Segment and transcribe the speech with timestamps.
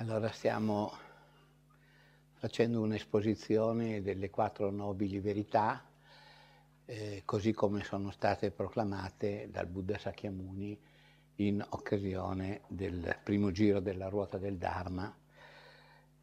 [0.00, 0.92] Allora stiamo
[2.34, 5.82] facendo un'esposizione delle quattro nobili verità,
[6.84, 10.78] eh, così come sono state proclamate dal Buddha Sakyamuni
[11.36, 15.16] in occasione del primo giro della ruota del Dharma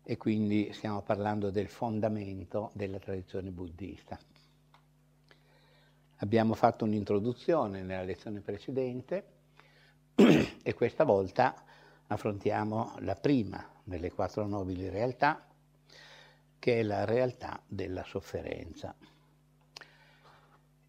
[0.04, 4.20] e quindi stiamo parlando del fondamento della tradizione buddista.
[6.18, 9.26] Abbiamo fatto un'introduzione nella lezione precedente
[10.14, 11.71] e questa volta
[12.14, 15.46] affrontiamo la prima delle quattro nobili realtà,
[16.60, 18.96] che è la realtà della sofferenza.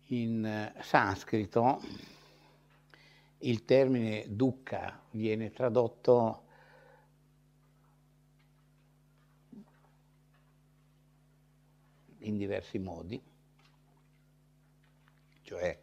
[0.09, 1.81] In eh, sanscrito
[3.39, 6.43] il termine dukkha viene tradotto
[12.19, 13.21] in diversi modi,
[15.43, 15.79] cioè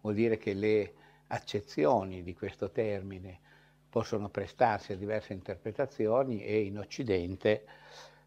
[0.00, 0.94] vuol dire che le
[1.28, 3.40] accezioni di questo termine
[3.94, 7.64] possono prestarsi a diverse interpretazioni e in Occidente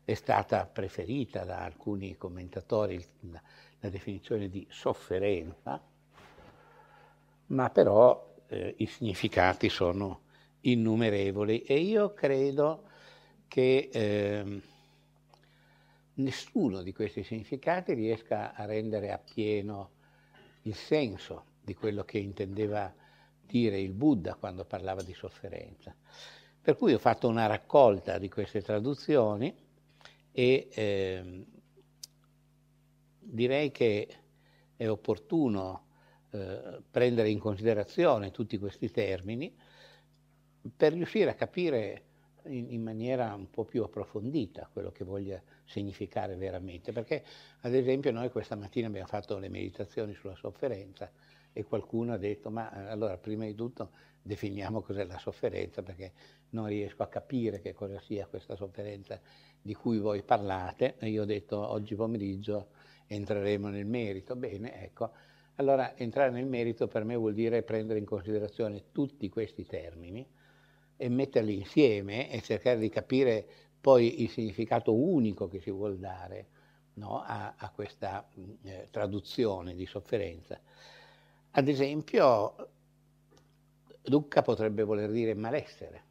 [0.06, 5.84] è stata preferita da alcuni commentatori la, definizione di sofferenza,
[7.48, 10.22] ma però eh, i significati sono
[10.62, 12.84] innumerevoli e io credo
[13.50, 14.62] che eh,
[16.14, 19.90] nessuno di questi significati riesca a rendere appieno
[20.62, 23.06] il senso di quello che intendeva
[23.48, 25.96] dire il Buddha quando parlava di sofferenza.
[26.62, 29.56] Per cui ho fatto una raccolta di queste traduzioni
[30.32, 31.46] e eh,
[33.20, 34.08] direi che
[34.76, 35.86] è opportuno
[36.32, 39.56] eh, prendere in considerazione tutti questi termini
[40.76, 42.04] per riuscire a capire
[42.44, 46.92] in, in, maniera un po' più approfondita quello che voglia significare veramente.
[46.92, 47.24] Perché,
[47.62, 51.10] ad esempio, noi questa mattina abbiamo fatto le meditazioni sulla sofferenza
[51.54, 56.12] e qualcuno ha detto ma eh, allora prima di tutto definiamo cos'è la sofferenza perché
[56.50, 59.20] non riesco a capire che cosa sia questa sofferenza
[59.62, 62.70] di cui voi parlate e io ho detto oggi pomeriggio
[63.08, 64.36] entreremo nel merito.
[64.36, 65.12] Bene, ecco,
[65.56, 70.26] allora entrare nel merito per me vuol dire prendere in considerazione tutti questi termini
[70.96, 73.46] e metterli insieme e cercare di capire
[73.80, 76.48] poi il significato unico che si vuol dare
[76.96, 78.28] no, a, a, questa
[78.64, 80.60] eh, traduzione di sofferenza.
[81.58, 82.70] Ad esempio,
[84.04, 86.04] dukkha potrebbe voler dire malessere.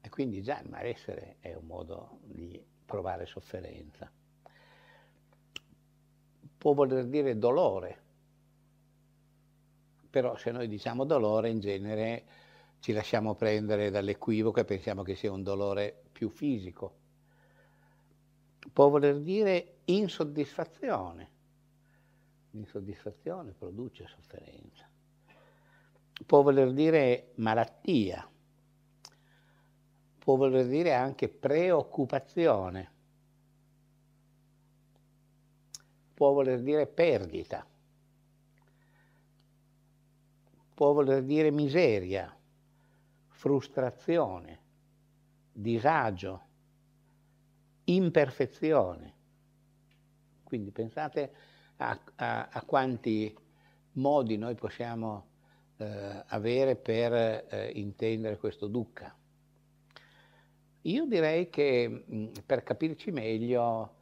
[0.00, 4.08] E quindi già il malessere è un modo di provare sofferenza.
[6.58, 8.02] Può voler dire dolore,
[10.08, 12.24] però se noi diciamo dolore in genere
[12.78, 16.94] ci lasciamo prendere dall'equivoco e pensiamo che sia un dolore più fisico.
[18.72, 21.38] Può voler dire insoddisfazione
[22.50, 24.88] L'insoddisfazione produce sofferenza.
[26.26, 28.28] Può voler dire malattia,
[30.18, 32.90] può voler dire anche preoccupazione,
[36.12, 37.66] può voler dire perdita,
[40.74, 42.36] può voler dire miseria,
[43.28, 44.60] frustrazione,
[45.52, 46.42] disagio,
[47.84, 49.14] imperfezione.
[50.44, 51.34] Quindi pensate
[51.80, 53.34] a, a, a quanti
[53.92, 55.28] modi noi possiamo
[55.78, 59.16] eh, avere per eh, intendere questo dukkha.
[60.82, 63.96] Io direi che mh, per capirci meglio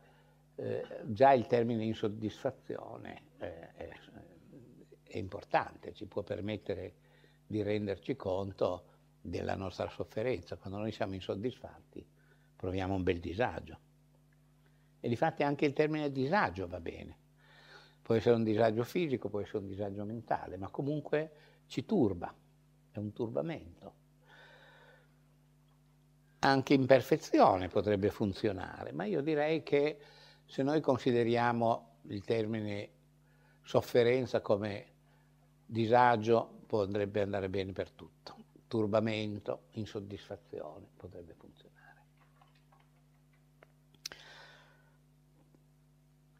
[0.56, 3.88] eh, già il termine insoddisfazione eh, è,
[5.04, 6.94] è importante, ci può permettere
[7.46, 8.84] di renderci conto
[9.20, 10.56] della nostra sofferenza.
[10.56, 12.04] Quando noi siamo insoddisfatti
[12.56, 13.78] proviamo un bel disagio.
[15.00, 17.26] E difatti anche il termine disagio va bene.
[18.08, 21.30] Può essere un disagio fisico, può essere un disagio mentale, ma comunque
[21.66, 22.34] ci turba,
[22.91, 23.92] è un turbamento.
[26.38, 29.98] Anche imperfezione potrebbe funzionare, ma io direi che
[30.46, 32.88] se noi consideriamo il termine
[33.62, 34.86] sofferenza come
[35.66, 38.36] disagio, potrebbe andare bene per tutto.
[38.69, 41.57] Turbamento, insoddisfazione potrebbe funzionare.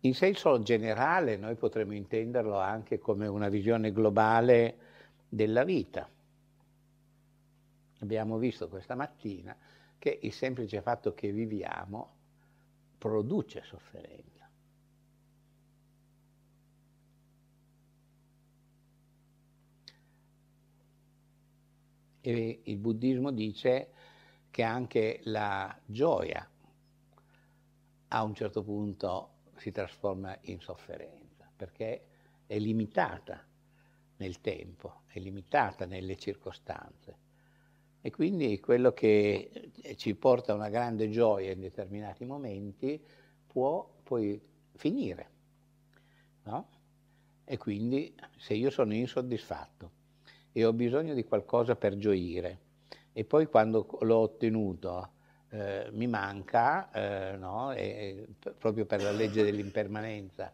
[0.03, 4.79] In senso generale noi potremmo intenderlo anche come una visione globale
[5.29, 6.09] della vita.
[8.01, 9.57] Abbiamo visto questa mattina
[9.99, 12.15] che il semplice fatto che viviamo
[12.97, 14.49] produce sofferenza.
[22.21, 23.91] E il buddismo dice
[24.51, 26.49] che anche la gioia
[28.09, 32.05] a un certo punto si trasforma in sofferenza, perché
[32.47, 33.45] è limitata
[34.17, 37.27] nel tempo, è limitata nelle circostanze.
[38.01, 43.03] E quindi quello che ci porta una grande gioia in determinati momenti
[43.47, 44.41] può poi
[44.75, 45.31] finire.
[46.45, 46.69] No?
[47.45, 49.91] E quindi se io sono insoddisfatto
[50.53, 52.67] e ho bisogno di qualcosa per gioire
[53.13, 55.11] e poi quando l'ho ottenuto
[55.51, 57.73] eh, mi manca, eh, no?
[57.73, 58.27] e,
[58.59, 60.53] proprio per la legge dell'impermanenza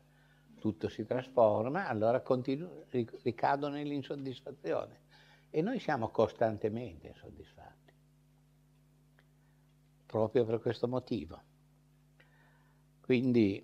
[0.65, 2.87] tutto si trasforma, allora continuo,
[3.23, 5.03] ricado nell'insoddisfazione.
[5.51, 7.93] E noi siamo costantemente insoddisfatti,
[10.07, 11.43] proprio per questo motivo.
[13.03, 13.63] Quindi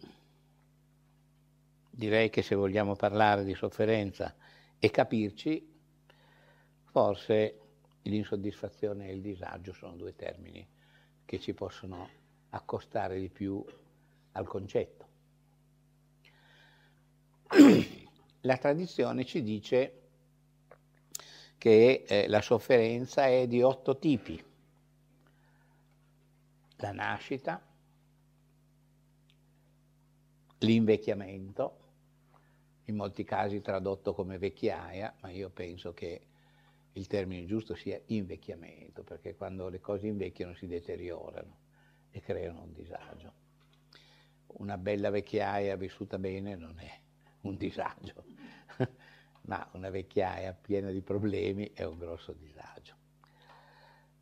[1.89, 4.35] direi che se vogliamo parlare di sofferenza
[4.79, 5.73] e capirci,
[6.85, 7.61] forse
[8.03, 10.69] l'insoddisfazione e il disagio sono due termini
[11.31, 12.09] che ci possono
[12.49, 13.65] accostare di più
[14.33, 15.07] al concetto.
[18.41, 20.01] La tradizione ci dice
[21.57, 24.43] che eh, la sofferenza è di otto tipi.
[26.79, 27.63] La nascita,
[30.59, 31.79] l'invecchiamento,
[32.87, 36.23] in molti casi tradotto come vecchiaia, ma io penso che
[36.93, 41.59] il termine giusto sia invecchiamento, perché quando le cose invecchiano si deteriorano
[42.11, 43.33] e creano un disagio.
[44.59, 46.99] Una bella vecchiaia vissuta bene non è
[47.43, 48.25] un disagio,
[49.43, 52.95] ma una vecchiaia piena di problemi è un grosso disagio.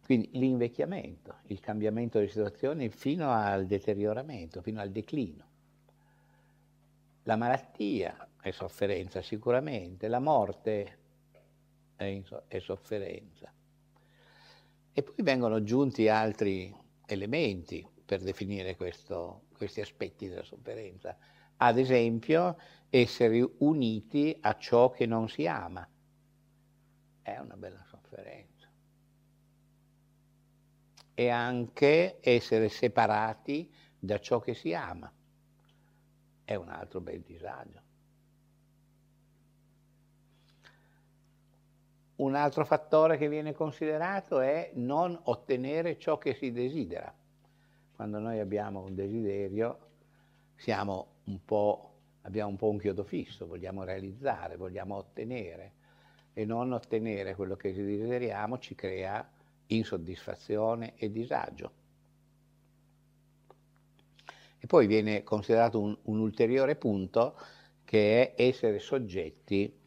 [0.04, 5.46] Quindi l'invecchiamento, il cambiamento delle situazioni fino al deterioramento, fino al declino.
[7.24, 10.97] La malattia è sofferenza sicuramente, la morte
[11.98, 13.52] e, e sofferenza.
[14.92, 16.74] E poi vengono aggiunti altri
[17.06, 21.16] elementi per definire questo, questi aspetti della sofferenza.
[21.58, 22.56] Ad esempio,
[22.88, 25.86] essere uniti a ciò che non si ama.
[27.20, 28.66] È una bella sofferenza.
[31.14, 35.12] E anche essere separati da ciò che si ama.
[36.44, 37.82] È un altro bel disagio.
[42.18, 47.14] Un altro fattore che viene considerato è non ottenere ciò che si desidera.
[47.94, 49.78] Quando noi abbiamo un desiderio
[50.56, 51.92] siamo un po',
[52.22, 55.72] abbiamo un po' un chiodo fisso, vogliamo realizzare, vogliamo ottenere
[56.32, 59.28] e non ottenere quello che desideriamo ci crea
[59.66, 61.72] insoddisfazione e disagio.
[64.58, 67.36] E poi viene considerato un, un ulteriore punto
[67.84, 69.77] che è essere soggetti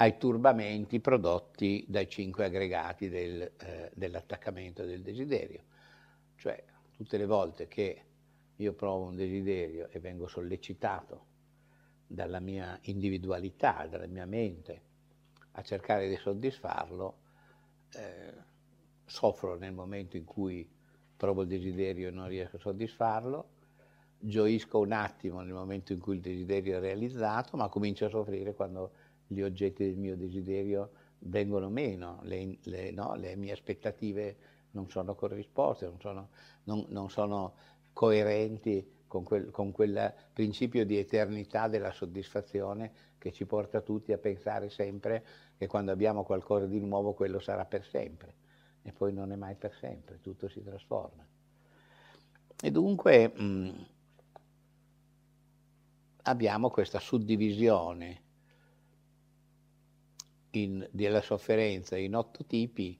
[0.00, 5.62] ai turbamenti prodotti dai cinque aggregati del, eh, dell'attaccamento del desiderio.
[6.36, 6.62] Cioè,
[6.92, 8.02] tutte le volte che
[8.54, 11.26] io provo un desiderio e vengo sollecitato
[12.06, 14.82] dalla mia individualità, dalla mia mente,
[15.52, 17.16] a cercare di soddisfarlo,
[17.94, 18.34] eh,
[19.04, 20.68] soffro nel momento in cui
[21.16, 23.48] provo il desiderio e non riesco a soddisfarlo,
[24.20, 28.54] gioisco un attimo nel momento in cui il desiderio è realizzato, ma comincio a soffrire
[28.54, 28.92] quando
[29.28, 30.90] gli oggetti del mio desiderio
[31.20, 33.14] vengono meno, le, le, no?
[33.14, 34.36] le mie aspettative
[34.72, 36.28] non sono corrisposte, non sono,
[36.64, 37.54] non, non sono
[37.92, 44.18] coerenti con quel, con quel, principio di eternità della soddisfazione che ci porta tutti a
[44.18, 45.24] pensare sempre
[45.56, 48.34] che quando abbiamo qualcosa di nuovo quello sarà per sempre
[48.82, 51.26] e poi non è mai per sempre, tutto si trasforma.
[52.60, 53.70] E dunque mh, mm,
[56.22, 58.26] abbiamo questa suddivisione
[60.62, 62.98] in, della sofferenza in otto tipi,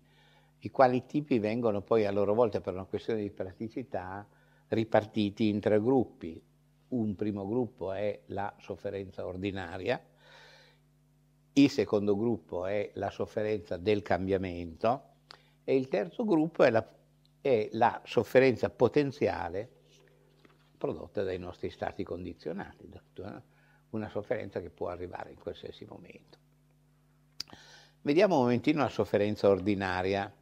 [0.61, 4.27] i quali tipi vengono poi a loro volta per una questione di praticità
[4.69, 6.43] ripartiti in tre gruppi.
[6.88, 10.03] Un primo gruppo è la sofferenza ordinaria,
[11.53, 15.03] il secondo gruppo è la sofferenza del cambiamento
[15.65, 16.87] e il terzo gruppo è la,
[17.41, 19.69] è la sofferenza potenziale
[20.79, 22.88] prodotta dai nostri stati condizionati,
[23.91, 26.38] una sofferenza che può arrivare in qualsiasi momento.
[28.09, 30.33] Vediamo un momentino la sofferenza ordinaria,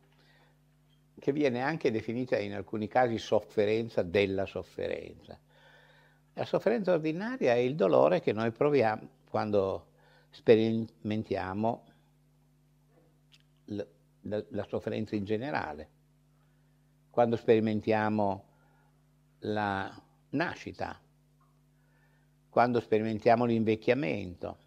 [1.19, 5.37] che viene anche definita in alcuni casi sofferenza della sofferenza.
[6.35, 9.87] La sofferenza ordinaria è il dolore che noi proviamo quando
[10.31, 11.85] sperimentiamo
[13.65, 13.87] la,
[14.21, 15.89] la, la sofferenza in generale,
[17.11, 18.45] quando sperimentiamo
[19.41, 21.01] la nascita,
[22.49, 24.59] quando sperimentiamo l'invecchiamento,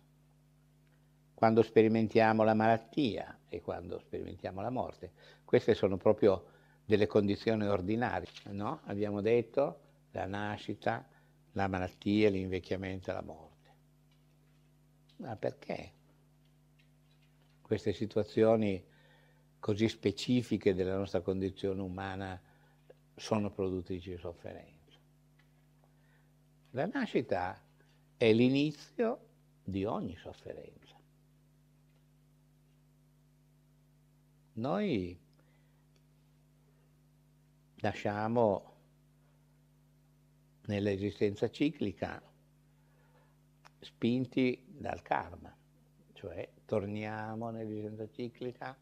[1.40, 5.14] quando sperimentiamo la malattia e quando sperimentiamo la morte.
[5.46, 6.48] Queste sono proprio
[6.84, 8.82] delle condizioni ordinarie, no?
[8.88, 9.80] Abbiamo detto
[10.12, 11.08] la nascita,
[11.54, 13.70] la malattia, l'invecchiamento e la morte.
[15.16, 15.94] Ma perché?
[17.62, 18.84] Queste situazioni
[19.60, 22.38] così specifiche della nostra condizione umana
[23.16, 25.00] sono produttrici di sofferenza.
[26.72, 27.58] La nascita
[28.18, 29.20] è l'inizio
[29.64, 30.89] di ogni sofferenza.
[34.60, 35.18] Noi
[37.76, 38.74] nasciamo
[40.66, 42.22] nell'esistenza ciclica
[43.80, 45.56] spinti dal karma,
[46.12, 48.78] cioè torniamo nell'esistenza ciclica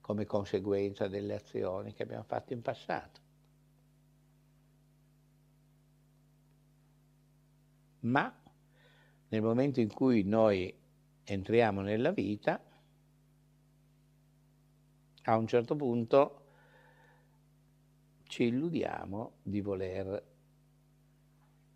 [0.00, 3.20] come conseguenza delle azioni che abbiamo fatto in passato.
[8.02, 8.32] Ma
[9.26, 10.72] nel momento in cui noi
[11.24, 12.65] entriamo nella vita,
[15.26, 16.40] a un certo punto
[18.24, 20.24] ci illudiamo di voler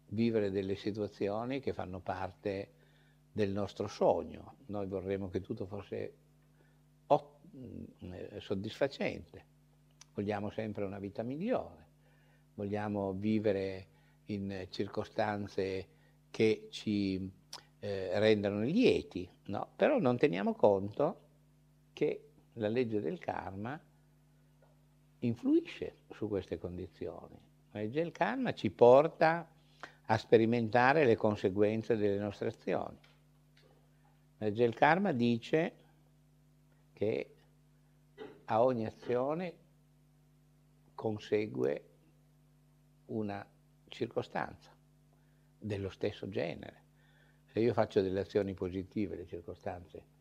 [0.09, 2.73] vivere delle situazioni che fanno parte
[3.33, 4.55] del nostro sogno.
[4.67, 6.15] Noi vorremmo che tutto fosse
[7.13, 9.45] mm, soddisfacente,
[10.15, 11.87] vogliamo sempre una vita migliore,
[12.55, 13.87] vogliamo vivere
[14.27, 15.87] in circostanze
[16.31, 17.29] che ci
[17.81, 19.71] eh, rendano lieti, no?
[19.75, 21.29] però non teniamo conto
[21.93, 22.30] che
[22.61, 23.79] la legge del karma
[25.21, 27.39] influisce su queste condizioni.
[27.73, 29.49] La legge del karma ci porta
[30.07, 32.99] a sperimentare le conseguenze delle nostre azioni.
[34.39, 35.73] La legge del karma dice
[36.93, 37.35] che
[38.45, 39.55] a ogni azione
[40.95, 41.85] consegue
[43.07, 43.47] una
[43.89, 44.71] circostanza
[45.59, 46.89] dello stesso genere.
[47.47, 50.19] Se io faccio delle azioni positive, le circostanze,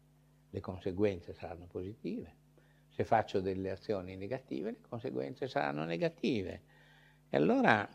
[0.50, 2.36] le conseguenze saranno positive.
[2.90, 6.62] Se faccio delle azioni negative, le conseguenze saranno negative.
[7.30, 7.88] E allora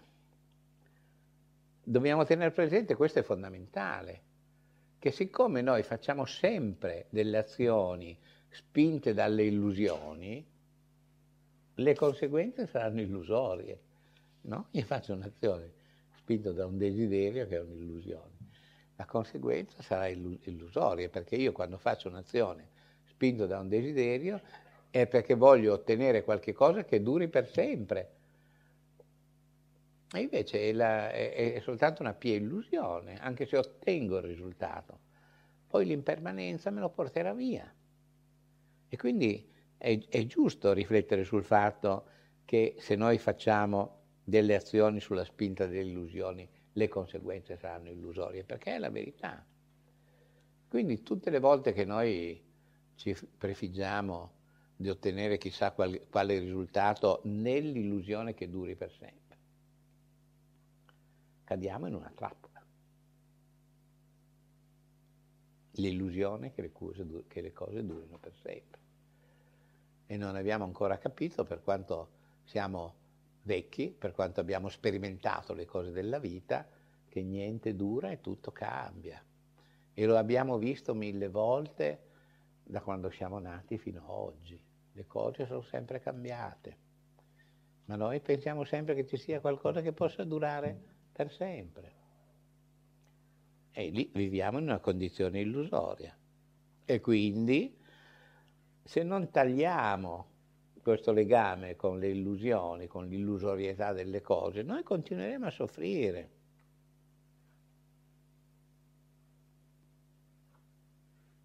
[1.83, 4.23] dobbiamo tenere presente, questo è fondamentale,
[4.99, 8.17] che siccome noi facciamo sempre delle azioni
[8.49, 10.47] spinte dalle illusioni,
[11.75, 13.81] le conseguenze saranno illusorie.
[14.43, 14.69] No?
[14.71, 15.73] Io faccio un'azione
[16.17, 18.34] spinta da un desiderio che è un'illusione.
[19.05, 22.69] La conseguenza sarà illusoria, perché io quando faccio un'azione
[23.05, 24.41] spinto da un desiderio
[24.89, 28.11] è perché voglio ottenere qualche cosa che duri per sempre.
[30.11, 34.99] E invece è, la, è, è soltanto una pia illusione, anche se ottengo il risultato.
[35.67, 37.71] Poi l'impermanenza me lo porterà via.
[38.89, 39.47] E quindi
[39.77, 42.07] è, è giusto riflettere sul fatto
[42.47, 48.75] che se noi facciamo delle azioni sulla spinta delle illusioni, le conseguenze saranno illusorie, perché
[48.75, 49.45] è la verità.
[50.69, 52.43] Quindi tutte le volte che noi
[52.97, 54.33] ci prefiggiamo
[54.77, 59.37] di ottenere chissà qual, quale risultato nell'illusione che duri per sempre,
[61.45, 62.63] cadiamo in una trappola.
[65.77, 68.81] L'illusione che le, cose, che le cose durino per sempre.
[70.07, 72.09] E non abbiamo ancora capito per quanto
[72.45, 73.03] siamo
[73.45, 76.67] vecchi, per quanto abbiamo sperimentato le cose della vita,
[77.09, 79.23] che niente dura e tutto cambia.
[79.95, 82.01] E lo abbiamo visto mille volte
[82.65, 84.61] da quando siamo nati fino ad oggi.
[84.93, 86.77] Le cose sono sempre cambiate.
[87.87, 90.77] Ma noi pensiamo sempre che ci sia qualcosa che possa durare
[91.13, 91.93] per sempre.
[93.71, 96.17] E lì viviamo in una condizione illusoria.
[96.85, 97.77] E quindi,
[98.83, 100.34] se non tagliamo
[100.85, 106.31] questo legame con le illusioni, con l'illusorietà delle cose, noi continueremo a soffrire.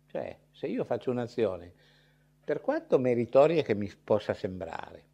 [0.08, 1.72] Cioè, se io faccio un'azione,
[2.44, 5.06] per quanto meritoria che mi possa sembrare,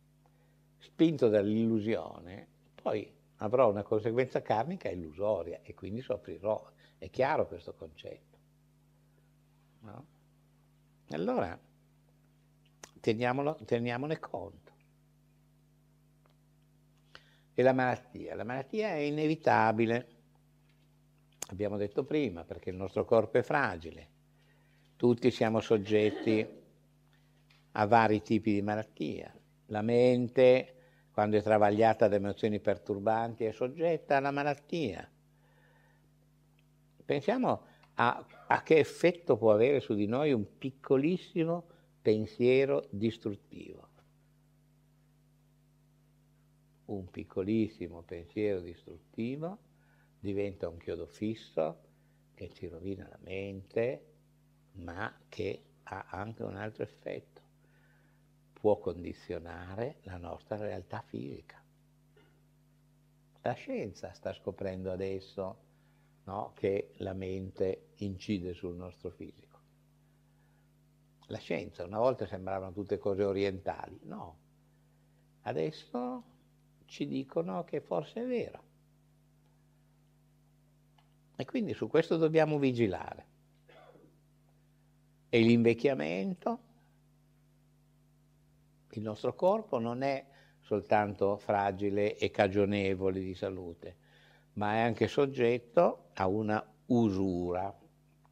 [0.79, 2.47] spinto dall'illusione,
[2.81, 6.71] poi avrò una conseguenza karmica illusoria e quindi soffrirò.
[6.97, 8.37] È chiaro questo concetto.
[9.81, 10.05] No?
[11.09, 11.59] Allora,
[13.13, 14.73] teniamone conto.
[17.53, 18.35] E la malattia?
[18.35, 20.07] La malattia è inevitabile,
[21.49, 24.09] abbiamo detto prima, perché il nostro corpo è fragile.
[24.95, 26.47] Tutti siamo soggetti
[27.73, 29.33] a vari tipi di malattia.
[29.67, 30.75] La mente,
[31.11, 35.09] quando è travagliata da emozioni perturbanti, è soggetta alla malattia.
[37.05, 37.61] Pensiamo
[37.95, 41.67] a, a che effetto può avere su di noi un piccolissimo
[42.05, 43.87] pensiero distruttivo.
[46.85, 49.57] Un piccolissimo pensiero distruttivo
[50.19, 51.81] diventa un chiodo fisso
[52.35, 54.05] che ci rovina la mente,
[54.73, 57.41] ma che ha anche un altro effetto.
[58.53, 61.59] Può condizionare la nostra realtà fisica.
[63.41, 65.57] La scienza sta scoprendo adesso
[66.25, 69.44] no, che la mente incide sul nostro fisico
[71.27, 71.83] la scienza.
[71.83, 74.37] Una volta sembravano tutte cose orientali, no.
[75.41, 76.23] Adesso
[76.85, 78.63] ci dicono che forse è vero.
[81.35, 83.33] E quindi su questo dobbiamo vigilare.
[85.29, 86.59] E l'invecchiamento,
[88.91, 90.25] il nostro corpo non è
[90.61, 93.97] soltanto fragile e cagionevole di salute,
[94.53, 97.77] ma è anche soggetto a una usura,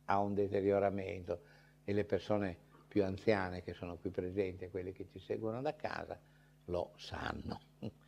[0.05, 1.41] a un deterioramento
[1.83, 2.62] e le persone
[2.93, 6.19] più anziane che sono qui presenti, quelle che ci seguono da casa,
[6.65, 7.59] lo sanno.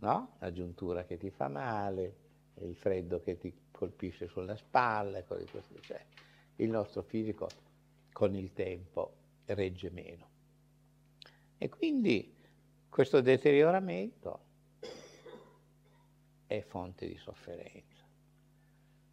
[0.00, 0.36] No?
[0.38, 2.14] La giuntura che ti fa male,
[2.62, 5.22] il freddo che ti colpisce sulla spalla,
[5.82, 6.06] cioè,
[6.56, 7.48] il nostro fisico
[8.10, 10.28] con il tempo regge meno.
[11.58, 12.34] E quindi
[12.88, 14.40] questo deterioramento
[16.46, 18.02] è fonte di sofferenza.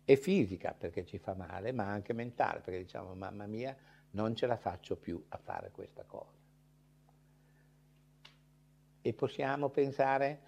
[0.06, 3.76] È fisica perché ci fa male, ma anche mentale perché diciamo mamma mia
[4.18, 6.34] non ce la faccio più a fare questa cosa.
[9.00, 10.42] E possiamo pensare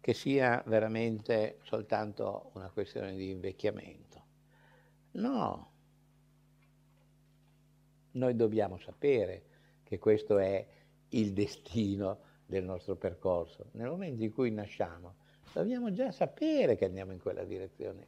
[0.00, 4.22] che sia veramente soltanto una questione di invecchiamento.
[5.12, 5.70] No,
[8.12, 9.42] noi dobbiamo sapere
[9.82, 10.64] che questo è
[11.08, 13.70] il destino del nostro percorso.
[13.72, 15.16] Nel momento in cui nasciamo,
[15.52, 18.06] dobbiamo già sapere che andiamo in quella direzione.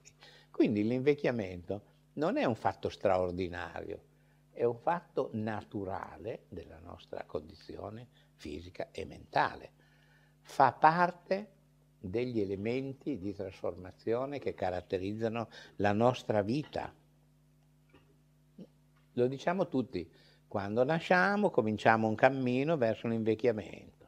[0.53, 4.08] Quindi l'invecchiamento non è un fatto straordinario,
[4.59, 9.71] è un fatto naturale della nostra condizione fisica e mentale.
[10.41, 11.53] Fa parte
[12.01, 16.93] degli elementi di trasformazione che caratterizzano la nostra vita.
[19.13, 20.11] Lo diciamo tutti,
[20.49, 24.07] quando nasciamo cominciamo un cammino verso l'invecchiamento.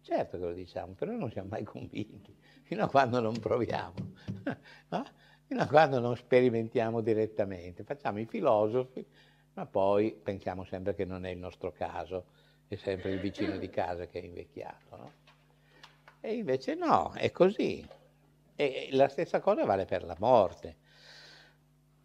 [0.00, 3.94] Certo che lo diciamo, però non siamo mai convinti, fino a quando non proviamo,
[4.90, 5.04] no?
[5.46, 7.84] fino a quando non sperimentiamo direttamente.
[7.84, 9.06] Facciamo i filosofi,
[9.56, 12.26] ma poi pensiamo sempre che non è il nostro caso,
[12.68, 14.96] è sempre il vicino di casa che è invecchiato.
[14.96, 15.12] No?
[16.20, 17.82] E invece no, è così.
[18.54, 20.76] E la stessa cosa vale per la morte.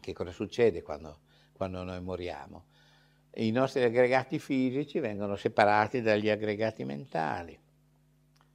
[0.00, 1.20] che cosa succede quando,
[1.52, 2.66] quando noi moriamo?
[3.36, 7.58] I nostri aggregati fisici vengono separati dagli aggregati mentali,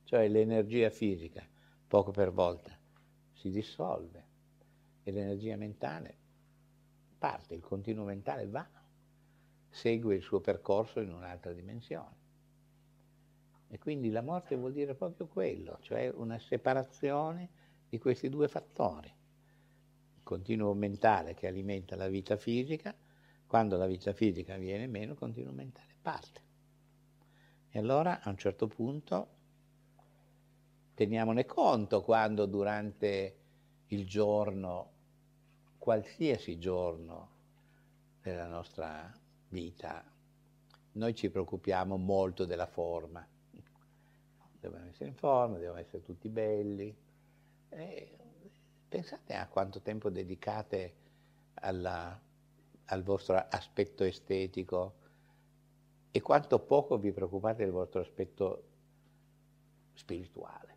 [0.04, 1.44] cioè l'energia fisica,
[1.88, 2.78] poco per volta,
[3.34, 4.24] si dissolve
[5.04, 6.24] e l'energia mentale
[7.26, 8.64] parte, il continuo mentale va,
[9.68, 12.24] segue il suo percorso in un'altra dimensione.
[13.68, 17.50] E quindi la morte vuol dire proprio quello, cioè una separazione
[17.90, 19.08] di questi due fattori.
[19.08, 22.96] Il continuo mentale che alimenta la vita fisica,
[23.48, 26.42] quando la vita fisica viene meno, il continuo mentale parte.
[27.72, 29.30] E allora a un certo punto
[30.94, 33.38] teniamone conto quando durante
[33.88, 34.92] il giorno,
[35.86, 37.30] qualsiasi giorno
[38.22, 39.10] della nostra
[39.50, 40.04] vita,
[40.94, 43.26] noi ci preoccupiamo molto della forma
[44.66, 46.96] dobbiamo essere in forma, dobbiamo essere tutti belli.
[47.70, 48.18] E
[48.88, 50.94] pensate a quanto tempo dedicate
[51.56, 52.20] alla,
[52.86, 55.04] al vostro aspetto estetico
[56.12, 58.64] e quanto poco vi preoccupate del vostro aspetto
[59.94, 60.75] spirituale.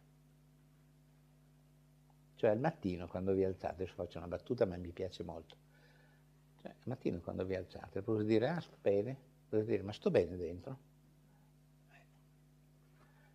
[2.38, 5.56] Cioè al mattino quando vi alzate, adesso faccio una battuta ma mi piace molto,
[6.62, 9.16] cioè, al mattino quando vi alzate, potete dire ah sto bene,
[9.48, 10.78] potete dire ma sto bene dentro?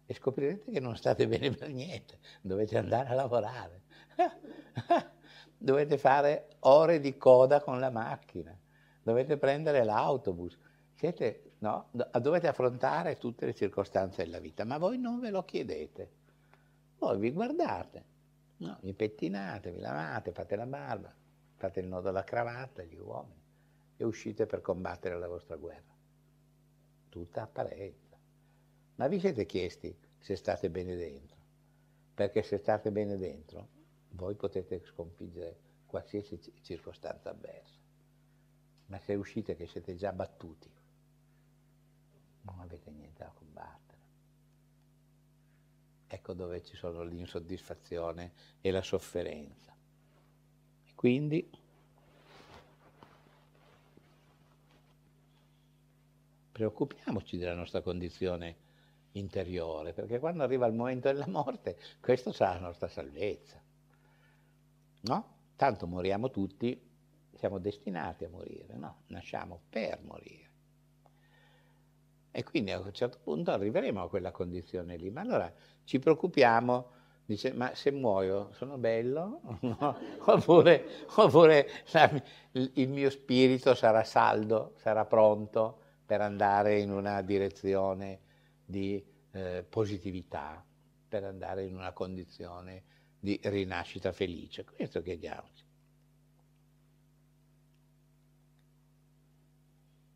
[0.06, 3.82] E scoprirete che non state bene per niente, dovete andare a lavorare,
[5.58, 8.58] dovete fare ore di coda con la macchina,
[9.04, 10.58] dovete prendere l'autobus,
[10.94, 11.90] Siete, no?
[11.92, 16.12] dovete affrontare tutte le circostanze della vita, ma voi non ve lo chiedete,
[17.00, 18.12] voi vi guardate,
[18.58, 18.78] no?
[18.82, 21.14] vi pettinate, vi lavate, fate la barba,
[21.56, 23.42] fate il nodo alla cravatta, gli uomini,
[23.98, 25.94] e uscite per combattere la vostra guerra.
[27.10, 28.18] Tutta apparenza.
[28.96, 31.38] Ma vi siete chiesti se state bene dentro?
[32.14, 33.68] Perché se state bene dentro,
[34.10, 37.80] voi potete sconfiggere qualsiasi circostanza avversa.
[38.88, 40.72] Ma se uscite che siete già battuti,
[42.42, 44.02] non avete niente da combattere.
[46.14, 49.76] Ecco dove ci sono l'insoddisfazione e la sofferenza.
[50.86, 51.50] E quindi
[56.52, 58.58] preoccupiamoci della nostra condizione
[59.14, 63.60] interiore, perché quando arriva il momento della morte, questo sarà la nostra salvezza.
[65.02, 65.36] No?
[65.56, 66.80] Tanto moriamo tutti,
[67.34, 69.02] siamo destinati a morire, no?
[69.08, 70.43] Nasciamo per morire.
[72.36, 75.12] E quindi a un certo punto arriveremo a quella condizione lì.
[75.12, 79.40] Ma allora ci preoccupiamo Dice, ma se muoio sono bello?
[80.26, 88.20] oppure, oppure la, il mio spirito sarà saldo, sarà pronto per andare in una direzione
[88.66, 90.64] di eh, positività,
[91.08, 92.84] per andare in una condizione
[93.18, 94.66] di rinascita felice.
[94.66, 95.64] Questo chiediamoci.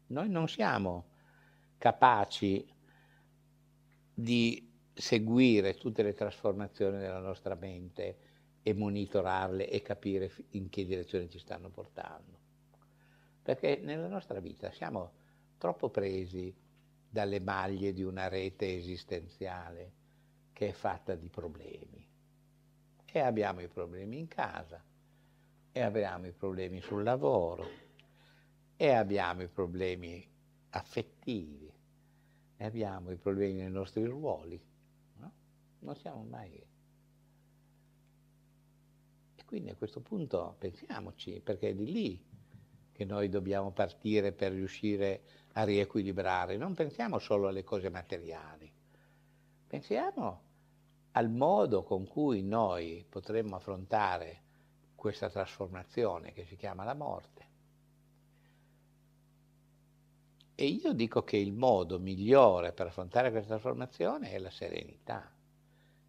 [0.08, 1.06] Noi non siamo
[1.78, 2.66] capaci
[4.13, 8.18] di seguire tutte le trasformazioni della nostra mente
[8.63, 12.36] e monitorarle e capire in che direzione ci stanno portando.
[13.42, 15.12] Perché nella nostra vita siamo
[15.58, 16.54] troppo presi
[17.10, 19.94] dalle maglie di una rete esistenziale
[20.52, 22.06] che è fatta di problemi.
[23.06, 24.84] E abbiamo i problemi in casa,
[25.72, 27.70] e abbiamo i problemi sul lavoro,
[28.76, 30.28] e abbiamo i problemi
[30.78, 31.72] affettivi,
[32.58, 34.60] e abbiamo i problemi nei nostri ruoli
[35.80, 36.66] non siamo mai...
[39.36, 42.26] E quindi a questo punto pensiamoci, perché è di lì
[42.92, 45.22] che noi dobbiamo partire per riuscire
[45.54, 46.58] a riequilibrare.
[46.58, 48.72] Non pensiamo solo alle cose materiali,
[49.68, 50.42] pensiamo
[51.12, 54.42] al modo con cui noi potremmo affrontare
[54.96, 57.47] questa trasformazione che si chiama la morte.
[60.60, 65.32] E io dico che il modo migliore per affrontare questa trasformazione è la serenità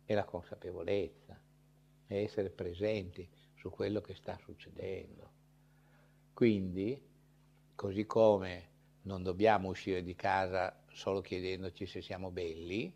[0.09, 1.39] è la consapevolezza,
[2.07, 5.31] è essere presenti su quello che sta succedendo.
[6.33, 6.99] Quindi,
[7.75, 8.69] così come
[9.03, 12.91] non dobbiamo uscire di casa solo chiedendoci se siamo belli,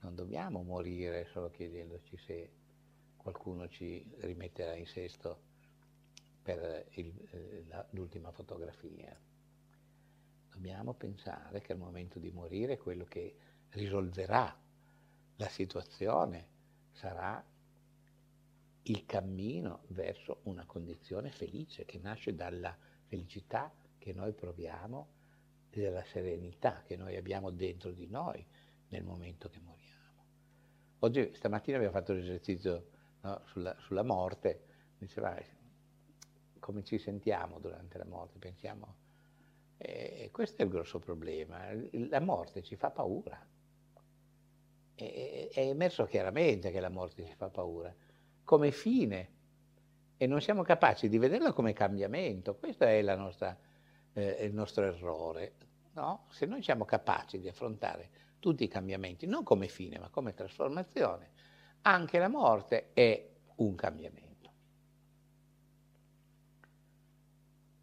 [0.00, 2.50] non dobbiamo morire solo chiedendoci se
[3.18, 5.40] qualcuno ci rimetterà in sesto
[6.42, 9.14] per il, eh, l'ultima fotografia.
[10.58, 13.32] Dobbiamo pensare che il momento di morire è quello che
[13.70, 14.58] risolverà
[15.36, 16.48] la situazione
[16.90, 17.40] sarà
[18.82, 25.06] il cammino verso una condizione felice che nasce dalla felicità che noi proviamo
[25.70, 28.44] e dalla serenità che noi abbiamo dentro di noi
[28.88, 30.24] nel momento che moriamo.
[30.98, 32.88] Oggi, stamattina abbiamo fatto l'esercizio
[33.20, 34.64] no, sulla, sulla, morte,
[34.98, 35.40] diceva
[36.58, 39.06] come ci sentiamo durante la morte, pensiamo,
[39.78, 43.46] eh, questo è il grosso problema, la morte ci fa paura
[45.04, 47.94] è, emerso chiaramente che la morte ci fa paura,
[48.42, 49.36] come fine,
[50.16, 52.56] e non siamo capaci di vederla come cambiamento.
[52.56, 53.56] Questo è nostra,
[54.14, 55.54] eh, il nostro errore.
[55.92, 56.26] No?
[56.30, 58.10] Se noi siamo capaci di affrontare
[58.40, 61.30] tutti i cambiamenti, non come fine, ma come trasformazione,
[61.82, 64.27] anche la morte è un cambiamento.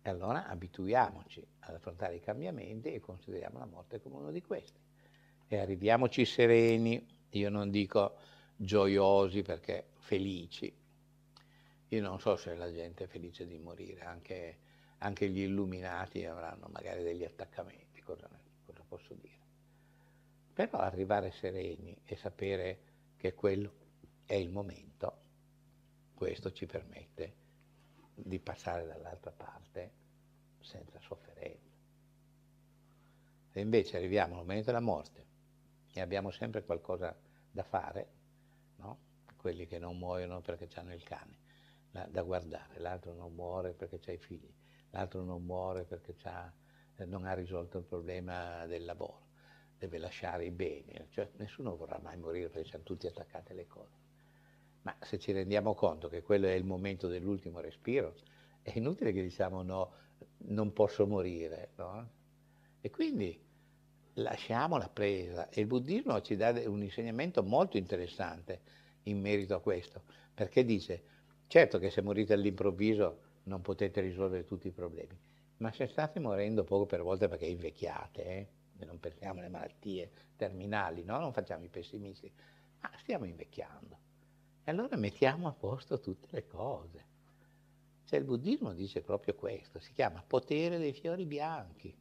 [0.07, 4.79] E allora abituiamoci ad affrontare i cambiamenti e consideriamo la morte come uno di questi
[5.47, 8.15] e arriviamoci sereni, io non dico
[8.55, 10.71] gioiosi perché felici.
[11.87, 14.59] Io non so se la gente è felice di morire, anche,
[14.99, 18.29] anche gli illuminati avranno magari degli attaccamenti, cosa,
[18.63, 19.39] cosa posso dire.
[20.53, 22.79] Però arrivare sereni e sapere
[23.17, 23.73] che quello
[24.27, 25.17] è il momento,
[26.13, 27.44] questo ci permette
[28.15, 29.91] di passare dall'altra parte
[30.61, 31.73] senza sofferenza.
[33.51, 35.25] Se invece arriviamo al momento della morte,
[35.93, 37.15] e abbiamo sempre qualcosa
[37.49, 38.07] da fare,
[38.77, 38.99] no?
[39.37, 41.37] quelli che non muoiono perché hanno il cane
[41.91, 44.53] la, da guardare, l'altro non muore perché ha i figli,
[44.89, 46.15] l'altro non muore perché
[46.97, 49.27] eh, non ha risolto il problema del lavoro,
[49.77, 54.03] deve lasciare i beni, cioè, nessuno vorrà mai morire perché hanno tutti attaccate le cose.
[54.85, 58.13] Ma se ci rendiamo conto che quello è il momento dell'ultimo respiro,
[58.61, 59.91] è inutile che diciamo no,
[60.49, 61.71] non posso morire.
[61.77, 62.07] No?
[62.81, 63.39] E quindi
[64.13, 65.49] lasciamo la presa.
[65.49, 68.61] E il buddismo ci dà un insegnamento molto interessante
[69.03, 71.03] in merito a questo, perché dice,
[71.47, 75.17] certo che se morite all'improvviso non potete risolvere tutti i problemi,
[75.57, 78.47] ma se state morendo poco per volta perché invecchiate, eh?
[78.85, 81.19] non pensiamo alle malattie terminali, no?
[81.19, 82.31] non facciamo i pessimisti,
[82.81, 84.04] ma stiamo invecchiando.
[84.67, 87.05] E allora mettiamo a posto tutte le cose.
[88.05, 91.95] Cioè il buddismo dice proprio questo, si chiama potere dei fiori bianchi.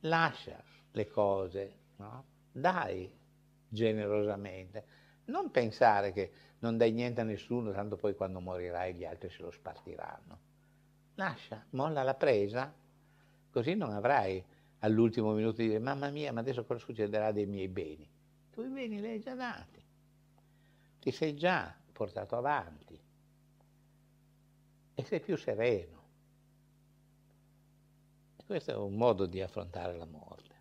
[0.00, 2.24] Lascia le cose, no?
[2.50, 3.08] dai
[3.68, 4.84] generosamente.
[5.26, 9.42] Non pensare che non dai niente a nessuno, tanto poi quando morirai gli altri se
[9.42, 10.38] lo spartiranno.
[11.14, 12.74] Lascia, molla la presa,
[13.50, 14.44] così non avrai
[14.80, 18.02] all'ultimo minuto di dire mamma mia, ma adesso cosa succederà dei miei beni?
[18.02, 19.75] I tuoi beni li hai già dati,
[21.06, 23.00] ti sei già portato avanti
[24.92, 26.02] e sei più sereno.
[28.36, 30.54] E questo è un modo di affrontare la morte.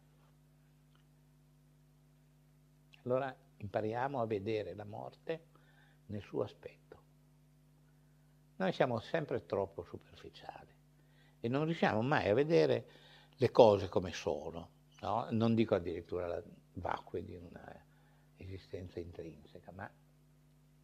[3.06, 5.46] Allora impariamo a vedere la morte
[6.06, 7.02] nel suo aspetto.
[8.58, 10.76] Noi siamo sempre troppo superficiali
[11.40, 12.88] e non riusciamo mai a vedere
[13.36, 14.70] le cose come sono,
[15.02, 15.28] no?
[15.32, 17.84] non dico addirittura la vacue di una
[18.38, 19.90] esistenza intrinseca, ma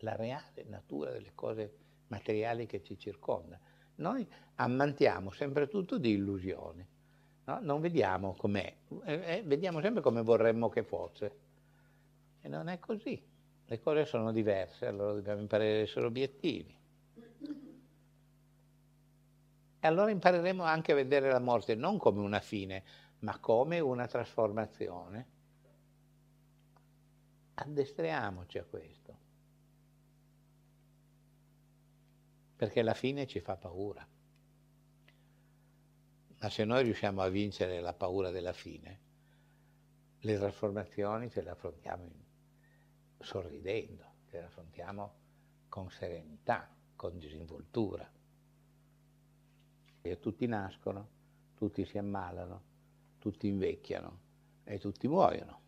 [0.01, 1.73] la reale natura delle cose
[2.07, 3.61] materiali che ci circondano.
[3.95, 6.85] Noi ammantiamo sempre tutto di illusioni,
[7.45, 7.59] no?
[7.61, 11.37] non vediamo com'è, eh, eh, vediamo sempre come vorremmo che fosse.
[12.41, 13.21] E non è così.
[13.65, 16.75] Le cose sono diverse, allora dobbiamo imparare ad essere obiettivi.
[19.83, 22.83] E allora impareremo anche a vedere la morte non come una fine,
[23.19, 25.27] ma come una trasformazione.
[27.55, 29.20] Addestriamoci a questo.
[32.61, 34.07] Perché la fine ci fa paura.
[36.37, 38.99] Ma se noi riusciamo a vincere la paura della fine,
[40.19, 42.11] le trasformazioni ce le affrontiamo in,
[43.17, 45.13] sorridendo, ce le affrontiamo
[45.69, 48.07] con serenità, con disinvoltura.
[50.03, 51.09] E tutti nascono,
[51.55, 52.61] tutti si ammalano,
[53.17, 54.19] tutti invecchiano
[54.65, 55.61] e tutti muoiono.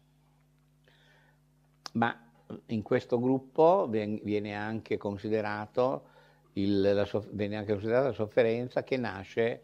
[1.94, 2.32] Ma
[2.68, 4.98] in questo gruppo viene anche,
[6.54, 9.62] il, la, viene anche considerata la sofferenza che nasce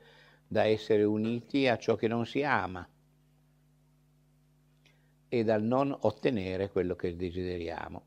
[0.47, 2.87] da essere uniti a ciò che non si ama
[5.27, 8.03] e dal non ottenere quello che desideriamo.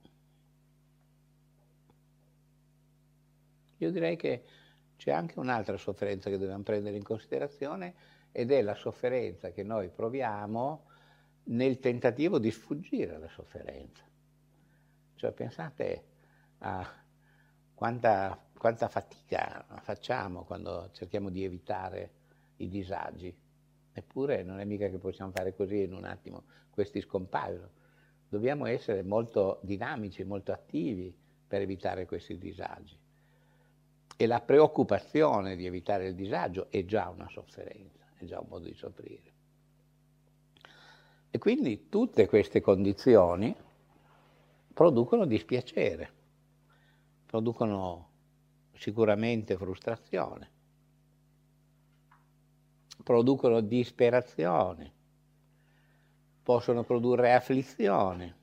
[3.78, 4.42] Io direi che
[4.96, 7.94] c'è anche un'altra sofferenza che dobbiamo prendere in considerazione
[8.30, 10.86] ed è la sofferenza che noi proviamo
[11.44, 14.04] nel tentativo di sfuggire alla sofferenza.
[15.16, 16.04] Cioè pensate
[16.58, 16.88] a
[17.74, 22.10] quanta, quanta fatica facciamo quando cerchiamo di evitare
[22.58, 23.36] i disagi.
[23.92, 27.68] Eppure non è mica che possiamo fare così in un attimo, questi scompaiono.
[28.28, 31.12] Dobbiamo essere molto dinamici, molto attivi
[31.44, 32.96] per evitare questi disagi.
[34.16, 38.68] E la preoccupazione di evitare il disagio è già una sofferenza, è già un modo
[38.68, 39.32] di soffrire.
[41.30, 43.52] E quindi tutte queste condizioni
[44.72, 46.12] producono dispiacere,
[47.26, 48.10] producono
[48.74, 50.50] sicuramente frustrazione,
[53.02, 54.92] producono disperazione,
[56.42, 58.40] possono produrre afflizione.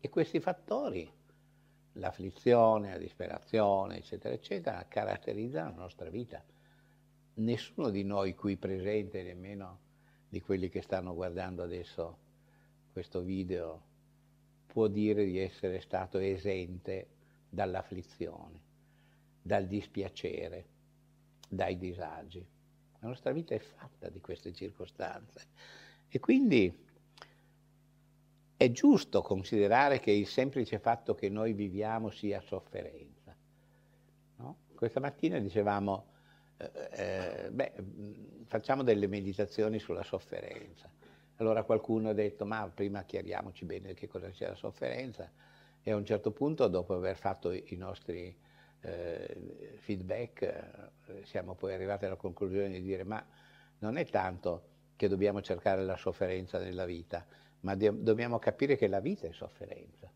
[0.00, 1.10] E questi fattori
[1.98, 6.42] l'afflizione, la disperazione, eccetera, eccetera, caratterizzano la nostra vita.
[7.34, 9.78] Nessuno di noi qui presente, nemmeno
[10.28, 12.18] di quelli che stanno guardando adesso
[12.92, 13.82] questo video,
[14.66, 17.06] può dire di essere stato esente
[17.48, 18.60] dall'afflizione,
[19.40, 20.66] dal dispiacere,
[21.48, 22.46] dai disagi.
[23.00, 25.46] La nostra vita è fatta di queste circostanze
[26.08, 26.86] e quindi
[28.56, 33.34] è giusto considerare che il semplice fatto che noi viviamo sia sofferenza.
[34.36, 34.56] No?
[34.74, 36.06] Questa mattina dicevamo,
[36.56, 37.72] eh, eh, beh,
[38.46, 40.90] facciamo delle meditazioni sulla sofferenza.
[41.36, 45.30] Allora qualcuno ha detto, ma prima chiariamoci bene che cosa sia la sofferenza
[45.88, 48.36] e a un certo punto, dopo aver fatto i nostri
[48.82, 53.24] eh, feedback, eh, siamo poi arrivati alla conclusione di dire, ma
[53.78, 54.64] non è tanto
[54.96, 57.26] che dobbiamo cercare la sofferenza nella vita,
[57.60, 60.12] ma de- dobbiamo capire che la vita è sofferenza.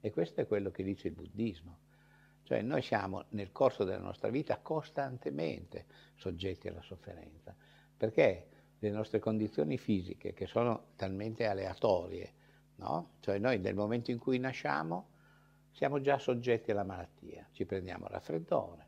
[0.00, 1.78] E questo è quello che dice il buddismo.
[2.44, 7.54] Cioè noi siamo nel corso della nostra vita costantemente soggetti alla sofferenza,
[7.94, 8.46] perché
[8.78, 12.40] le nostre condizioni fisiche, che sono talmente aleatorie,
[12.76, 13.12] no?
[13.20, 15.10] cioè noi nel momento in cui nasciamo
[15.72, 18.86] siamo già soggetti alla malattia, ci prendiamo raffreddore,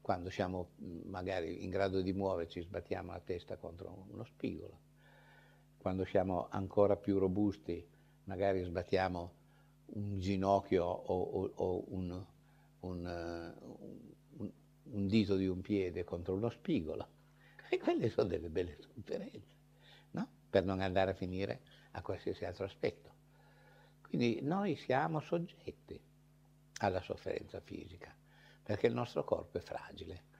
[0.00, 0.70] quando siamo
[1.04, 4.78] magari in grado di muoverci sbattiamo la testa contro uno spigolo,
[5.78, 7.84] quando siamo ancora più robusti,
[8.24, 9.32] magari sbattiamo
[9.86, 12.24] un ginocchio o, o, o un,
[12.80, 13.54] un,
[14.36, 17.14] un, un, dito di un piede contro uno spigolo.
[17.68, 19.54] E quelle sono delle belle sofferenze,
[20.12, 20.28] no?
[20.48, 21.60] Per non andare a finire
[21.96, 23.10] a qualsiasi altro aspetto.
[24.08, 26.00] Quindi noi siamo soggetti
[26.78, 28.14] alla sofferenza fisica,
[28.62, 30.34] perché il nostro corpo è fragile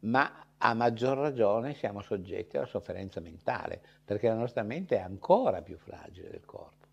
[0.00, 5.62] ma a maggior ragione siamo soggetti alla sofferenza mentale, perché la nostra mente è ancora
[5.62, 6.84] più fragile del corpo.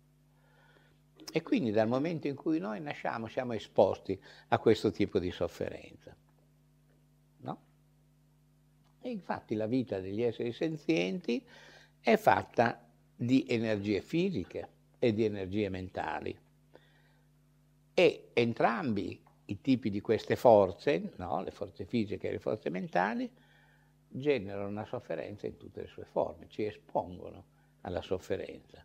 [1.32, 6.14] E quindi dal momento in cui noi nasciamo siamo esposti a questo tipo di sofferenza.
[7.38, 7.62] No?
[9.00, 11.44] E infatti la vita degli esseri senzienti
[12.00, 12.83] è fatta
[13.24, 16.36] di energie fisiche e di energie mentali.
[17.94, 21.42] E entrambi i tipi di queste forze, no?
[21.42, 23.30] le forze fisiche e le forze mentali,
[24.08, 27.44] generano una sofferenza in tutte le sue forme, ci espongono
[27.82, 28.84] alla sofferenza.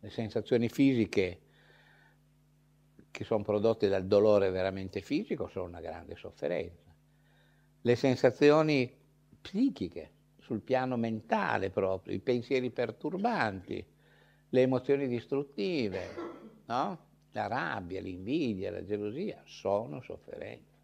[0.00, 1.40] Le sensazioni fisiche
[3.10, 6.92] che sono prodotte dal dolore veramente fisico sono una grande sofferenza.
[7.82, 8.90] Le sensazioni
[9.40, 10.10] psichiche,
[10.52, 13.82] sul piano mentale proprio, i pensieri perturbanti,
[14.50, 16.14] le emozioni distruttive,
[16.66, 17.06] no?
[17.30, 20.76] la rabbia, l'invidia, la gelosia, sono sofferenza.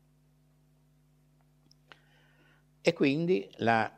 [2.80, 3.94] E quindi la,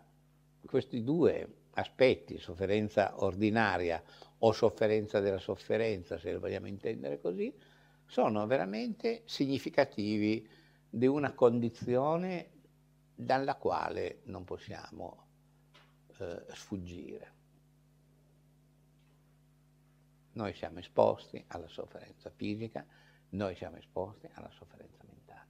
[0.66, 4.02] questi due aspetti, sofferenza ordinaria
[4.38, 7.54] o sofferenza della sofferenza, se lo vogliamo intendere così,
[8.06, 10.48] sono veramente significativi
[10.90, 12.48] di una condizione
[13.14, 15.28] dalla quale non possiamo
[16.20, 17.38] eh, sfuggire.
[20.32, 22.84] Noi siamo esposti alla sofferenza fisica,
[23.30, 25.48] noi siamo esposti alla sofferenza mentale.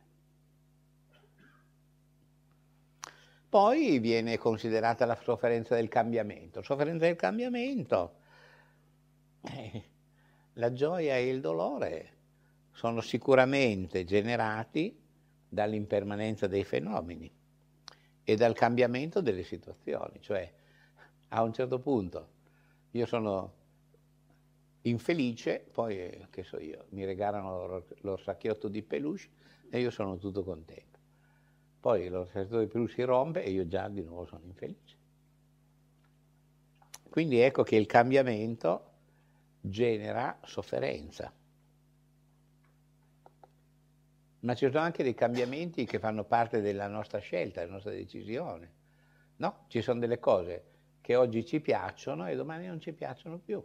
[3.48, 6.62] Poi viene considerata la sofferenza del cambiamento.
[6.62, 8.14] Sofferenza del cambiamento,
[9.42, 9.84] eh,
[10.54, 12.18] la gioia e il dolore
[12.72, 14.98] sono sicuramente generati
[15.48, 17.30] dall'impermanenza dei fenomeni
[18.22, 20.50] e dal cambiamento delle situazioni, cioè
[21.32, 22.28] a un certo punto
[22.92, 23.58] io sono
[24.82, 29.28] infelice, poi eh, che so io, mi regalano l'orsacchiotto di peluche
[29.70, 30.98] e io sono tutto contento.
[31.78, 34.96] Poi l'orsacchiotto di peluche si rompe e io già di nuovo sono infelice.
[37.08, 38.88] Quindi ecco che il cambiamento
[39.60, 41.32] genera sofferenza.
[44.40, 48.78] Ma ci sono anche dei cambiamenti che fanno parte della nostra scelta, della nostra decisione.
[49.36, 49.64] No?
[49.68, 50.69] Ci sono delle cose
[51.10, 53.60] che oggi ci piacciono e domani non ci piacciono più.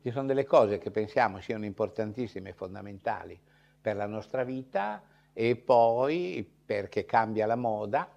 [0.00, 3.38] Ci sono delle cose che pensiamo siano importantissime e fondamentali
[3.78, 5.02] per la nostra vita
[5.34, 8.10] e poi perché cambia la moda,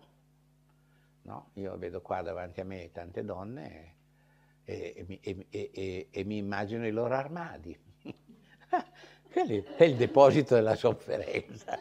[1.23, 1.49] no?
[1.55, 3.95] io vedo qua davanti a me tante donne
[4.63, 7.77] e, e, e, e mi immagino i loro armadi.
[9.27, 11.77] È il deposito della sofferenza.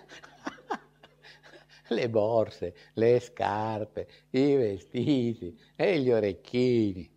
[1.94, 7.08] Le borse, le scarpe, i vestiti e gli orecchini.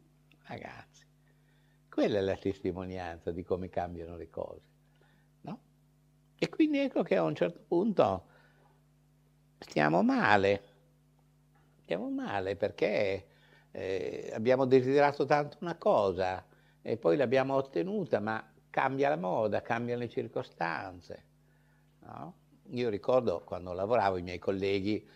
[0.43, 1.05] Ragazzi.
[1.89, 4.61] Quella è la testimonianza di come cambiano le cose.
[5.41, 5.59] No?
[6.37, 8.25] E quindi ecco che a un certo punto
[9.59, 10.63] stiamo male.
[11.83, 13.27] Stiamo male perché
[13.71, 16.45] eh, abbiamo desiderato tanto una cosa
[16.81, 21.25] e poi l'abbiamo ottenuta, ma cambia la moda, cambiano le circostanze.
[21.99, 22.35] No?
[22.71, 25.07] Io ricordo quando lavoravo i miei colleghi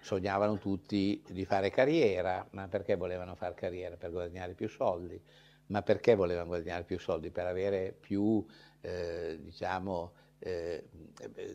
[0.00, 3.96] sognavano tutti di fare carriera, ma perché volevano fare carriera?
[3.96, 5.20] Per guadagnare più soldi
[5.66, 7.30] ma perché volevano guadagnare più soldi?
[7.30, 8.44] Per avere più,
[8.80, 10.88] eh, diciamo, eh,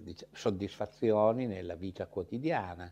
[0.02, 2.92] diciamo, soddisfazioni nella vita quotidiana.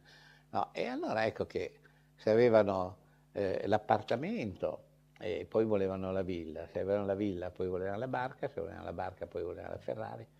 [0.51, 0.69] No?
[0.73, 1.79] E allora ecco che
[2.15, 2.97] se avevano
[3.31, 4.83] eh, l'appartamento
[5.19, 8.85] e poi volevano la villa, se avevano la villa poi volevano la barca, se volevano
[8.85, 10.36] la barca poi volevano la Ferrari.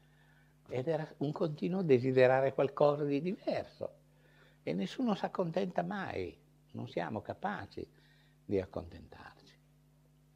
[0.70, 3.96] Ed era un continuo desiderare qualcosa di diverso.
[4.64, 6.38] E nessuno si accontenta mai,
[6.72, 7.88] non siamo capaci
[8.44, 9.54] di accontentarci.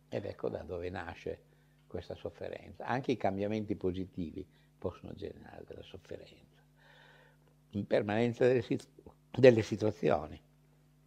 [0.10, 1.44] Ed ecco da dove nasce
[1.88, 2.86] questa sofferenza.
[2.86, 6.60] Anche i cambiamenti positivi possono generare della sofferenza.
[7.72, 8.66] Impermanenza delle,
[9.32, 10.42] delle situazioni.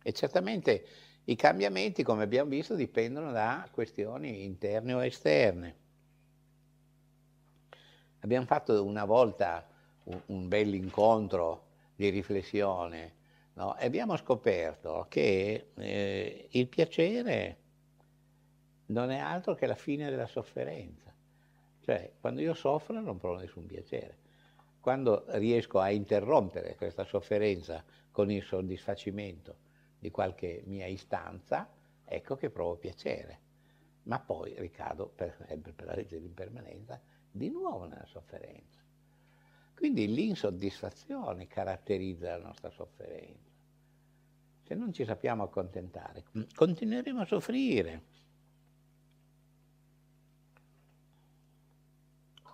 [0.02, 0.84] E certamente
[1.24, 5.76] i cambiamenti, come abbiamo visto, dipendono da questioni interne o esterne.
[8.24, 9.66] Abbiamo fatto una volta
[10.04, 13.16] un, un bell'incontro di riflessione
[13.52, 13.76] no?
[13.76, 17.58] e abbiamo scoperto che eh, il piacere
[18.86, 21.14] non è altro che la fine della sofferenza.
[21.82, 24.16] Cioè, quando io soffro non provo nessun piacere.
[24.80, 29.56] Quando riesco a interrompere questa sofferenza con il soddisfacimento
[29.98, 31.70] di qualche mia istanza,
[32.02, 33.40] ecco che provo piacere.
[34.04, 35.36] Ma poi ricado, per,
[35.74, 36.98] per la legge dell'impermanenza,
[37.34, 38.80] di nuovo nella sofferenza.
[39.74, 43.50] Quindi l'insoddisfazione caratterizza la nostra sofferenza.
[44.62, 48.02] Se non ci sappiamo accontentare, continueremo a soffrire.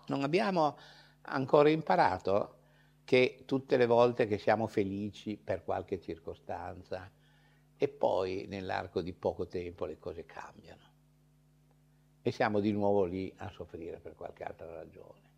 [0.07, 0.79] Non abbiamo
[1.23, 2.57] ancora imparato
[3.05, 7.11] che tutte le volte che siamo felici per qualche circostanza
[7.76, 10.89] e poi nell'arco di poco tempo le cose cambiano
[12.23, 15.29] e siamo di nuovo lì a soffrire per qualche altra ragione.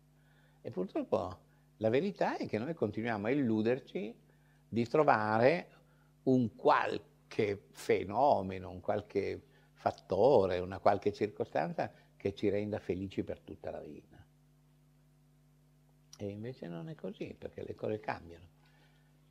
[0.61, 1.37] E purtroppo
[1.77, 4.15] la verità è che noi continuiamo a illuderci
[4.67, 5.67] di trovare
[6.23, 9.41] un qualche fenomeno, un qualche
[9.73, 14.23] fattore, una qualche circostanza che ci renda felici per tutta la vita.
[16.17, 18.51] E invece non è così, perché le cose cambiano.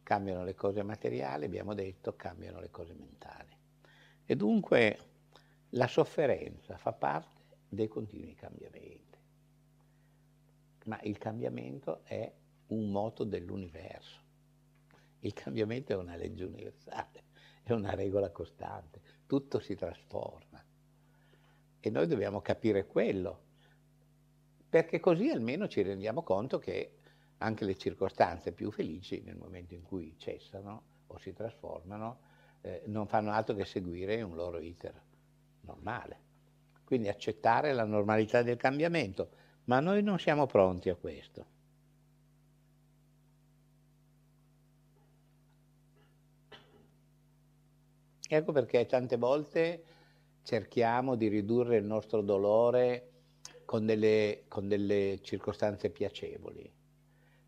[0.02, 3.56] Cambiano le cose materiali, abbiamo detto, cambiano le cose mentali.
[4.24, 4.98] E dunque
[5.70, 7.41] la sofferenza fa parte
[7.72, 9.00] dei continui cambiamenti.
[10.84, 12.30] ma il cambiamento è
[12.66, 14.20] un moto dell'universo.
[15.20, 17.22] Il cambiamento è una legge universale,
[17.62, 20.62] è una regola costante, tutto si trasforma.
[21.80, 23.40] E noi dobbiamo capire quello,
[24.68, 26.96] perché così almeno ci rendiamo conto che
[27.38, 32.18] anche le circostanze più felici, nel momento in cui cessano o si trasformano,
[32.60, 35.00] eh, non fanno altro che seguire un loro iter
[35.60, 36.31] normale.
[36.92, 39.30] Quindi accettare la normalità del cambiamento,
[39.64, 41.46] ma noi non siamo pronti a questo.
[48.28, 49.84] Ecco perché tante volte
[50.42, 53.08] cerchiamo di ridurre il nostro dolore
[53.64, 56.70] con delle, con delle circostanze piacevoli,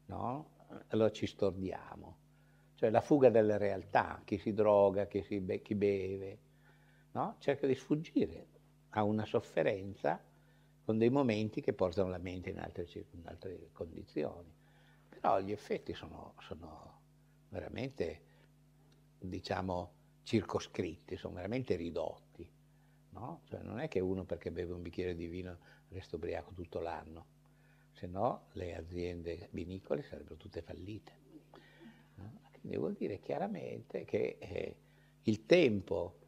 [0.06, 0.48] no?
[0.88, 2.16] Allora ci stordiamo.
[2.76, 6.38] Cioè la fuga della realtà, chi si droga, chi, si be- chi beve,
[7.12, 7.36] no?
[7.40, 8.52] Cerca di sfuggire
[8.96, 10.20] a una sofferenza
[10.84, 14.52] con dei momenti che portano la mente in altre, in altre condizioni.
[15.08, 17.00] Però gli effetti sono, sono
[17.48, 18.20] veramente,
[19.18, 19.92] diciamo,
[20.22, 22.48] circoscritti, sono veramente ridotti.
[23.10, 23.40] No?
[23.48, 25.56] Cioè non è che uno perché beve un bicchiere di vino
[25.88, 27.26] resta ubriaco tutto l'anno,
[27.92, 31.12] se no le aziende vinicole sarebbero tutte fallite.
[32.16, 32.40] No?
[32.60, 34.76] Quindi vuol dire chiaramente che eh,
[35.22, 36.23] il tempo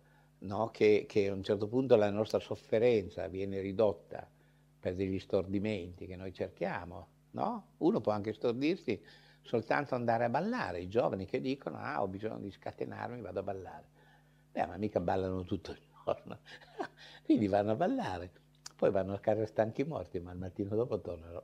[0.46, 0.70] no?
[0.70, 4.26] che, che a un certo punto la nostra sofferenza viene ridotta
[4.80, 7.72] per degli stordimenti che noi cerchiamo, no?
[7.78, 9.02] Uno può anche stordirsi
[9.42, 13.42] soltanto andare a ballare, i giovani che dicono ah ho bisogno di scatenarmi, vado a
[13.42, 13.88] ballare.
[14.52, 16.38] Beh, ma mica ballano tutto il giorno,
[17.24, 18.30] quindi vanno a ballare,
[18.74, 21.42] poi vanno a casa stanchi morti, ma il mattino dopo tornano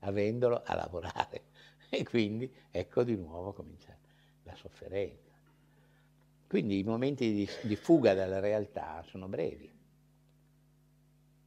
[0.00, 1.44] avendolo a lavorare
[1.88, 3.96] e quindi ecco di nuovo comincia
[4.44, 5.23] la sofferenza.
[6.54, 9.68] Quindi i momenti di, di fuga dalla realtà sono brevi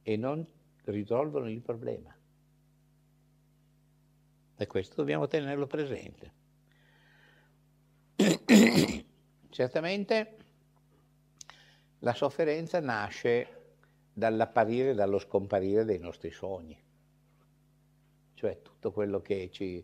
[0.02, 0.46] e non
[0.84, 2.14] risolvono il problema.
[4.54, 6.32] E questo dobbiamo tenerlo presente.
[9.48, 10.36] Certamente
[12.00, 13.76] la sofferenza nasce
[14.12, 16.78] dall'apparire e dallo scomparire dei nostri sogni,
[18.34, 19.82] cioè tutto quello che ci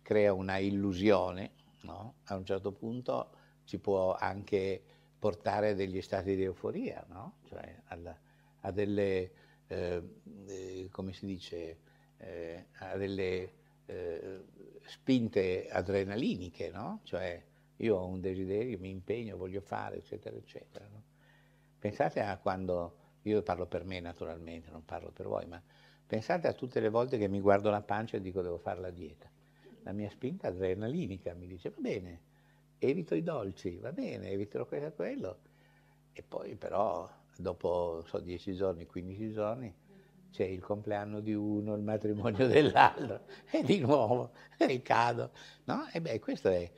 [0.00, 1.50] crea una illusione,
[1.82, 2.14] no?
[2.24, 4.82] a un certo punto ci può anche
[5.18, 7.36] portare a degli stati di euforia, no?
[7.48, 8.16] cioè alla,
[8.60, 9.30] a delle,
[9.68, 10.02] eh,
[10.46, 11.78] eh, come si dice,
[12.18, 13.52] eh, a delle
[13.86, 14.44] eh,
[14.84, 17.00] spinte adrenaliniche, no?
[17.04, 17.42] cioè
[17.76, 20.86] io ho un desiderio, mi impegno, voglio fare, eccetera, eccetera.
[20.90, 21.02] No?
[21.78, 25.62] Pensate a quando, io parlo per me naturalmente, non parlo per voi, ma
[26.06, 28.90] pensate a tutte le volte che mi guardo la pancia e dico devo fare la
[28.90, 29.30] dieta.
[29.82, 32.20] La mia spinta adrenalinica mi dice va bene,
[32.88, 35.38] evito i dolci, va bene, eviterò questo e quello.
[36.12, 39.74] E poi però dopo so, 10 giorni, 15 giorni,
[40.30, 43.20] c'è il compleanno di uno, il matrimonio dell'altro,
[43.50, 45.30] e di nuovo ricado.
[45.64, 45.88] No?
[45.92, 46.70] E beh, questo è.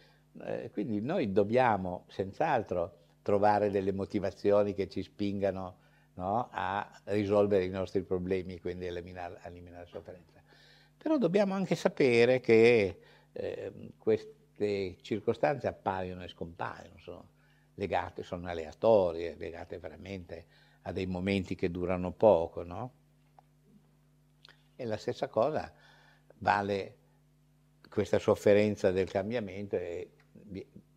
[0.42, 5.78] Eh, quindi noi dobbiamo senz'altro trovare delle motivazioni che ci spingano
[6.14, 10.42] no, a risolvere i nostri problemi quindi eliminare, eliminare la sofferenza.
[10.96, 12.98] Però dobbiamo anche sapere che
[13.32, 17.28] eh, queste le circostanze appaiono e scompaiono, sono
[17.74, 20.46] legate, sono aleatorie, legate veramente
[20.82, 22.92] a dei momenti che durano poco, no?
[24.74, 25.72] E la stessa cosa
[26.38, 26.96] vale
[27.88, 30.10] questa sofferenza del cambiamento e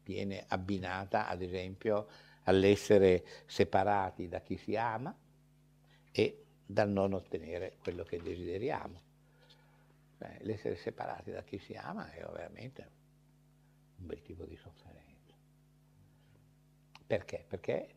[0.04, 2.08] viene abbinata, ad esempio,
[2.44, 5.16] all'essere separati da chi si ama
[6.12, 9.02] e dal non ottenere quello che desideriamo.
[10.40, 12.98] L'essere separati da chi si ama è veramente
[14.00, 15.36] un bel tipo di sofferenza.
[17.06, 17.46] Perché?
[17.48, 17.96] Perché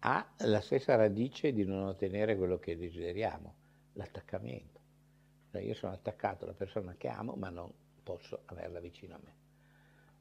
[0.00, 3.54] ha la stessa radice di non ottenere quello che desideriamo,
[3.92, 4.80] l'attaccamento.
[5.50, 7.70] Cioè io sono attaccato alla persona che amo, ma non
[8.02, 9.34] posso averla vicino a me.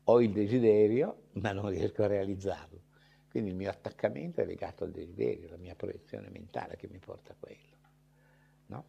[0.06, 2.82] Ho il desiderio, ma non riesco a realizzarlo.
[3.30, 7.32] Quindi il mio attaccamento è legato al desiderio, alla mia proiezione mentale che mi porta
[7.32, 7.78] a quello.
[8.68, 8.86] No?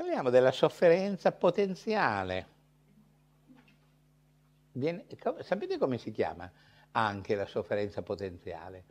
[0.00, 2.46] Parliamo della sofferenza potenziale.
[4.72, 5.04] Viene,
[5.40, 6.50] sapete come si chiama
[6.92, 8.84] anche la sofferenza potenziale?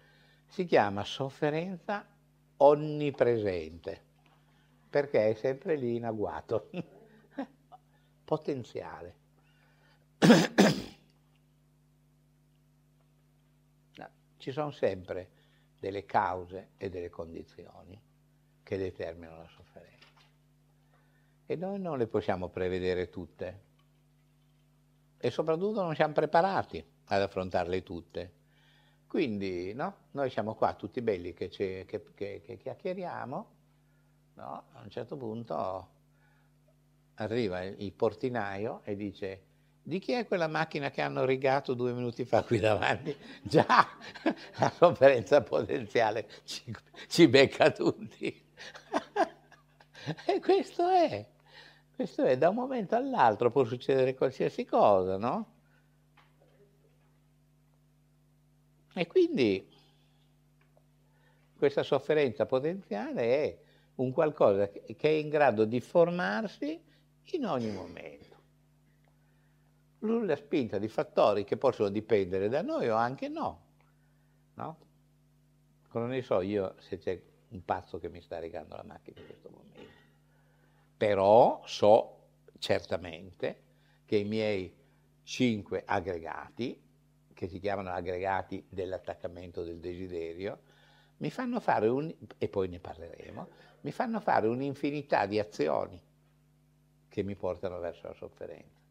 [0.46, 2.06] Si chiama sofferenza
[2.58, 4.04] onnipresente,
[4.88, 6.70] perché è sempre lì in agguato.
[8.24, 9.16] potenziale.
[13.96, 15.30] No, ci sono sempre
[15.80, 18.00] delle cause e delle condizioni
[18.62, 19.89] che determinano la sofferenza
[21.52, 23.62] e noi non le possiamo prevedere tutte.
[25.18, 28.34] e soprattutto non siamo preparati ad affrontarle tutte.
[29.08, 29.96] Quindi no?
[30.12, 33.48] noi siamo qua tutti belli che, che, che, che chiacchieriamo,
[34.36, 34.64] no?
[34.74, 35.90] a un certo punto
[37.16, 39.42] arriva il portinaio e dice
[39.82, 43.14] di chi è quella macchina che hanno rigato due minuti fa qui davanti?
[43.42, 43.88] Già,
[44.60, 46.72] la sofferenza potenziale ci,
[47.08, 48.28] ci becca tutti.
[50.28, 51.26] e questo è,
[52.00, 55.48] questo è, da un momento all'altro può succedere qualsiasi cosa, no?
[58.94, 59.68] E quindi
[61.58, 63.60] questa sofferenza potenziale è
[63.96, 66.82] un qualcosa che è in grado di formarsi
[67.32, 68.38] in ogni momento.
[70.00, 73.62] La spinta di fattori che possono dipendere da noi o anche no.
[74.54, 74.78] no?
[75.92, 79.26] Non ne so io se c'è un pazzo che mi sta regando la macchina in
[79.26, 79.99] questo momento.
[81.00, 82.18] Però so
[82.58, 83.62] certamente
[84.04, 84.76] che i miei
[85.24, 86.78] cinque aggregati,
[87.34, 90.60] che si chiamano aggregati dell'attaccamento del desiderio,
[91.20, 93.48] mi fanno fare un, e poi ne parleremo,
[93.80, 96.02] mi fanno fare un'infinità di azioni
[97.08, 98.82] che mi portano verso la sofferenza,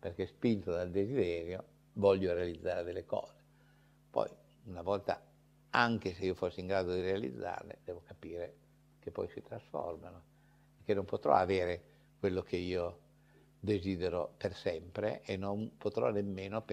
[0.00, 3.36] perché spinto dal desiderio voglio realizzare delle cose.
[4.10, 4.28] Poi,
[4.64, 5.22] una volta,
[5.70, 8.56] anche se io fossi in grado di realizzarle, devo capire
[8.98, 10.22] che poi si trasformano,
[10.88, 11.82] che non potrò avere
[12.18, 13.00] quello che io
[13.60, 16.64] desidero per sempre e non potrò nemmeno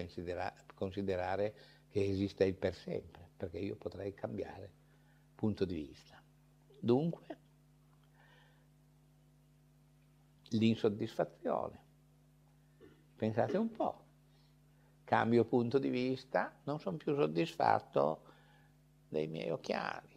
[0.74, 1.54] considerare
[1.90, 4.70] che esista il per sempre, perché io potrei cambiare
[5.34, 6.18] punto di vista.
[6.80, 7.38] Dunque,
[10.48, 11.78] l'insoddisfazione.
[13.16, 14.04] Pensate un po',
[15.04, 18.22] cambio punto di vista, non sono più soddisfatto
[19.10, 20.15] dei miei occhiali.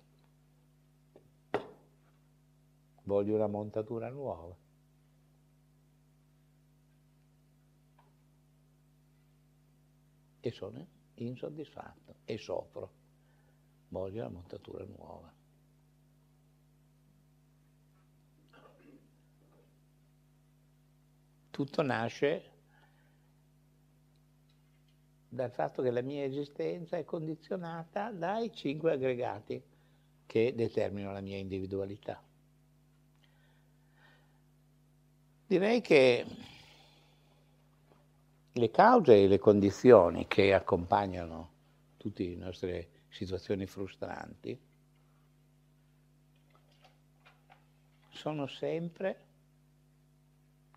[3.10, 4.55] Voglio una montatura nuova.
[10.41, 10.86] E sono
[11.16, 12.91] insoddisfatto e soffro.
[13.88, 15.34] Voglio una montatura nuova.
[21.49, 22.43] tutto nasce
[25.28, 29.62] dal fatto che la mia esistenza è condizionata dai cinque aggregati
[30.26, 32.28] che determinano la mia individualità.
[35.50, 36.26] Direi che
[38.52, 41.50] le cause e le condizioni che accompagnano
[41.97, 44.56] tutte le nostre situazioni frustranti
[48.10, 49.26] sono sempre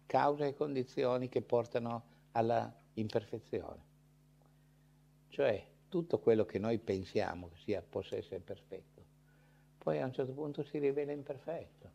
[0.07, 3.81] cause e condizioni che portano alla imperfezione.
[5.29, 9.03] Cioè tutto quello che noi pensiamo che sia, possa essere perfetto,
[9.77, 11.91] poi a un certo punto si rivela imperfetto,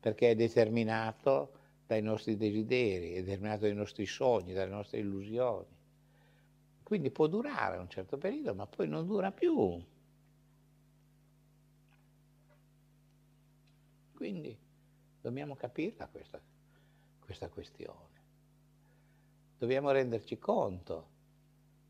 [0.00, 5.74] perché è determinato dai nostri desideri, è determinato dai nostri sogni, dalle nostre illusioni.
[6.82, 9.82] Quindi può durare un certo periodo, ma poi non dura più.
[14.14, 14.56] Quindi
[15.20, 16.40] dobbiamo capirla questa
[17.26, 18.14] questa questione.
[19.58, 21.14] Dobbiamo renderci conto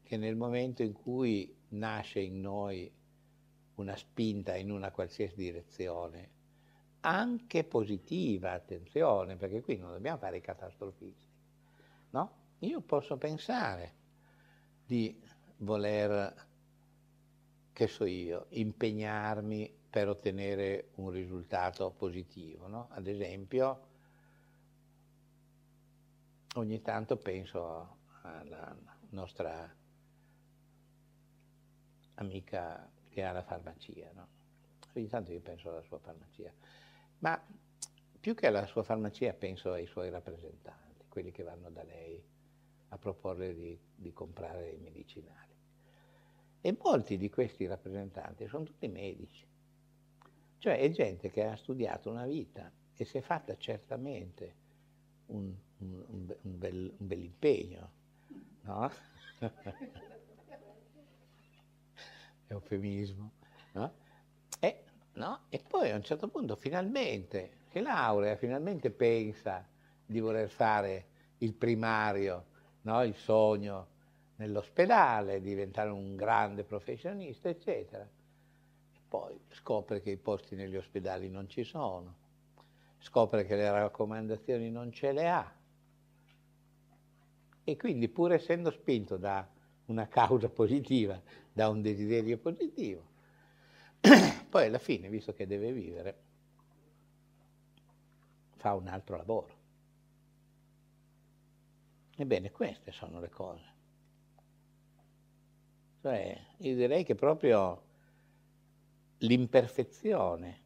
[0.03, 2.91] che nel momento in cui nasce in noi
[3.75, 6.31] una spinta in una qualsiasi direzione,
[7.07, 11.29] anche positiva, attenzione, perché qui non dobbiamo fare i catastrofisti,
[12.11, 12.45] no?
[12.61, 13.95] Io posso pensare
[14.85, 15.17] di
[15.59, 16.47] voler,
[17.73, 22.89] che so io, impegnarmi per ottenere un risultato positivo, no?
[22.91, 23.87] Ad esempio,
[26.55, 28.77] ogni tanto penso alla
[29.11, 29.73] nostra
[32.15, 34.35] amica che ha la farmacia, no?
[34.95, 36.51] ogni tanto io penso alla sua farmacia,
[37.19, 37.41] ma
[38.21, 42.23] più che alla sua farmacia penso ai suoi rappresentanti, quelli che vanno da lei
[42.89, 45.55] a proporre di, di comprare i medicinali.
[46.61, 49.47] E molti di questi rappresentanti sono tutti medici,
[50.59, 54.55] cioè è gente che ha studiato una vita e si è fatta certamente
[55.27, 57.91] un, un, un, un bel, impegno,
[58.63, 58.91] no?
[62.49, 63.31] Eufemismo,
[63.73, 63.85] no?
[63.85, 63.93] E, no?
[65.49, 69.67] E poi a un certo punto finalmente, che laurea, finalmente pensa
[70.05, 71.07] di voler fare
[71.39, 72.45] il primario,
[72.83, 73.03] no?
[73.03, 73.89] il sogno
[74.37, 78.05] nell'ospedale, diventare un grande professionista, eccetera.
[78.05, 82.25] E poi scopre che i posti negli ospedali non ci sono
[83.07, 85.55] scopre che le raccomandazioni non ce le ha
[87.63, 89.47] e quindi pur essendo spinto da
[89.87, 91.21] una causa positiva,
[91.53, 93.15] da un desiderio positivo,
[94.49, 96.23] poi alla fine, visto che deve vivere,
[98.57, 99.55] fa un altro lavoro.
[102.17, 103.75] Ebbene, queste sono le cose.
[106.01, 107.83] Cioè, io direi che proprio
[109.19, 110.61] l'imperfezione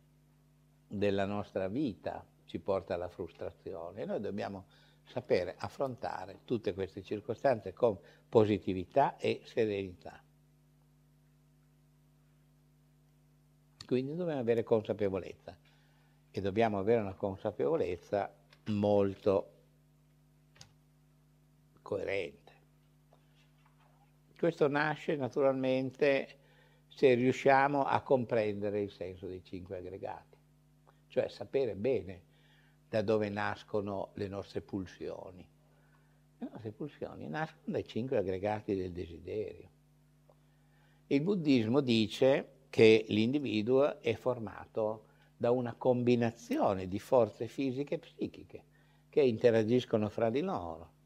[0.87, 4.67] della nostra vita ci porta alla frustrazione e noi dobbiamo
[5.05, 10.23] sapere affrontare tutte queste circostanze con positività e serenità.
[13.91, 15.59] Quindi dobbiamo avere consapevolezza
[16.31, 18.33] e dobbiamo avere una consapevolezza
[18.67, 19.51] molto
[21.83, 22.53] coerente.
[24.39, 26.39] Questo nasce naturalmente
[26.87, 30.37] se riusciamo a comprendere il senso dei cinque aggregati,
[31.09, 32.23] cioè sapere bene
[32.89, 35.45] da dove nascono le nostre pulsioni.
[36.39, 39.69] Le nostre pulsioni nascono dai cinque aggregati del desiderio.
[41.09, 45.07] Il buddismo dice che l'individuo è formato
[45.37, 48.65] da una combinazione di forze fisiche e psichiche
[49.09, 50.99] che interagiscono fra di loro.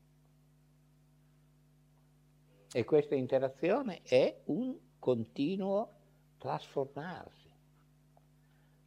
[2.72, 5.92] E questa interazione è un continuo
[6.38, 7.50] trasformarsi.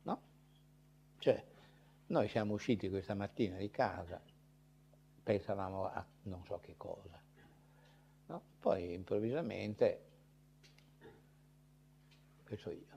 [0.03, 0.21] No?
[1.17, 1.43] Cioè,
[2.07, 4.21] noi siamo usciti questa mattina di casa,
[5.23, 7.19] pensavamo a non so che cosa.
[8.27, 8.41] No?
[8.59, 10.06] Poi improvvisamente
[12.55, 12.95] so io.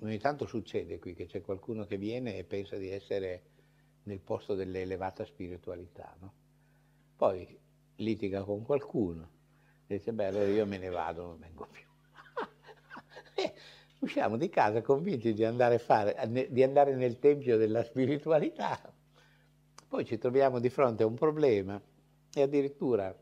[0.00, 3.44] Ogni tanto succede qui che c'è qualcuno che viene e pensa di essere
[4.02, 6.32] nel posto dell'elevata spiritualità, no?
[7.16, 7.58] Poi
[7.96, 9.38] litiga con qualcuno
[9.86, 11.84] e dice, beh, allora io me ne vado, non vengo più.
[14.00, 16.16] usciamo di casa convinti di andare, fare,
[16.50, 18.92] di andare nel tempio della spiritualità,
[19.88, 21.80] poi ci troviamo di fronte a un problema
[22.32, 23.14] e addirittura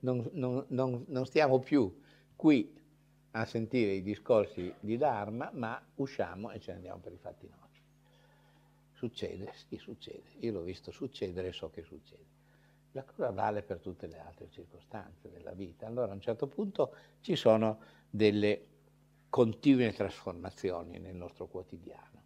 [0.00, 2.00] non, non, non, non stiamo più
[2.36, 2.78] qui
[3.32, 7.48] a sentire i discorsi di Dharma, ma usciamo e ce ne andiamo per i fatti
[7.48, 7.80] nostri.
[8.92, 10.22] Succede, sì, succede.
[10.40, 12.38] Io l'ho visto succedere e so che succede.
[12.92, 15.86] La cosa vale per tutte le altre circostanze della vita.
[15.86, 18.66] Allora a un certo punto ci sono delle
[19.28, 22.18] continue trasformazioni nel nostro quotidiano.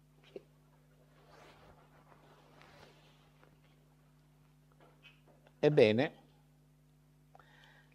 [5.59, 6.13] Ebbene,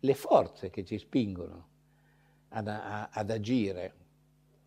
[0.01, 1.70] le forze che ci spingono
[2.51, 3.95] ad, a, ad agire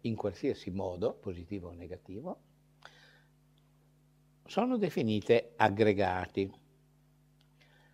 [0.02, 2.42] in qualsiasi modo, positivo o negativo,
[4.46, 6.52] sono definite aggregati.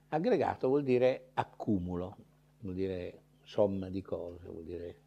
[0.09, 2.17] Aggregato vuol dire accumulo,
[2.59, 5.01] vuol dire somma di cose, vuol dire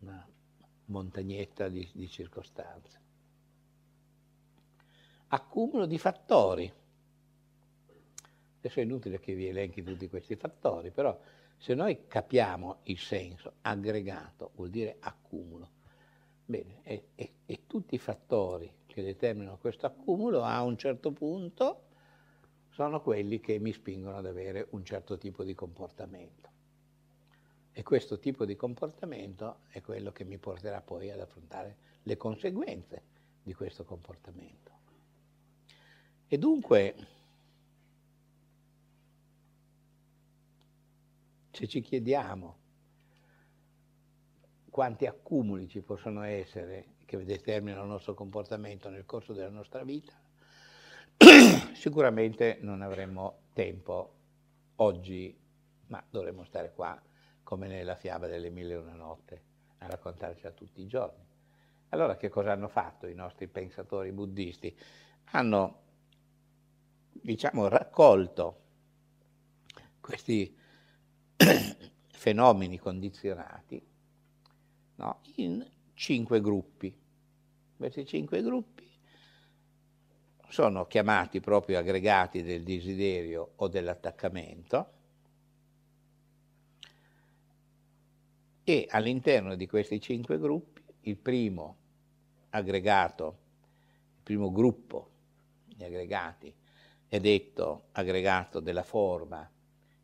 [0.00, 0.26] una
[0.86, 2.98] montagnetta di, di circostanze.
[5.28, 6.72] Accumulo di fattori.
[8.58, 11.18] Adesso è inutile che vi elenchi tutti questi fattori, però
[11.60, 15.68] se noi capiamo il senso, aggregato vuol dire accumulo,
[16.46, 21.82] bene, e, e, e tutti i fattori che determinano questo accumulo a un certo punto
[22.70, 26.48] sono quelli che mi spingono ad avere un certo tipo di comportamento.
[27.72, 33.02] E questo tipo di comportamento è quello che mi porterà poi ad affrontare le conseguenze
[33.42, 34.70] di questo comportamento.
[36.26, 36.94] E dunque
[41.60, 42.56] Se ci chiediamo
[44.70, 50.14] quanti accumuli ci possono essere che determinano il nostro comportamento nel corso della nostra vita,
[51.74, 54.14] sicuramente non avremo tempo
[54.76, 55.38] oggi,
[55.88, 56.98] ma dovremmo stare qua
[57.42, 59.42] come nella fiaba delle mille e una notte
[59.80, 61.26] a raccontarci tutti i giorni.
[61.90, 64.74] Allora che cosa hanno fatto i nostri pensatori buddisti?
[65.32, 65.82] Hanno,
[67.12, 68.60] diciamo, raccolto
[70.00, 70.56] questi
[72.12, 73.82] fenomeni condizionati
[74.96, 75.20] no?
[75.36, 76.94] in cinque gruppi.
[77.76, 78.88] Questi cinque gruppi
[80.48, 84.92] sono chiamati proprio aggregati del desiderio o dell'attaccamento
[88.64, 91.76] e all'interno di questi cinque gruppi il primo
[92.50, 93.38] aggregato,
[94.16, 95.08] il primo gruppo
[95.64, 96.52] di aggregati
[97.08, 99.48] è detto aggregato della forma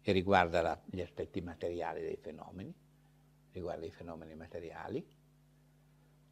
[0.09, 2.73] e riguarda la, gli aspetti materiali dei fenomeni,
[3.51, 5.05] riguarda i fenomeni materiali,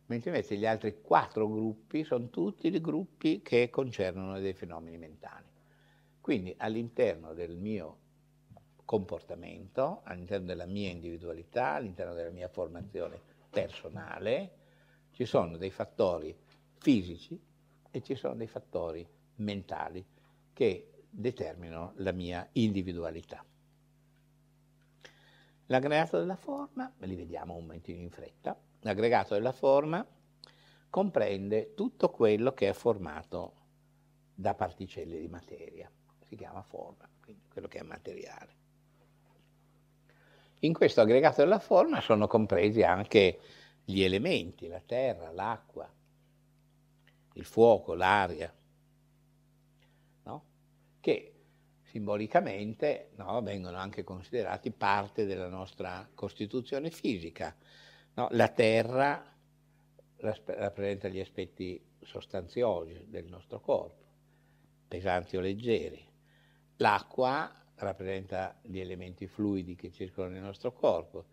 [0.06, 5.48] mentre invece gli altri quattro gruppi sono tutti i gruppi che concernono dei fenomeni mentali.
[6.20, 7.98] Quindi all'interno del mio
[8.84, 13.20] comportamento, all'interno della mia individualità, all'interno della mia formazione
[13.50, 14.52] personale,
[15.10, 16.32] ci sono dei fattori
[16.78, 17.36] fisici
[17.90, 19.04] e ci sono dei fattori
[19.36, 20.06] mentali
[20.52, 23.44] che determinano la mia individualità.
[25.74, 30.06] L'aggregato della forma, li vediamo un momentino in fretta, l'aggregato della forma
[30.88, 33.54] comprende tutto quello che è formato
[34.32, 35.90] da particelle di materia.
[36.20, 38.52] si chiama forma, quindi quello che è materiale.
[40.60, 43.40] In questo aggregato della forma sono compresi anche
[43.84, 45.92] gli elementi, la terra, l'acqua,
[47.32, 48.54] il fuoco, l'aria,
[50.22, 50.44] no?
[51.00, 51.33] che
[51.94, 57.54] simbolicamente no, vengono anche considerati parte della nostra costituzione fisica.
[58.14, 58.26] No?
[58.32, 59.24] La terra
[60.16, 64.02] rappresenta gli aspetti sostanziosi del nostro corpo,
[64.88, 66.04] pesanti o leggeri.
[66.78, 71.26] L'acqua rappresenta gli elementi fluidi che circolano nel nostro corpo.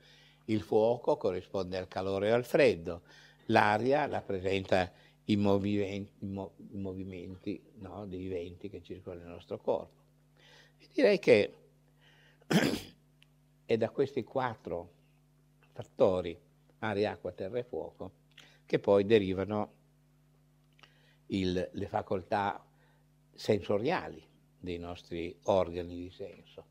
[0.45, 3.01] Il fuoco corrisponde al calore e al freddo.
[3.47, 4.91] L'aria rappresenta
[5.25, 10.00] i movimenti, i mo- i movimenti no, dei venti che circolano nel nostro corpo.
[10.93, 11.53] Direi che
[13.65, 14.91] è da questi quattro
[15.71, 16.37] fattori,
[16.79, 18.11] aria, acqua, terra e fuoco,
[18.65, 19.73] che poi derivano
[21.27, 22.63] il, le facoltà
[23.33, 24.21] sensoriali
[24.59, 26.65] dei nostri organi di senso.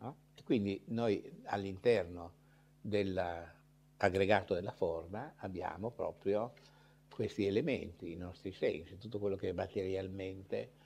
[0.00, 0.16] No?
[0.44, 2.32] Quindi noi all'interno
[2.80, 6.52] dell'aggregato della forma abbiamo proprio
[7.08, 10.80] questi elementi, i nostri sensi, tutto quello che materialmente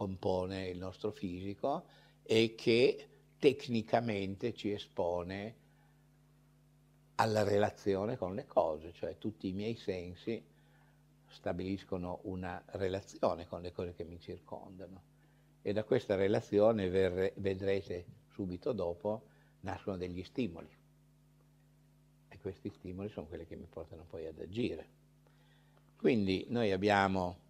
[0.00, 1.84] compone il nostro fisico
[2.22, 5.54] e che tecnicamente ci espone
[7.16, 10.42] alla relazione con le cose, cioè tutti i miei sensi
[11.28, 15.02] stabiliscono una relazione con le cose che mi circondano
[15.60, 19.24] e da questa relazione verre, vedrete subito dopo
[19.60, 20.74] nascono degli stimoli
[22.26, 24.88] e questi stimoli sono quelli che mi portano poi ad agire.
[25.98, 27.48] Quindi noi abbiamo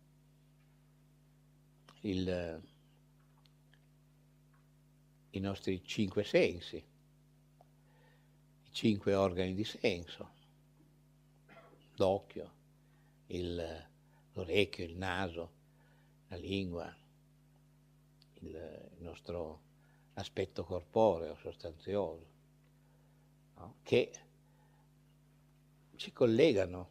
[2.03, 2.63] il,
[5.31, 10.31] i nostri cinque sensi, i cinque organi di senso,
[11.97, 12.53] l'occhio,
[13.27, 13.89] il,
[14.33, 15.53] l'orecchio, il naso,
[16.29, 16.95] la lingua,
[18.41, 19.61] il, il nostro
[20.15, 22.27] aspetto corporeo, sostanzioso,
[23.57, 23.77] no?
[23.83, 24.13] che
[25.97, 26.89] ci collegano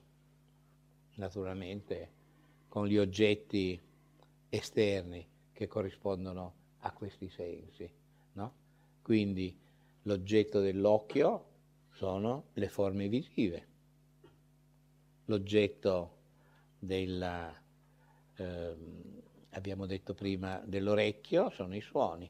[1.15, 2.17] naturalmente
[2.67, 3.79] con gli oggetti
[4.49, 7.89] esterni che corrispondono a questi sensi.
[8.33, 8.53] No?
[9.01, 9.57] Quindi
[10.03, 11.45] l'oggetto dell'occhio
[11.91, 13.67] sono le forme visive,
[15.25, 16.17] l'oggetto
[16.79, 17.53] della,
[18.35, 22.29] ehm, abbiamo detto prima, dell'orecchio sono i suoni,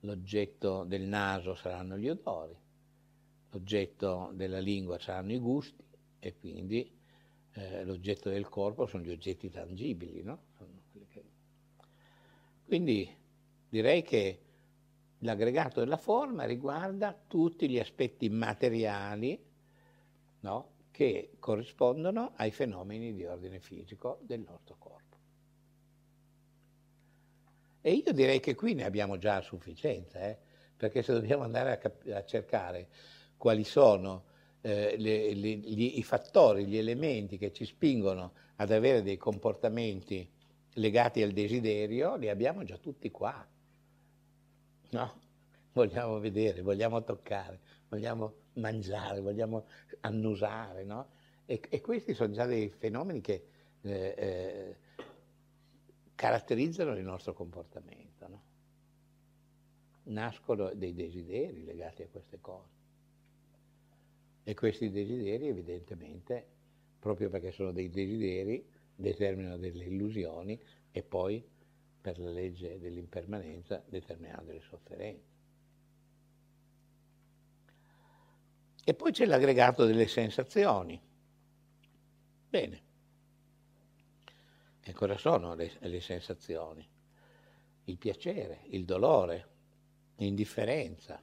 [0.00, 2.56] l'oggetto del naso saranno gli odori,
[3.50, 5.84] l'oggetto della lingua saranno i gusti
[6.18, 6.90] e quindi
[7.52, 10.50] eh, l'oggetto del corpo sono gli oggetti tangibili, no?
[12.72, 13.06] Quindi
[13.68, 14.40] direi che
[15.18, 19.38] l'aggregato della forma riguarda tutti gli aspetti materiali
[20.40, 20.70] no?
[20.90, 25.16] che corrispondono ai fenomeni di ordine fisico del nostro corpo.
[27.82, 30.38] E io direi che qui ne abbiamo già a sufficienza, eh?
[30.74, 32.88] perché se dobbiamo andare a, cap- a cercare
[33.36, 34.24] quali sono
[34.62, 40.40] eh, le, le, gli, i fattori, gli elementi che ci spingono ad avere dei comportamenti
[40.74, 43.46] legati al desiderio, li abbiamo già tutti qua.
[44.90, 45.20] No?
[45.72, 47.58] Vogliamo vedere, vogliamo toccare,
[47.88, 49.64] vogliamo mangiare, vogliamo
[50.00, 51.08] annusare, no?
[51.46, 53.46] E, e questi sono già dei fenomeni che
[53.82, 54.76] eh, eh,
[56.14, 58.28] caratterizzano il nostro comportamento.
[58.28, 58.42] No?
[60.04, 62.80] Nascono dei desideri legati a queste cose.
[64.44, 66.46] E questi desideri evidentemente,
[66.98, 68.64] proprio perché sono dei desideri,
[68.94, 71.44] determinano delle illusioni e poi,
[72.00, 75.30] per la legge dell'impermanenza, determinano delle sofferenze.
[78.84, 81.00] E poi c'è l'aggregato delle sensazioni.
[82.48, 82.82] Bene.
[84.80, 86.86] E cosa sono le, le sensazioni?
[87.84, 89.48] Il piacere, il dolore,
[90.16, 91.22] l'indifferenza,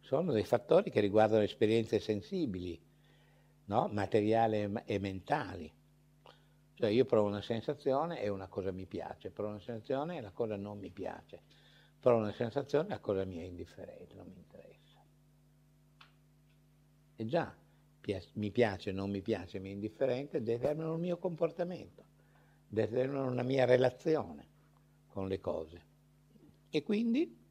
[0.00, 2.80] sono dei fattori che riguardano esperienze sensibili,
[3.66, 3.88] no?
[3.92, 5.72] materiali e mentali.
[6.74, 10.32] Cioè io provo una sensazione e una cosa mi piace, provo una sensazione e la
[10.32, 11.42] cosa non mi piace,
[12.00, 15.04] provo una sensazione e la cosa mi è indifferente, non mi interessa.
[17.16, 17.54] E già,
[18.32, 22.04] mi piace, non mi piace, mi è indifferente, determinano il mio comportamento,
[22.66, 24.46] determinano la mia relazione
[25.06, 25.82] con le cose.
[26.70, 27.42] E quindi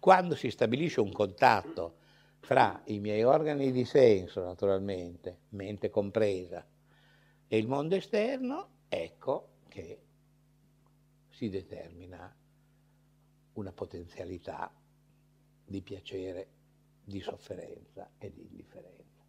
[0.00, 1.97] quando si stabilisce un contatto
[2.40, 6.66] fra i miei organi di senso, naturalmente, mente compresa,
[7.46, 10.02] e il mondo esterno, ecco che
[11.28, 12.34] si determina
[13.54, 14.72] una potenzialità
[15.64, 16.48] di piacere,
[17.04, 19.24] di sofferenza e di indifferenza.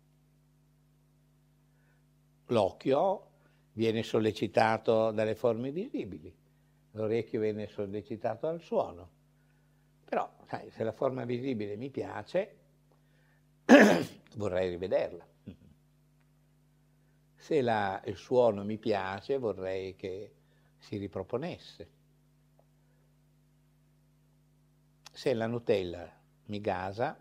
[2.48, 3.28] L'occhio
[3.74, 6.36] viene sollecitato dalle forme visibili,
[6.92, 9.18] l'orecchio viene sollecitato dal suono.
[10.06, 12.59] Però, sai, se la forma visibile mi piace,
[14.36, 15.28] vorrei rivederla.
[17.36, 20.34] Se la, il suono mi piace, vorrei che
[20.78, 21.90] si riproponesse.
[25.12, 26.10] Se la Nutella
[26.46, 27.18] mi gasa,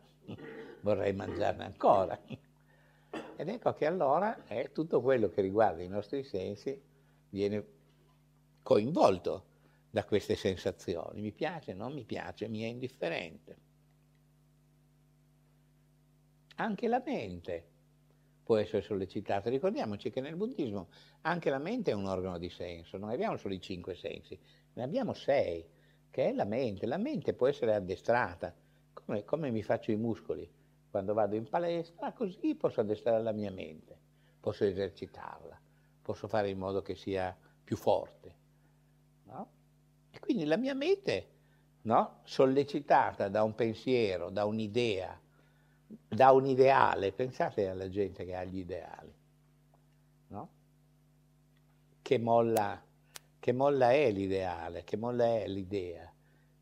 [0.82, 2.18] vorrei mangiarne ancora.
[3.36, 6.80] Ed ecco che allora eh, tutto quello che riguarda i nostri sensi
[7.30, 7.64] viene
[8.62, 9.44] coinvolto
[9.90, 11.20] da queste sensazioni.
[11.20, 13.67] Mi piace, non mi piace, mi è indifferente.
[16.60, 17.66] Anche la mente
[18.42, 19.48] può essere sollecitata.
[19.50, 20.88] Ricordiamoci che nel buddismo
[21.22, 24.38] anche la mente è un organo di senso, non abbiamo solo i cinque sensi,
[24.72, 25.64] ne abbiamo sei,
[26.10, 26.86] che è la mente.
[26.86, 28.54] La mente può essere addestrata,
[28.92, 30.50] come, come mi faccio i muscoli
[30.90, 33.96] quando vado in palestra, così posso addestrare la mia mente,
[34.40, 35.60] posso esercitarla,
[36.02, 38.34] posso fare in modo che sia più forte.
[39.24, 39.48] No?
[40.10, 41.28] E quindi la mia mente,
[41.82, 42.20] no?
[42.24, 45.20] sollecitata da un pensiero, da un'idea,
[45.88, 49.14] da un ideale, pensate alla gente che ha gli ideali,
[50.28, 50.48] no?
[52.02, 52.82] che, molla,
[53.38, 56.12] che molla è l'ideale, che molla è l'idea,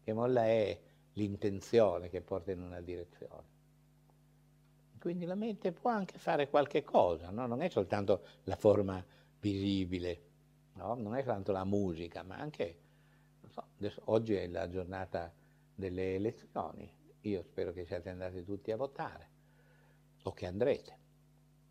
[0.02, 0.78] che molla è
[1.14, 3.54] l'intenzione che porta in una direzione.
[4.98, 7.46] Quindi la mente può anche fare qualche cosa, no?
[7.46, 9.04] non è soltanto la forma
[9.40, 10.20] visibile,
[10.74, 10.94] no?
[10.94, 12.78] non è soltanto la musica, ma anche,
[13.48, 15.32] so, adesso, oggi è la giornata
[15.74, 16.90] delle elezioni,
[17.28, 19.28] io spero che siate andati tutti a votare
[20.22, 20.98] o che andrete.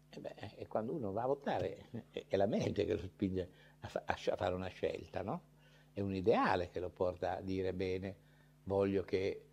[0.10, 3.50] E, beh, e quando uno va a votare è la mente che lo spinge
[3.82, 5.54] a, a fare una scelta, no?
[5.94, 8.16] È un ideale che lo porta a dire bene,
[8.64, 9.46] voglio che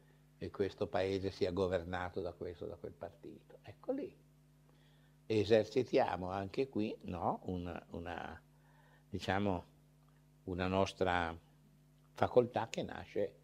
[0.50, 3.59] questo paese sia governato da questo o da quel partito.
[3.62, 4.14] Ecco lì.
[5.24, 8.42] Esercitiamo anche qui no, una, una,
[9.09, 9.64] diciamo,
[10.44, 11.36] una nostra
[12.14, 13.34] facoltà che nasce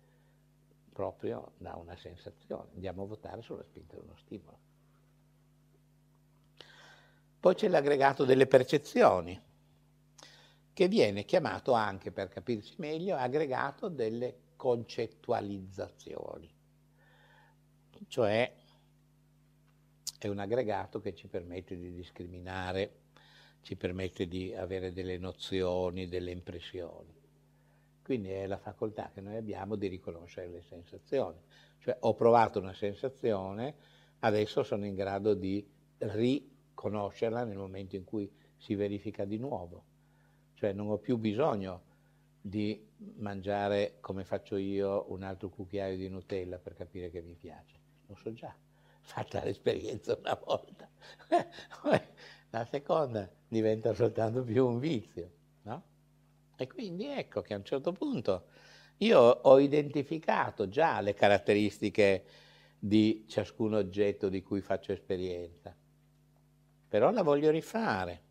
[0.99, 2.70] proprio da una sensazione.
[2.74, 4.59] Andiamo a votare sulla spinta di uno stimolo.
[7.38, 9.40] Poi c'è l'aggregato delle percezioni,
[10.72, 16.53] che viene chiamato anche, per capirci meglio, aggregato delle concettualizzazioni.
[18.09, 18.53] Cioè
[20.18, 23.03] è un aggregato che ci permette di discriminare,
[23.61, 27.17] ci permette di avere delle nozioni, delle impressioni.
[28.09, 31.36] Quindi è la facoltà che noi abbiamo di riconoscere le sensazioni.
[31.80, 33.74] Cioè ho provato una sensazione,
[34.20, 35.62] adesso sono in grado di
[35.98, 39.84] riconoscerla nel momento in cui si verifica di nuovo.
[40.54, 41.82] Cioè non ho più bisogno
[42.40, 42.82] di
[43.16, 47.76] mangiare come faccio io un altro cucchiaio di Nutella per capire che mi piace.
[48.06, 48.56] Lo so già,
[49.04, 50.88] fatta l'esperienza una volta.
[52.48, 55.30] La seconda diventa soltanto più un vizio.
[56.61, 58.46] E quindi ecco che a un certo punto
[58.98, 62.24] io ho identificato già le caratteristiche
[62.76, 65.72] di ciascun oggetto di cui faccio esperienza,
[66.88, 68.22] però la voglio rifare.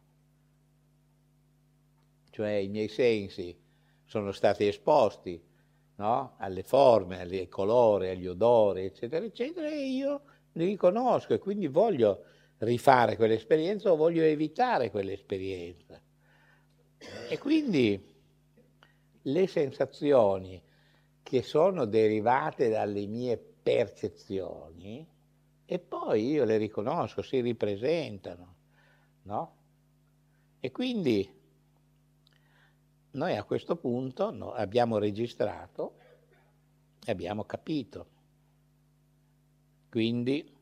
[2.29, 3.57] Cioè i miei sensi
[4.03, 5.41] sono stati esposti
[5.95, 6.35] no?
[6.37, 10.21] alle forme, ai colori, agli odori, eccetera, eccetera, e io
[10.51, 12.25] li riconosco e quindi voglio
[12.57, 16.01] rifare quell'esperienza o voglio evitare quell'esperienza.
[17.29, 18.15] E quindi
[19.27, 20.61] le sensazioni
[21.21, 25.05] che sono derivate dalle mie percezioni
[25.65, 28.55] e poi io le riconosco, si ripresentano,
[29.23, 29.55] no?
[30.61, 31.29] E quindi
[33.11, 35.97] noi a questo punto no, abbiamo registrato
[37.05, 38.07] e abbiamo capito.
[39.89, 40.55] Quindi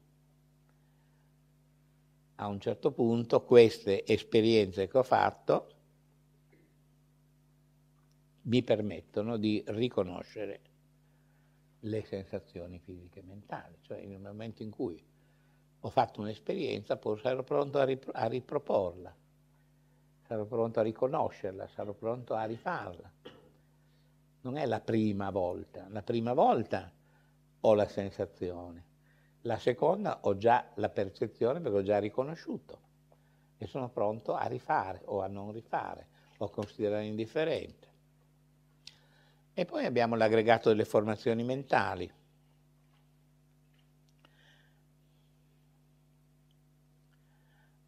[2.37, 5.74] a un certo punto queste esperienze che ho fatto
[8.47, 10.59] mi permettono di riconoscere
[11.79, 15.03] le sensazioni fisiche e mentali, cioè nel momento in cui
[15.79, 19.15] ho fatto un'esperienza sarò pronto a, rip- a riproporla,
[20.25, 23.11] sarò pronto a riconoscerla, sarò pronto a rifarla.
[24.41, 26.91] Non è la prima volta, la prima volta
[27.61, 28.85] ho la sensazione,
[29.41, 32.79] la seconda ho già la percezione perché ho già riconosciuto
[33.57, 37.93] e sono pronto a rifare o a non rifare o a considerare indifferente.
[39.57, 42.11] E poi abbiamo l'aggregato delle formazioni mentali.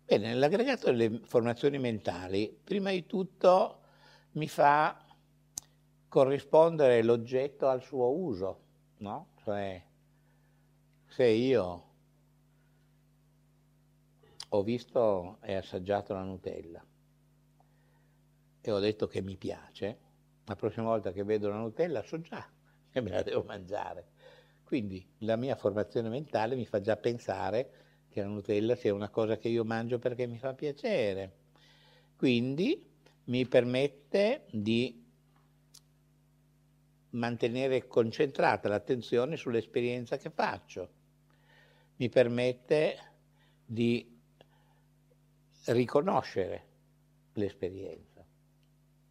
[0.06, 3.82] Bene, nell'aggregato delle formazioni mentali, prima di tutto
[4.32, 5.06] mi fa
[6.08, 8.62] corrispondere l'oggetto al suo uso,
[9.00, 9.32] no?
[9.44, 9.84] Cioè,
[11.08, 11.84] se io
[14.48, 16.82] ho visto e assaggiato la Nutella,
[18.62, 20.07] e ho detto che mi piace,
[20.48, 22.46] la prossima volta che vedo la Nutella so già
[22.90, 24.08] che me la devo mangiare.
[24.64, 27.72] Quindi la mia formazione mentale mi fa già pensare
[28.10, 31.36] che la Nutella sia una cosa che io mangio perché mi fa piacere.
[32.16, 32.84] Quindi
[33.26, 35.06] mi permette di
[37.12, 40.90] mantenere concentrata l'attenzione sull'esperienza che faccio,
[41.98, 42.98] mi permette
[43.66, 44.16] di
[45.66, 46.66] riconoscere
[47.34, 48.26] l'esperienza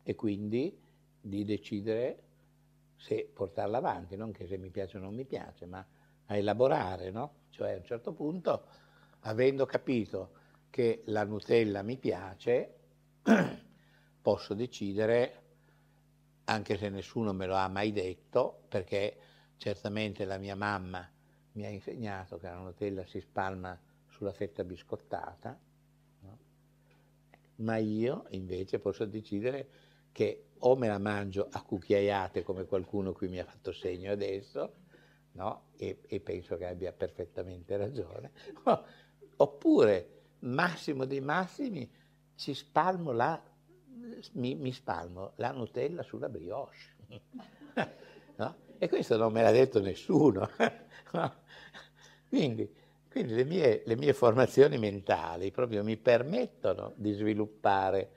[0.03, 0.84] e quindi
[1.27, 2.22] di decidere
[2.97, 5.85] se portarla avanti, non che se mi piace o non mi piace, ma
[6.27, 7.45] a elaborare, no?
[7.51, 8.66] Cioè a un certo punto,
[9.20, 10.31] avendo capito
[10.70, 12.74] che la Nutella mi piace,
[14.22, 15.43] posso decidere,
[16.45, 19.16] anche se nessuno me lo ha mai detto, perché
[19.57, 21.09] certamente la mia mamma
[21.53, 25.59] mi ha insegnato che la Nutella si spalma sulla fetta biscottata,
[26.20, 26.39] no?
[27.57, 29.86] ma io invece posso decidere
[30.17, 34.73] che o me la mangio a cucchiaiate come qualcuno qui mi ha fatto segno adesso,
[35.33, 35.64] no?
[35.77, 38.31] e, e, penso che abbia perfettamente ragione,
[39.37, 41.87] oppure massimo dei massimi
[42.35, 43.39] ci spalmo la
[44.33, 46.79] mi, mi spalmo la Nutella sulla brioche.
[48.37, 48.57] no?
[48.79, 50.49] E questo non me l'ha detto nessuno.
[52.27, 52.75] quindi,
[53.11, 58.16] quindi le, mie, le, mie, formazioni mentali proprio mi permettono di sviluppare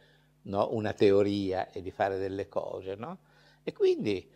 [0.50, 2.96] no, una teoria e di fare delle cose.
[2.96, 3.20] No?
[3.64, 4.30] E quindi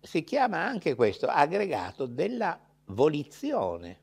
[0.00, 4.00] si chiama anche questo aggregato della volizione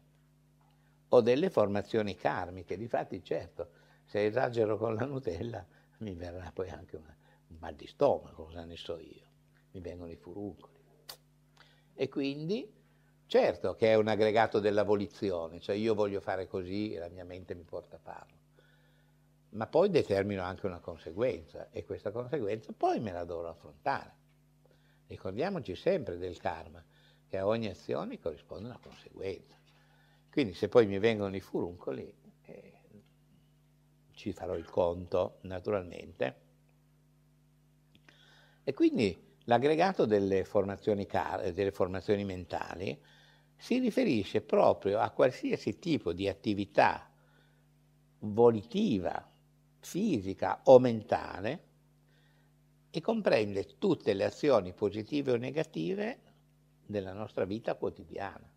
[1.09, 2.77] o delle formazioni karmiche.
[2.77, 3.69] Difatti, certo,
[4.05, 5.65] se esagero con la Nutella
[5.99, 7.03] mi verrà poi anche un
[7.59, 9.25] mal di stomaco, cosa ne so io,
[9.71, 10.71] mi vengono i furuncoli.
[11.95, 12.71] E quindi,
[13.27, 17.23] certo che è un aggregato della volizione, cioè io voglio fare così e la mia
[17.23, 18.37] mente mi porta a farlo,
[19.53, 24.21] ma poi determino anche una conseguenza e questa conseguenza poi me la dovrò affrontare.
[25.07, 26.83] Ricordiamoci sempre del karma,
[27.27, 29.55] che a ogni azione corrisponde una conseguenza.
[30.31, 32.73] Quindi se poi mi vengono i furuncoli, eh,
[34.13, 36.41] ci farò il conto naturalmente.
[38.63, 41.07] E quindi l'aggregato delle formazioni,
[41.53, 42.99] delle formazioni mentali
[43.55, 47.09] si riferisce proprio a qualsiasi tipo di attività
[48.19, 49.32] volitiva,
[49.83, 51.71] fisica o mentale
[52.89, 56.19] e comprende tutte le azioni positive o negative
[56.85, 58.49] della nostra vita quotidiana.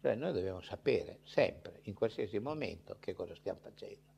[0.00, 4.08] Cioè noi dobbiamo sapere sempre, in qualsiasi momento, che cosa stiamo facendo.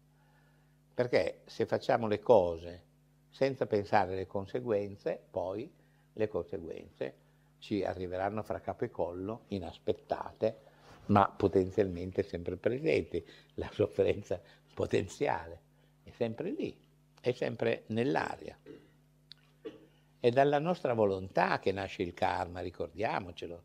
[0.94, 2.84] Perché se facciamo le cose
[3.30, 5.70] senza pensare alle conseguenze, poi
[6.12, 7.16] le conseguenze
[7.58, 10.70] ci arriveranno fra capo e collo, inaspettate,
[11.06, 13.24] ma potenzialmente sempre presenti.
[13.54, 14.40] La sofferenza
[14.72, 15.70] potenziale
[16.22, 16.76] sempre lì,
[17.20, 18.56] è sempre nell'aria.
[20.20, 23.62] È dalla nostra volontà che nasce il karma, ricordiamocelo.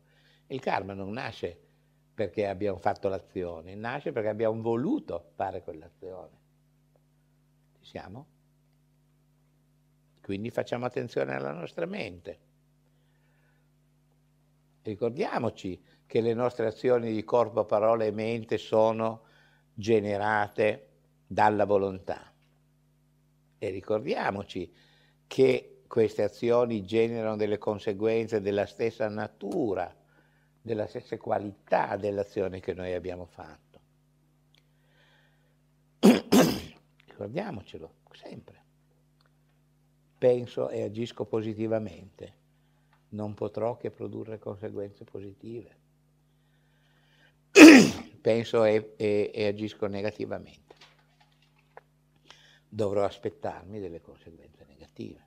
[0.48, 1.56] Il karma non nasce
[2.12, 6.36] perché abbiamo fatto l'azione, nasce perché abbiamo voluto fare quell'azione.
[7.80, 8.26] Siamo?
[10.20, 12.38] Quindi facciamo attenzione alla nostra mente.
[14.82, 19.22] Ricordiamoci che le nostre azioni di corpo, parola e mente sono
[19.74, 20.88] generate
[21.24, 22.27] dalla volontà.
[23.58, 24.72] E ricordiamoci
[25.26, 29.94] che queste azioni generano delle conseguenze della stessa natura,
[30.60, 33.80] della stessa qualità dell'azione che noi abbiamo fatto.
[37.06, 38.66] ricordiamocelo sempre.
[40.18, 42.34] Penso e agisco positivamente,
[43.10, 45.76] non potrò che produrre conseguenze positive.
[48.20, 50.67] Penso e, e, e agisco negativamente,
[52.68, 55.26] dovrò aspettarmi delle conseguenze negative.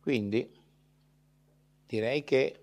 [0.00, 0.52] Quindi
[1.86, 2.60] direi che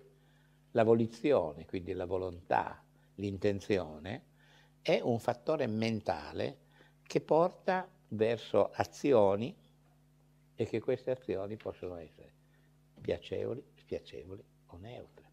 [0.70, 2.82] la volizione, quindi la volontà,
[3.16, 4.32] l'intenzione,
[4.80, 6.58] è un fattore mentale
[7.02, 9.54] che porta verso azioni
[10.54, 12.32] e che queste azioni possono essere
[13.00, 15.30] piacevoli, spiacevoli o neutre.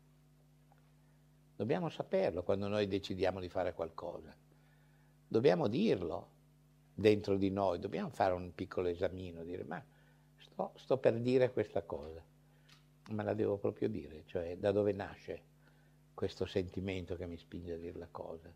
[1.56, 4.36] Dobbiamo saperlo quando noi decidiamo di fare qualcosa.
[5.28, 6.31] Dobbiamo dirlo
[7.02, 9.84] dentro di noi, dobbiamo fare un piccolo esamino, dire ma
[10.38, 12.24] sto, sto per dire questa cosa,
[13.10, 15.42] ma la devo proprio dire, cioè da dove nasce
[16.14, 18.50] questo sentimento che mi spinge a dire la cosa?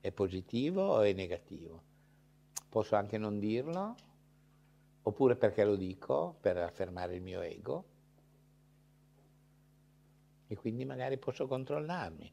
[0.00, 1.88] È positivo o è negativo?
[2.68, 3.94] posso anche non dirlo,
[5.02, 7.84] oppure perché lo dico, per affermare il mio ego,
[10.46, 12.32] e quindi magari posso controllarmi.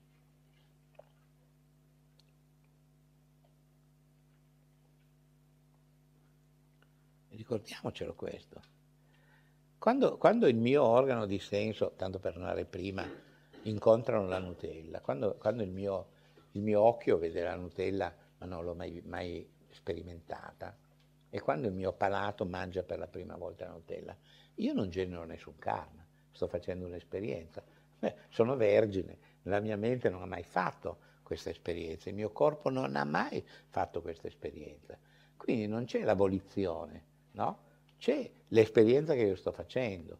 [7.47, 8.59] Ricordiamocelo questo.
[9.77, 13.07] quando, quando, il mio organo di senso, tanto per andare prima,
[13.63, 16.07] incontrano la Nutella, quando, quando il, mio,
[16.53, 20.75] il, mio, occhio vede la Nutella, ma non l'ho mai, mai sperimentata,
[21.29, 24.17] e quando il mio palato mangia per la prima volta la Nutella,
[24.55, 27.63] io non genero nessun karma, sto facendo un'esperienza.
[28.29, 32.95] Sono vergine, la mia mente non ha mai fatto questa esperienza, il mio corpo non
[32.95, 34.97] ha mai fatto questa esperienza.
[35.37, 37.59] Quindi non c'è l'abolizione, no?
[37.97, 40.17] C'è l'esperienza che io sto facendo.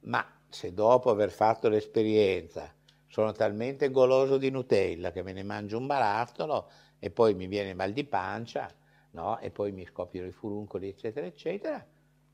[0.00, 2.72] Ma se dopo aver fatto l'esperienza
[3.06, 7.74] sono talmente goloso di Nutella che me ne mangio un barattolo e poi mi viene
[7.74, 8.72] mal di pancia,
[9.10, 9.38] no?
[9.38, 11.84] E poi mi scoppiano i furuncoli, eccetera, eccetera,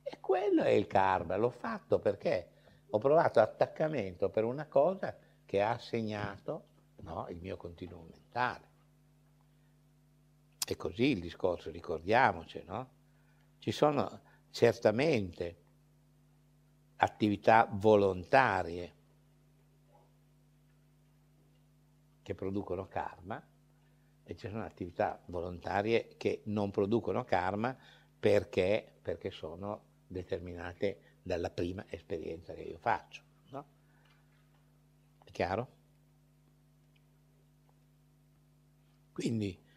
[0.03, 1.37] e quello è il karma.
[1.37, 2.49] L'ho fatto perché
[2.91, 6.65] ho provato attaccamento per una cosa che ha segnato
[7.03, 7.27] no?
[7.29, 8.69] il mio continuo mentale.
[10.65, 12.99] È così il discorso, ricordiamoci, no?
[13.61, 15.57] Ci sono certamente
[16.97, 18.93] attività volontarie
[22.23, 23.43] che producono karma
[24.25, 27.77] e ci sono attività volontarie che non producono karma
[28.19, 33.23] perché, perché sono determinate dalla prima esperienza che io faccio.
[33.51, 33.65] No?
[35.23, 35.69] È chiaro?
[39.13, 39.69] Quindi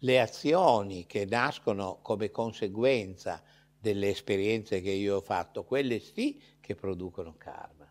[0.00, 3.42] le azioni che nascono come conseguenza
[3.80, 7.90] delle esperienze che io ho fatto, quelle sì che producono karma,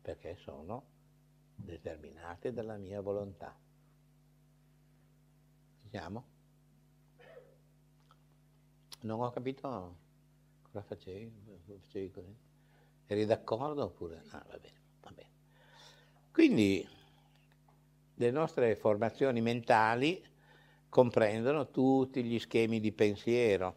[0.00, 0.84] perché sono
[1.54, 3.56] determinate dalla mia volontà.
[5.90, 6.24] Siamo?
[9.00, 9.96] Non ho capito
[10.62, 11.32] cosa facevi,
[11.80, 12.36] facevi così.
[13.06, 14.22] Eri d'accordo oppure?
[14.30, 15.30] Ah, va bene, va bene.
[16.30, 16.88] Quindi
[18.14, 20.22] le nostre formazioni mentali
[20.92, 23.76] comprendono tutti gli schemi di pensiero,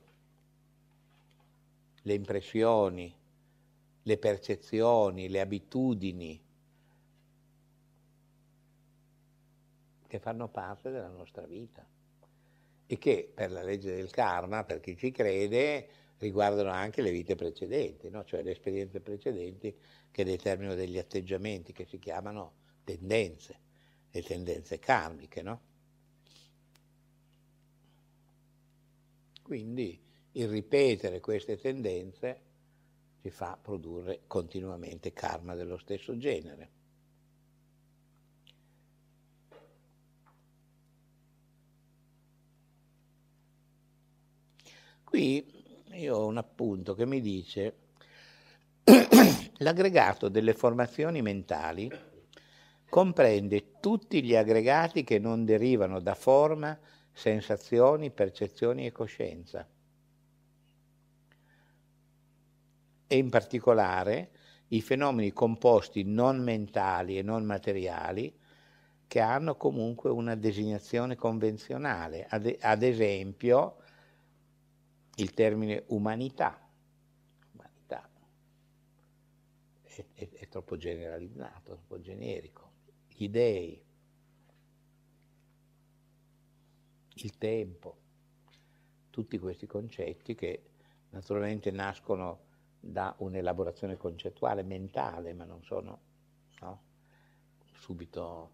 [2.02, 3.16] le impressioni,
[4.04, 6.44] le percezioni, le abitudini
[10.06, 11.88] che fanno parte della nostra vita
[12.86, 15.88] e che per la legge del karma, per chi ci crede,
[16.18, 18.26] riguardano anche le vite precedenti, no?
[18.26, 19.74] cioè le esperienze precedenti
[20.12, 23.58] che determinano degli atteggiamenti che si chiamano tendenze,
[24.12, 25.42] le tendenze karmiche.
[25.42, 25.75] No?
[29.46, 32.42] Quindi il ripetere queste tendenze
[33.22, 36.70] ci fa produrre continuamente karma dello stesso genere.
[45.04, 45.46] Qui
[45.92, 47.76] io ho un appunto che mi dice
[49.58, 51.88] l'aggregato delle formazioni mentali
[52.90, 56.76] comprende tutti gli aggregati che non derivano da forma,
[57.16, 59.66] sensazioni, percezioni e coscienza
[63.08, 64.32] e in particolare
[64.70, 68.38] i fenomeni composti non mentali e non materiali
[69.08, 73.78] che hanno comunque una designazione convenzionale, ad, ad esempio
[75.16, 76.68] il termine umanità.
[77.54, 78.10] Umanità
[79.84, 82.72] è, è, è troppo generalizzato, troppo generico.
[83.08, 83.85] Gli dei,
[87.16, 87.98] il tempo,
[89.10, 90.64] tutti questi concetti che
[91.12, 92.40] naturalmente nascono
[92.80, 96.00] da un'elaborazione concettuale, mentale, ma non sono
[96.60, 96.82] no,
[97.74, 98.52] subito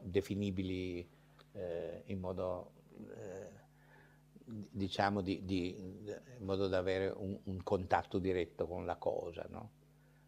[0.00, 1.06] definibili
[1.52, 2.72] eh, in modo,
[3.16, 3.50] eh,
[4.44, 9.46] diciamo, di, di, in modo da avere un, un, contatto diretto con la cosa.
[9.50, 9.70] No?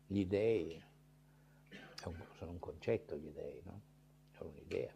[0.07, 0.27] Gli
[2.05, 3.81] un, sono un concetto, gli dei, no?
[4.37, 4.93] sono un'idea.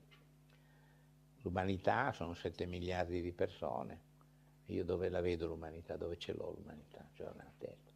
[1.42, 4.08] L'umanità sono 7 miliardi di persone
[4.70, 5.96] io dove la vedo l'umanità?
[5.96, 7.04] Dove ce l'ho l'umanità?
[7.16, 7.90] L'ho nella testa.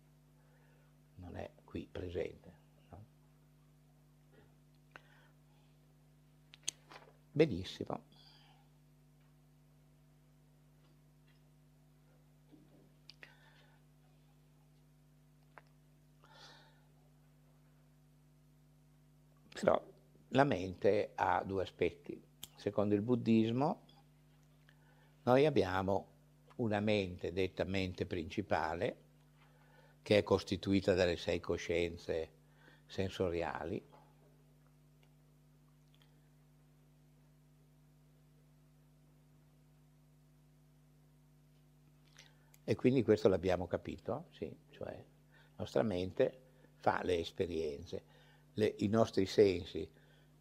[1.16, 2.52] Non è qui presente.
[2.90, 3.04] No?
[7.30, 8.12] Benissimo.
[19.52, 19.80] Però
[20.30, 22.20] la mente ha due aspetti.
[22.64, 23.82] Secondo il buddismo
[25.24, 26.06] noi abbiamo
[26.56, 28.96] una mente detta mente principale,
[30.00, 32.30] che è costituita dalle sei coscienze
[32.86, 33.92] sensoriali,
[42.66, 46.40] E quindi questo l'abbiamo capito, sì, cioè la nostra mente
[46.76, 48.04] fa le esperienze,
[48.54, 49.86] le, i nostri sensi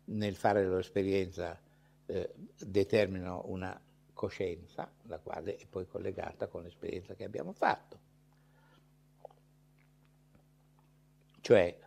[0.05, 1.59] nel fare l'esperienza
[2.05, 3.79] eh, determinano una
[4.13, 8.11] coscienza, la quale è poi collegata con l'esperienza che abbiamo fatto.
[11.41, 11.77] Cioè,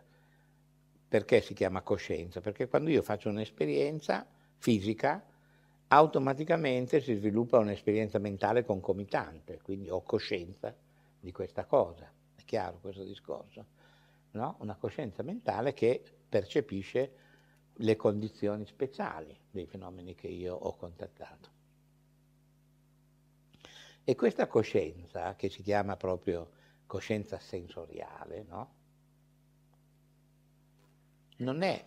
[1.07, 2.41] perché si chiama coscienza?
[2.41, 4.27] Perché quando io faccio un'esperienza
[4.57, 5.23] fisica,
[5.87, 10.75] automaticamente si sviluppa un'esperienza mentale concomitante, quindi ho coscienza
[11.19, 12.11] di questa cosa.
[12.35, 13.65] È chiaro questo discorso?
[14.31, 14.57] No?
[14.59, 17.11] Una coscienza mentale che percepisce
[17.79, 21.55] le condizioni speciali dei fenomeni che io ho contattato.
[24.03, 26.51] E questa coscienza, che si chiama proprio
[26.85, 28.75] coscienza sensoriale, no?
[31.37, 31.83] non è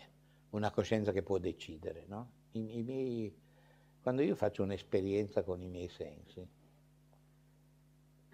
[0.51, 2.05] una coscienza che può decidere.
[2.07, 2.31] No?
[2.53, 3.35] I, i miei,
[4.03, 6.47] quando io faccio un'esperienza con i miei sensi,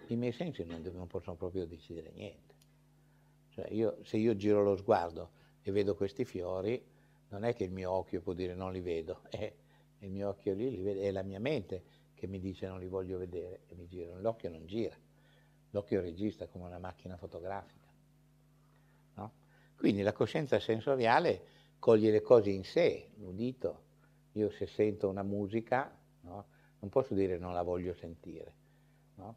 [0.07, 2.55] i miei sensi non, non possono proprio decidere niente.
[3.49, 5.31] Cioè io, se io giro lo sguardo
[5.61, 6.83] e vedo questi fiori,
[7.29, 9.53] non è che il mio occhio può dire non li vedo, è
[9.99, 11.83] il mio occhio lì li vede, è la mia mente
[12.13, 14.19] che mi dice non li voglio vedere e mi girano.
[14.21, 14.95] L'occhio non gira,
[15.71, 17.87] l'occhio registra come una macchina fotografica.
[19.15, 19.31] No?
[19.75, 23.85] Quindi la coscienza sensoriale coglie le cose in sé, l'udito.
[24.33, 26.45] Io se sento una musica, no?
[26.79, 28.53] non posso dire non la voglio sentire.
[29.15, 29.35] No?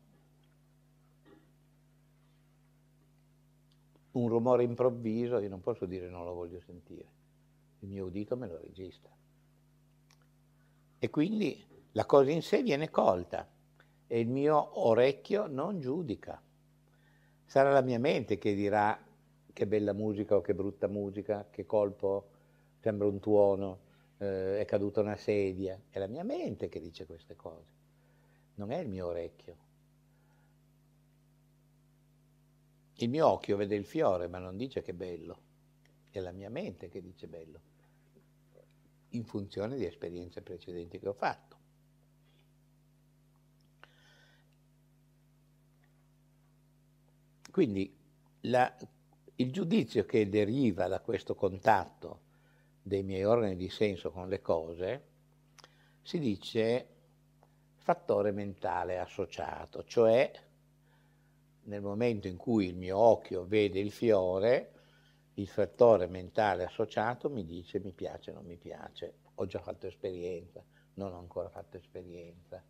[4.12, 7.18] Un rumore improvviso, io non posso dire non lo voglio sentire
[7.80, 9.10] il mio udito me lo registra.
[10.98, 13.48] E quindi la cosa in sé viene colta
[14.06, 16.40] e il mio orecchio non giudica.
[17.44, 18.98] Sarà la mia mente che dirà
[19.52, 22.28] che bella musica o che brutta musica, che colpo,
[22.80, 23.78] sembra un tuono,
[24.18, 25.80] eh, è caduta una sedia.
[25.88, 27.72] È la mia mente che dice queste cose,
[28.56, 29.68] non è il mio orecchio.
[32.96, 35.38] Il mio occhio vede il fiore ma non dice che bello,
[36.10, 37.69] è la mia mente che dice bello
[39.10, 41.58] in funzione di esperienze precedenti che ho fatto.
[47.50, 47.92] Quindi
[48.42, 48.74] la,
[49.36, 52.20] il giudizio che deriva da questo contatto
[52.82, 55.08] dei miei organi di senso con le cose
[56.02, 56.86] si dice
[57.76, 60.30] fattore mentale associato, cioè
[61.64, 64.72] nel momento in cui il mio occhio vede il fiore,
[65.40, 70.62] il fattore mentale associato mi dice mi piace non mi piace, ho già fatto esperienza,
[70.94, 72.62] non ho ancora fatto esperienza,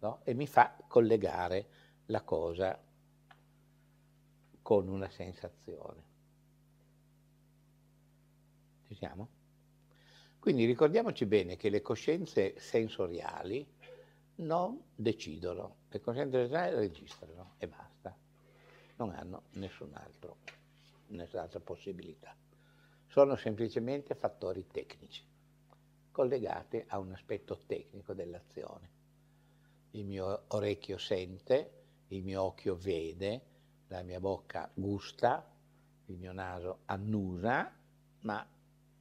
[0.00, 0.20] no?
[0.24, 1.66] e mi fa collegare
[2.06, 2.82] la cosa
[4.62, 6.06] con una sensazione.
[8.86, 9.28] Ci siamo?
[10.38, 13.66] Quindi ricordiamoci bene che le coscienze sensoriali
[14.36, 18.16] non decidono, le coscienze sensoriali registrano e basta,
[18.96, 20.57] non hanno nessun altro
[21.08, 22.34] nessun'altra possibilità.
[23.06, 25.24] Sono semplicemente fattori tecnici,
[26.10, 28.96] collegati a un aspetto tecnico dell'azione.
[29.92, 31.72] Il mio orecchio sente,
[32.08, 33.42] il mio occhio vede,
[33.88, 35.44] la mia bocca gusta,
[36.06, 37.74] il mio naso annusa,
[38.20, 38.46] ma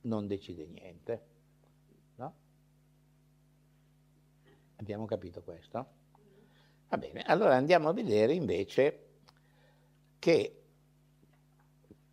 [0.02, 1.26] non decide niente.
[2.16, 2.36] No?
[4.78, 5.96] Abbiamo capito questo?
[6.90, 9.06] Va bene, allora andiamo a vedere invece
[10.20, 10.67] che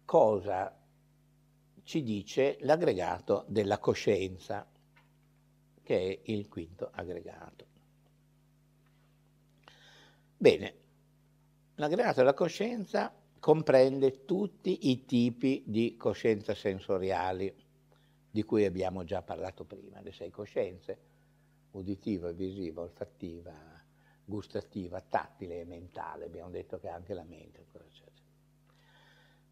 [0.04, 0.76] cosa
[1.82, 4.66] ci dice l'aggregato della coscienza,
[5.82, 7.66] che è il quinto aggregato.
[10.36, 10.74] Bene,
[11.76, 17.54] l'aggregato della coscienza comprende tutti i tipi di coscienza sensoriali
[18.30, 20.98] di cui abbiamo già parlato prima, le sei coscienze,
[21.72, 23.52] uditiva, visiva, olfattiva,
[24.24, 28.03] gustativa, tattile e mentale, abbiamo detto che anche la mente, eccetera.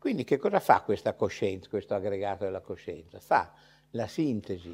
[0.03, 3.21] Quindi che cosa fa questa coscienza, questo aggregato della coscienza?
[3.21, 3.53] Fa
[3.91, 4.73] la sintesi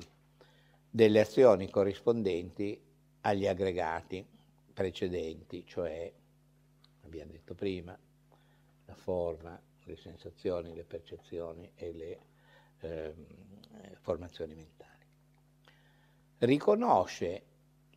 [0.88, 2.80] delle azioni corrispondenti
[3.20, 4.26] agli aggregati
[4.72, 6.10] precedenti, cioè,
[7.02, 7.94] abbiamo detto prima,
[8.86, 12.20] la forma, le sensazioni, le percezioni e le
[12.80, 13.14] eh,
[14.00, 15.04] formazioni mentali.
[16.38, 17.42] Riconosce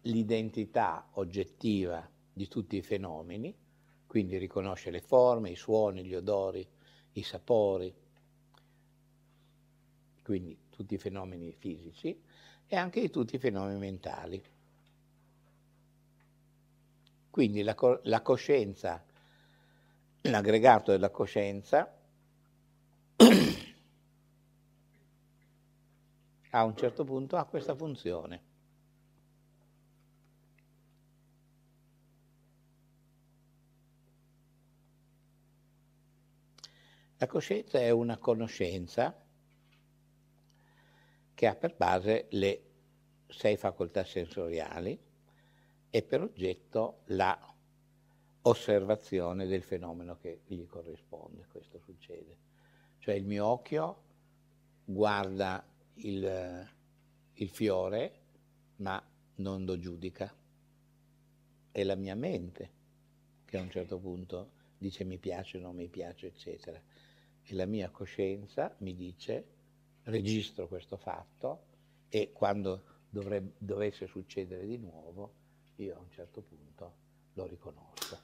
[0.02, 3.56] l'identità oggettiva di tutti i fenomeni,
[4.06, 6.80] quindi riconosce le forme, i suoni, gli odori,
[7.14, 7.94] i sapori,
[10.24, 12.20] quindi tutti i fenomeni fisici
[12.68, 14.42] e anche di tutti i fenomeni mentali.
[17.30, 19.04] Quindi la, la coscienza,
[20.22, 21.98] l'aggregato della coscienza
[26.52, 28.51] a un certo punto ha questa funzione.
[37.22, 39.16] La coscienza è una conoscenza
[41.36, 42.64] che ha per base le
[43.28, 45.00] sei facoltà sensoriali
[45.92, 47.40] e per oggetto la
[48.42, 51.46] osservazione del fenomeno che gli corrisponde.
[51.52, 52.38] Questo succede.
[52.98, 54.02] Cioè il mio occhio
[54.84, 55.64] guarda
[55.98, 56.68] il,
[57.34, 58.20] il fiore,
[58.78, 59.00] ma
[59.36, 60.34] non lo giudica.
[61.70, 62.72] È la mia mente
[63.46, 66.82] che a un certo punto dice mi piace, non mi piace, eccetera.
[67.44, 69.46] E la mia coscienza mi dice,
[70.04, 71.64] registro questo fatto
[72.10, 75.34] e quando dovrebbe, dovesse succedere di nuovo,
[75.76, 76.94] io a un certo punto
[77.34, 78.18] lo riconosco.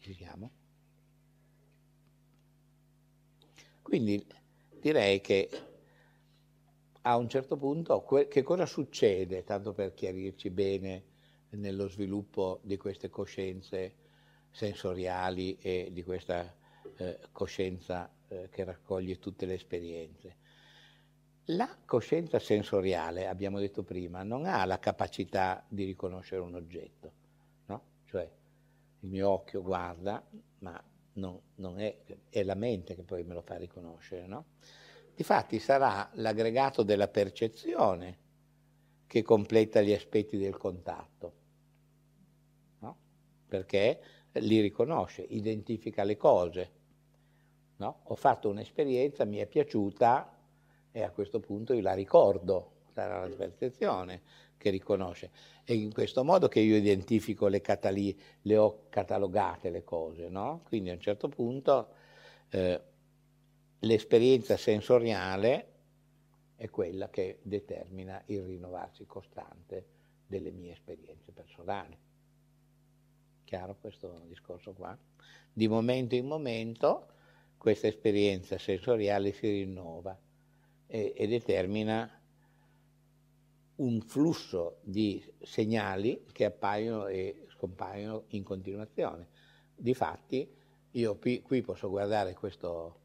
[0.00, 0.50] Ci siamo?
[3.82, 4.24] Quindi
[4.80, 5.48] direi che
[7.02, 11.04] a un certo punto che cosa succede, tanto per chiarirci bene
[11.50, 13.94] nello sviluppo di queste coscienze
[14.50, 16.54] sensoriali e di questa
[17.00, 20.36] eh, coscienza eh, che raccoglie tutte le esperienze.
[21.46, 27.12] La coscienza sensoriale, abbiamo detto prima, non ha la capacità di riconoscere un oggetto,
[27.66, 27.82] no?
[28.04, 28.30] Cioè
[29.00, 30.22] il mio occhio guarda,
[30.58, 30.80] ma
[31.14, 31.96] non, non è,
[32.28, 34.44] è, la mente che poi me lo fa riconoscere, no?
[35.14, 38.18] Difatti sarà l'aggregato della percezione
[39.06, 41.32] che completa gli aspetti del contatto,
[42.80, 42.96] no?
[43.48, 44.00] Perché
[44.34, 46.78] li riconosce, identifica le cose.
[47.80, 48.00] No?
[48.04, 50.36] Ho fatto un'esperienza, mi è piaciuta
[50.92, 54.20] e a questo punto io la ricordo, sarà la percezione
[54.58, 55.30] che riconosce.
[55.64, 60.60] È in questo modo che io identifico le, catali- le ho catalogate le cose, no?
[60.64, 61.88] Quindi a un certo punto
[62.50, 62.80] eh,
[63.78, 65.68] l'esperienza sensoriale
[66.56, 69.86] è quella che determina il rinnovarsi costante
[70.26, 71.96] delle mie esperienze personali.
[73.44, 74.94] Chiaro questo discorso qua?
[75.50, 77.06] Di momento in momento
[77.60, 80.18] questa esperienza sensoriale si rinnova
[80.86, 82.10] e, e determina
[83.76, 89.28] un flusso di segnali che appaiono e scompaiono in continuazione.
[89.76, 90.50] Difatti,
[90.92, 93.00] io qui, posso guardare questo,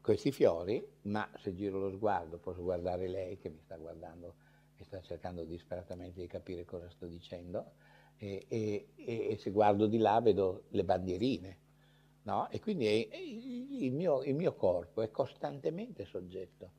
[0.00, 4.36] questi fiori, ma se giro lo sguardo posso guardare lei che mi sta guardando
[4.78, 7.72] e sta cercando disperatamente di capire cosa sto dicendo
[8.16, 11.58] e, e, e, se guardo di là vedo le bandierine,
[12.28, 12.48] no?
[12.50, 16.70] E quindi è, il, mio, il, mio, corpo è costantemente soggetto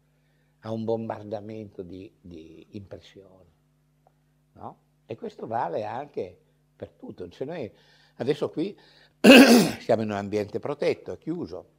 [0.60, 3.52] a un bombardamento di, di impressioni,
[4.54, 4.78] no?
[5.08, 6.38] E questo vale anche
[6.76, 7.28] per tutto.
[7.30, 7.72] Cioè noi
[8.18, 8.78] adesso qui
[9.82, 11.70] siamo in un ambiente protetto, chiuso,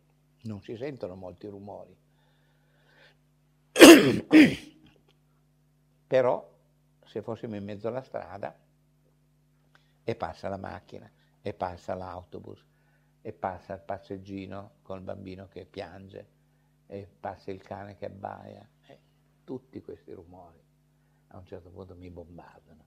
[0.43, 1.97] non si sentono molti rumori.
[6.09, 6.51] Però
[7.05, 8.59] se fossimo in mezzo alla strada
[10.03, 11.09] e passa la macchina,
[11.41, 12.65] e passa l'autobus,
[13.23, 16.29] e passa il passeggino con il bambino che piange,
[16.87, 18.69] e passa il cane che abbaia.
[18.87, 18.99] E
[19.45, 20.61] tutti questi rumori
[21.29, 22.85] a un certo punto mi bombardano.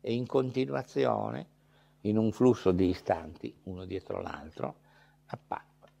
[0.00, 1.48] E in continuazione,
[2.02, 4.80] in un flusso di istanti, uno dietro l'altro,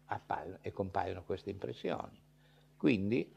[0.06, 2.20] appaiono e compaiono queste impressioni.
[2.76, 3.34] Quindi,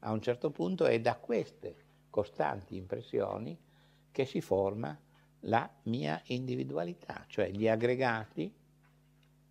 [0.00, 1.76] a un certo punto è da queste
[2.10, 3.58] costanti impressioni
[4.10, 4.98] che si forma
[5.46, 8.54] la mia individualità, cioè gli aggregati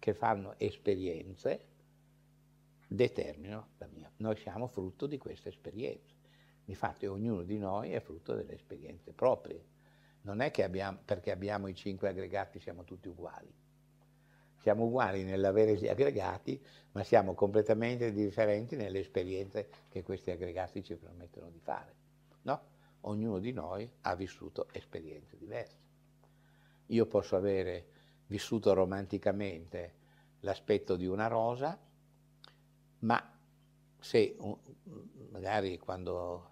[0.01, 1.67] che fanno esperienze
[2.87, 4.11] determinano la mia.
[4.17, 6.15] Noi siamo frutto di queste esperienze.
[6.65, 9.63] Infatti ognuno di noi è frutto delle esperienze proprie.
[10.21, 13.53] Non è che abbiamo, perché abbiamo i cinque aggregati siamo tutti uguali.
[14.57, 16.59] Siamo uguali nell'avere gli aggregati,
[16.93, 21.93] ma siamo completamente differenti nelle esperienze che questi aggregati ci permettono di fare.
[22.41, 22.71] No?
[23.01, 25.77] ognuno di noi ha vissuto esperienze diverse.
[26.87, 27.85] Io posso avere
[28.31, 29.93] vissuto romanticamente
[30.39, 31.77] l'aspetto di una rosa,
[32.99, 33.37] ma
[33.99, 34.37] se
[35.31, 36.49] magari quando,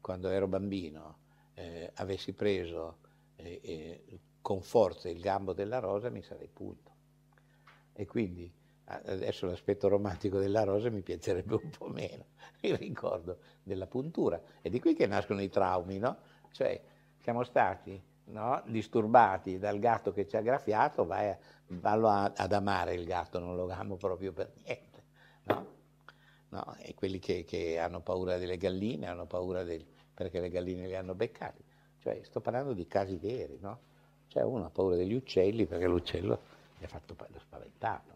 [0.00, 1.18] quando ero bambino
[1.54, 2.98] eh, avessi preso
[3.36, 6.90] eh, eh, con forza il gambo della rosa mi sarei punto.
[7.92, 8.52] E quindi
[8.86, 12.24] adesso l'aspetto romantico della rosa mi piacerebbe un po' meno,
[12.62, 14.42] il ricordo della puntura.
[14.60, 16.18] È di qui che nascono i traumi, no?
[16.50, 16.82] Cioè,
[17.20, 21.34] siamo stati no, disturbati dal gatto che ci ha graffiato, vai
[21.66, 25.02] vallo a, ad amare il gatto, non lo amo proprio per niente,
[25.44, 25.66] no?
[26.50, 26.76] no?
[26.78, 30.96] E quelli che, che, hanno paura delle galline hanno paura del, perché le galline li
[30.96, 31.62] hanno beccati.
[32.00, 33.80] Cioè, sto parlando di casi veri, no?
[34.28, 36.40] Cioè, uno ha paura degli uccelli perché l'uccello
[36.78, 38.12] gli ha fatto spaventato.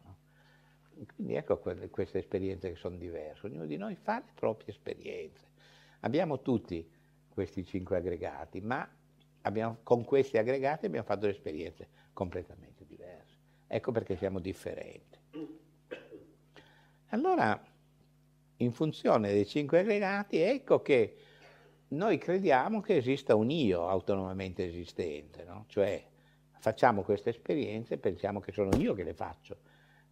[1.15, 5.47] Quindi ecco queste esperienze che sono diverse, ognuno di noi fa le proprie esperienze.
[6.01, 6.89] Abbiamo tutti
[7.33, 8.89] questi cinque aggregati, ma
[9.49, 13.37] abbiamo, con questi aggregati abbiamo fatto delle esperienze completamente diverse.
[13.67, 15.19] Ecco perché siamo differenti.
[17.09, 17.61] Allora,
[18.57, 21.17] in funzione dei cinque aggregati, ecco che
[21.89, 25.65] noi crediamo che esista un io autonomamente esistente, no?
[25.69, 26.05] cioè
[26.59, 29.59] facciamo queste esperienze e pensiamo che sono io che le faccio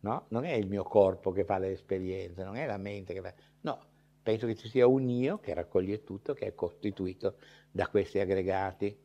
[0.06, 0.26] no?
[0.28, 3.34] Non è il mio corpo che fa le esperienze, non è la mente che fa...
[3.62, 3.84] No,
[4.22, 7.36] penso che ci sia un io che raccoglie tutto, che è costituito
[7.70, 8.96] da questi aggregati,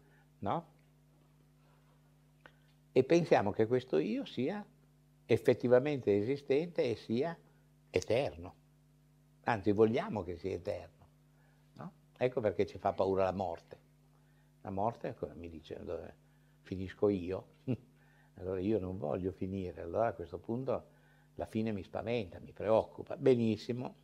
[0.41, 0.65] no?
[2.91, 4.65] E pensiamo che questo io sia
[5.25, 7.37] effettivamente esistente e sia
[7.89, 8.55] eterno.
[9.43, 11.07] Anzi, vogliamo che sia eterno.
[11.73, 11.91] No?
[12.17, 13.79] Ecco perché ci fa paura la morte.
[14.61, 16.15] La morte mi dice dove
[16.61, 17.47] finisco io.
[18.35, 19.81] allora io non voglio finire.
[19.81, 20.89] Allora a questo punto
[21.35, 23.15] la fine mi spaventa, mi preoccupa.
[23.15, 23.95] Benissimo.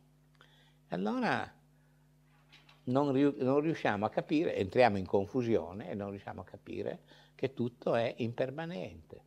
[0.88, 1.57] Allora
[2.88, 7.00] non, non riusciamo a capire, entriamo in confusione e non riusciamo a capire
[7.34, 9.22] che tutto è impermanente,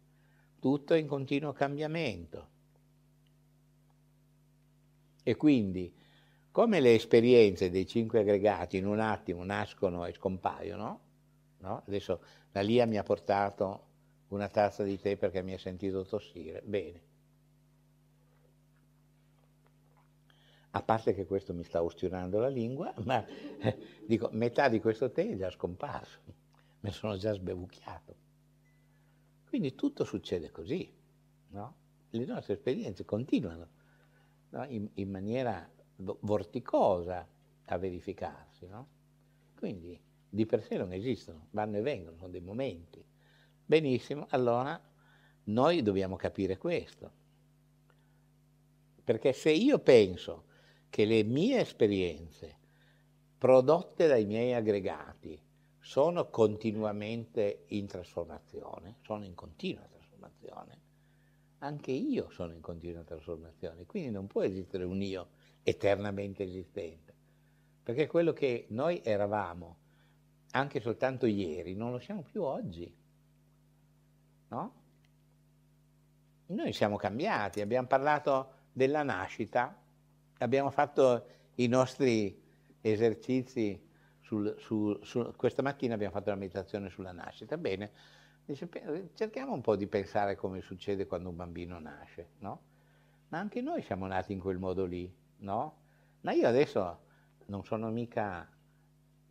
[0.60, 2.50] tutto è in continuo cambiamento.
[5.24, 5.94] E quindi,
[6.52, 11.00] come le esperienze dei cinque aggregati in un attimo nascono e scompaiono,
[11.60, 11.84] no?
[11.86, 12.22] adesso
[12.52, 13.88] la Lia mi ha portato
[14.30, 17.10] una tazza di tè perché mi ha sentito tossire, bene.
[20.72, 25.12] A parte che questo mi sta ustionando la lingua, ma eh, dico, metà di questo
[25.12, 26.20] tè è già scomparso,
[26.80, 28.16] me sono già sbevucchiato.
[29.48, 30.90] Quindi tutto succede così,
[31.50, 31.76] no?
[32.10, 33.68] Le nostre esperienze continuano
[34.50, 34.66] no?
[34.66, 37.28] in, in, maniera vorticosa
[37.66, 38.88] a verificarsi, no?
[39.58, 40.00] Quindi
[40.30, 43.04] di per sé non esistono, vanno e vengono, sono dei momenti.
[43.66, 44.82] Benissimo, allora
[45.46, 47.12] noi dobbiamo capire questo.
[49.04, 50.46] Perché se io penso
[50.92, 52.58] che le mie esperienze
[53.38, 55.42] prodotte dai miei aggregati
[55.80, 60.80] sono continuamente in trasformazione, sono in continua trasformazione,
[61.60, 65.30] anche io sono in continua trasformazione, quindi non può esistere un io
[65.64, 67.16] eternamente esistente,
[67.82, 69.78] perché quello che noi eravamo
[70.52, 72.94] anche soltanto ieri non lo siamo più oggi,
[74.50, 74.74] no?
[76.48, 79.81] Noi siamo cambiati, abbiamo parlato della nascita,
[80.42, 82.40] abbiamo fatto i nostri
[82.82, 83.90] esercizi
[84.22, 87.58] sul, su, su, questa mattina abbiamo fatto la meditazione sulla nascita.
[87.58, 87.92] Bene,
[88.46, 88.68] dice,
[89.14, 92.70] cerchiamo un po' di pensare come succede quando un bambino nasce, no?
[93.30, 95.80] Ma anche noi siamo nati in quel modo lì, no?
[96.22, 97.00] Ma io adesso
[97.46, 98.50] non sono mica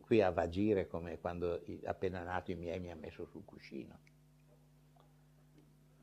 [0.01, 3.99] qui a vagire come quando appena nato i miei mi ha messo sul cuscino.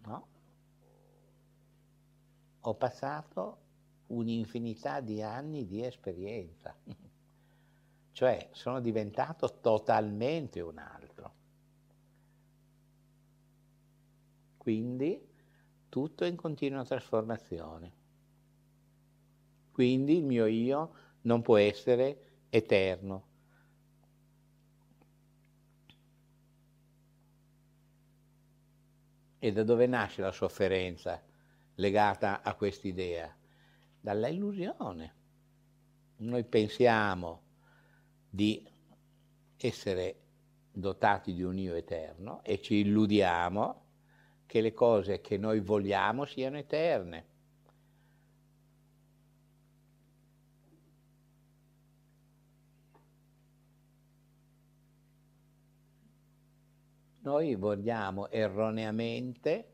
[0.04, 0.28] No?
[2.62, 3.66] Ho passato
[4.08, 6.76] un'infinità di anni di esperienza.
[8.18, 11.34] Cioè sono diventato totalmente un altro.
[14.58, 15.24] Quindi
[15.88, 17.92] tutto è in continua trasformazione.
[19.72, 23.26] Quindi il mio io non può essere eterno.
[29.38, 31.22] E da dove nasce la sofferenza
[31.76, 33.37] legata a quest'idea?
[34.08, 35.16] Dalla illusione.
[36.20, 37.42] Noi pensiamo
[38.30, 38.66] di
[39.58, 40.16] essere
[40.72, 43.84] dotati di un io eterno e ci illudiamo
[44.46, 47.26] che le cose che noi vogliamo siano eterne.
[57.24, 59.74] Noi vogliamo erroneamente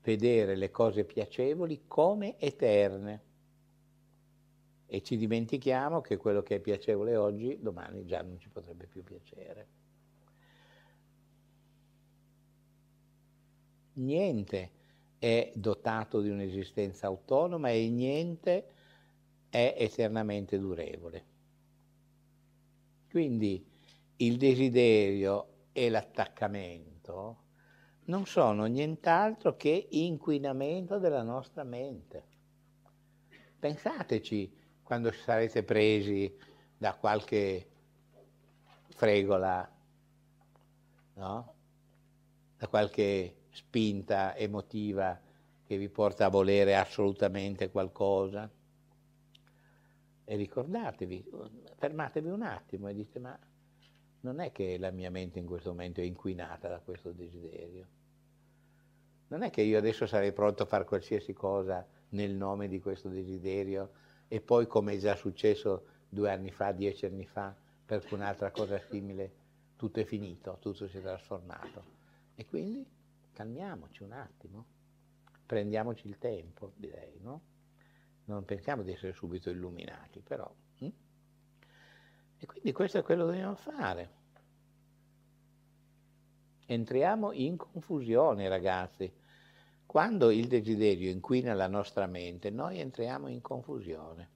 [0.00, 3.25] vedere le cose piacevoli come eterne
[4.86, 9.02] e ci dimentichiamo che quello che è piacevole oggi, domani già non ci potrebbe più
[9.02, 9.68] piacere.
[13.94, 14.70] Niente
[15.18, 18.66] è dotato di un'esistenza autonoma e niente
[19.48, 21.24] è eternamente durevole.
[23.10, 23.64] Quindi
[24.16, 27.44] il desiderio e l'attaccamento
[28.04, 32.24] non sono nient'altro che inquinamento della nostra mente.
[33.58, 34.52] Pensateci
[34.86, 36.32] quando sarete presi
[36.78, 37.66] da qualche
[38.90, 39.68] fregola,
[41.14, 41.54] no?
[42.56, 45.20] da qualche spinta emotiva
[45.66, 48.48] che vi porta a volere assolutamente qualcosa.
[50.24, 51.30] E ricordatevi,
[51.78, 53.36] fermatevi un attimo e dite ma
[54.20, 57.86] non è che la mia mente in questo momento è inquinata da questo desiderio.
[59.28, 63.08] Non è che io adesso sarei pronto a fare qualsiasi cosa nel nome di questo
[63.08, 67.54] desiderio e poi come è già successo due anni fa, dieci anni fa,
[67.84, 69.32] per un'altra cosa simile,
[69.76, 71.94] tutto è finito, tutto si è trasformato.
[72.34, 72.84] E quindi
[73.32, 74.64] calmiamoci un attimo,
[75.44, 77.40] prendiamoci il tempo, direi, no?
[78.24, 80.52] Non pensiamo di essere subito illuminati, però.
[80.78, 80.88] Hm?
[82.38, 84.10] E quindi questo è quello che dobbiamo fare.
[86.66, 89.10] Entriamo in confusione, ragazzi.
[89.96, 94.28] Quando il desiderio inquina la nostra mente, noi entriamo in confusione.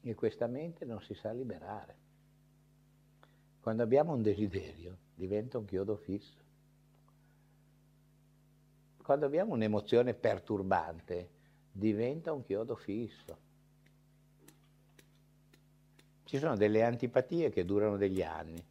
[0.00, 1.96] E questa mente non si sa liberare.
[3.60, 6.42] Quando abbiamo un desiderio diventa un chiodo fisso.
[9.02, 11.28] Quando abbiamo un'emozione perturbante
[11.70, 13.47] diventa un chiodo fisso.
[16.28, 18.62] Ci sono delle antipatie che durano degli anni.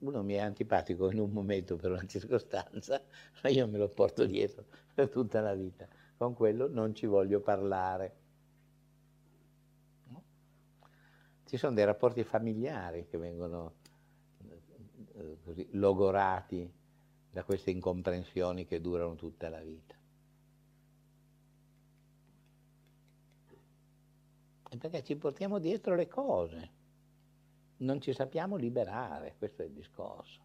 [0.00, 3.00] Uno mi è antipatico in un momento per una circostanza,
[3.40, 5.86] ma io me lo porto dietro per tutta la vita.
[6.16, 8.16] Con quello non ci voglio parlare.
[11.44, 13.74] Ci sono dei rapporti familiari che vengono
[15.14, 16.68] eh, logorati
[17.30, 19.99] da queste incomprensioni che durano tutta la vita.
[24.70, 26.70] E perché ci portiamo dietro le cose,
[27.78, 30.40] non ci sappiamo liberare, questo è il discorso.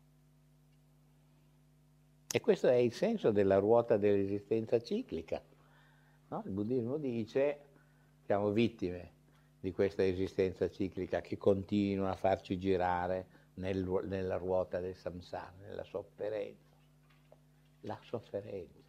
[2.31, 5.41] E questo è il senso della ruota dell'esistenza ciclica.
[6.29, 6.41] No?
[6.45, 7.59] Il buddismo dice
[8.25, 9.13] siamo vittime
[9.59, 15.83] di questa esistenza ciclica che continua a farci girare nel, nella ruota del samsara, nella
[15.83, 16.75] sofferenza.
[17.81, 18.83] La sofferenza.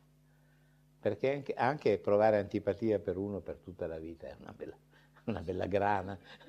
[0.99, 4.77] Perché anche, anche, provare antipatia per uno per tutta la vita è una bella,
[5.27, 6.19] una bella grana,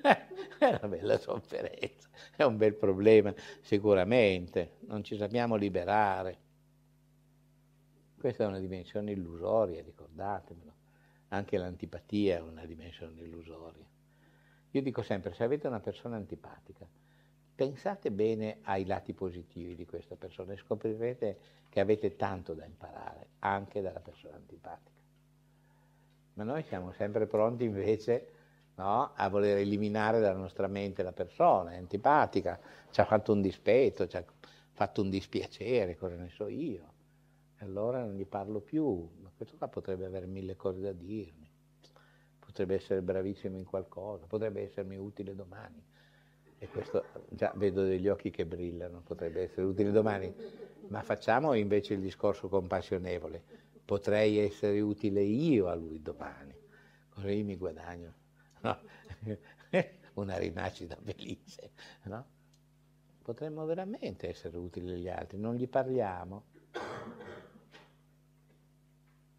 [0.58, 6.46] è una bella sofferenza, è un bel problema sicuramente, non ci sappiamo liberare.
[8.18, 10.72] Questa è una dimensione illusoria, ricordatemelo.
[11.28, 13.86] Anche l'antipatia è una dimensione illusoria.
[14.72, 16.86] Io dico sempre, se avete una persona antipatica,
[17.54, 21.38] pensate bene ai lati positivi di questa persona e scoprirete
[21.68, 24.96] che avete tanto da imparare, anche dalla persona antipatica.
[26.34, 28.37] Ma noi siamo sempre pronti invece
[28.78, 32.58] no, a voler eliminare dalla nostra mente la persona, è antipatica,
[32.90, 34.24] ci ha fatto un dispetto, ci ha
[34.72, 36.94] fatto un dispiacere, cosa ne so io.
[37.58, 41.48] Allora non gli parlo più, ma questo qua potrebbe avere mille cose da dirmi
[42.48, 45.84] potrebbe essere bravissimo in qualcosa, potrebbe essermi utile domani.
[46.58, 50.34] E questo già vedo degli occhi che brillano, potrebbe essere utile domani.
[50.88, 53.42] Ma facciamo invece il discorso compassionevole.
[53.84, 56.54] Potrei essere utile io a lui domani,
[57.10, 58.14] così mi guadagno
[58.62, 58.78] no?
[60.14, 61.70] una rinascita felice.
[62.04, 62.24] No?
[63.22, 66.44] Potremmo veramente essere utili agli altri, non gli parliamo.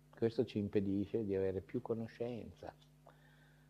[0.10, 2.74] Questo ci impedisce di avere più conoscenza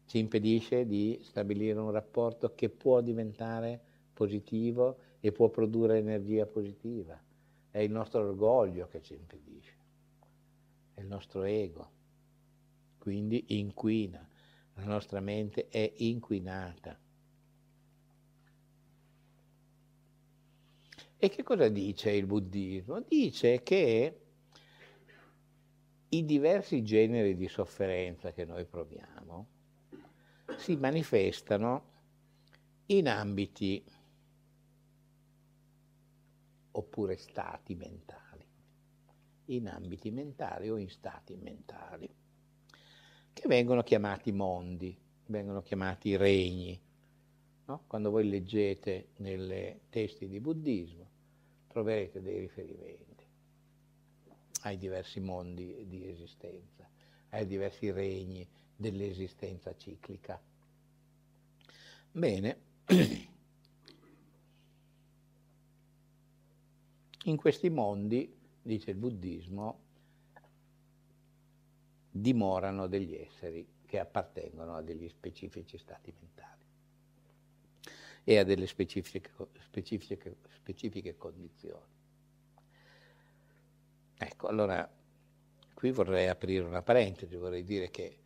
[0.09, 3.79] ci impedisce di stabilire un rapporto che può diventare
[4.11, 7.15] positivo e può produrre energia positiva.
[7.69, 9.75] È il nostro orgoglio che ci impedisce,
[10.95, 11.91] è il nostro ego.
[12.97, 14.27] Quindi inquina,
[14.79, 16.97] la nostra mente è inquinata.
[21.21, 23.01] E che cosa dice il buddismo?
[23.01, 24.21] Dice che
[26.09, 29.47] i diversi generi di sofferenza che noi proviamo,
[30.55, 31.97] si manifestano
[32.87, 33.83] in ambiti
[36.71, 38.45] oppure stati mentali,
[39.45, 42.09] in ambiti mentali o in stati mentali,
[43.39, 44.93] che vengono chiamati mondi,
[45.27, 46.77] vengono chiamati regni.
[47.67, 47.83] No?
[47.87, 51.07] Quando voi leggete nei testi di buddismo
[51.67, 53.07] troverete dei riferimenti
[54.63, 56.85] ai diversi mondi di esistenza,
[57.29, 58.45] ai diversi regni
[58.75, 60.37] dell'esistenza ciclica.
[62.11, 62.57] Bene,
[67.23, 69.79] in questi mondi, dice il buddismo,
[72.19, 76.65] dimorano degli esseri che appartengono a degli specifici stati mentali
[78.23, 79.31] e a delle specifiche,
[79.61, 81.97] specifiche, specifiche condizioni.
[84.17, 84.87] Ecco, allora
[85.73, 88.17] qui vorrei aprire una parentesi, vorrei dire che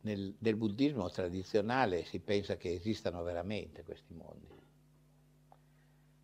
[0.00, 4.48] nel, nel buddismo tradizionale si pensa che esistano veramente questi mondi,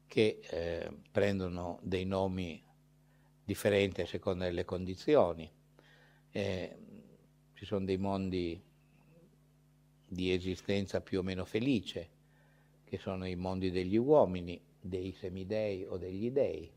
[0.06, 2.62] che eh, prendono dei nomi
[3.44, 5.50] differenti a seconda delle condizioni.
[6.30, 6.76] Eh,
[7.62, 8.60] ci sono dei mondi
[10.08, 12.08] di esistenza più o meno felice,
[12.82, 16.68] che sono i mondi degli uomini, dei semidei o degli dei,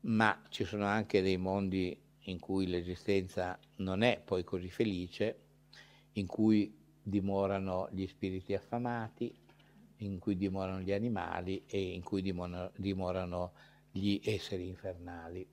[0.00, 5.36] ma ci sono anche dei mondi in cui l'esistenza non è poi così felice,
[6.14, 9.32] in cui dimorano gli spiriti affamati,
[9.98, 13.52] in cui dimorano gli animali e in cui dimorano,
[13.92, 15.46] gli esseri infernali.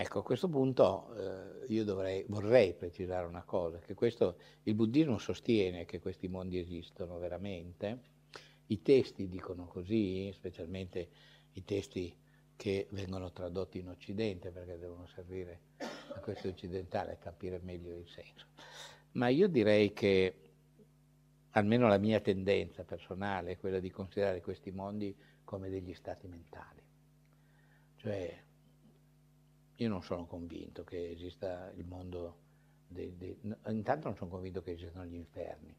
[0.00, 5.18] Ecco, a questo punto eh, io dovrei, vorrei precisare una cosa, che questo, il buddismo
[5.18, 8.02] sostiene che questi mondi esistono veramente,
[8.66, 11.08] i testi dicono così, specialmente
[11.54, 12.16] i testi
[12.54, 15.62] che vengono tradotti in Occidente perché devono servire
[16.14, 18.46] a questi occidentali a capire meglio il senso.
[19.14, 20.52] Ma io direi che
[21.50, 25.12] almeno la mia tendenza personale è quella di considerare questi mondi
[25.42, 26.82] come degli stati mentali.
[27.96, 28.46] Cioè
[29.80, 32.36] io non sono convinto che esista il mondo,
[32.88, 33.38] dei, dei,
[33.68, 35.74] intanto non sono convinto che esistano gli inferni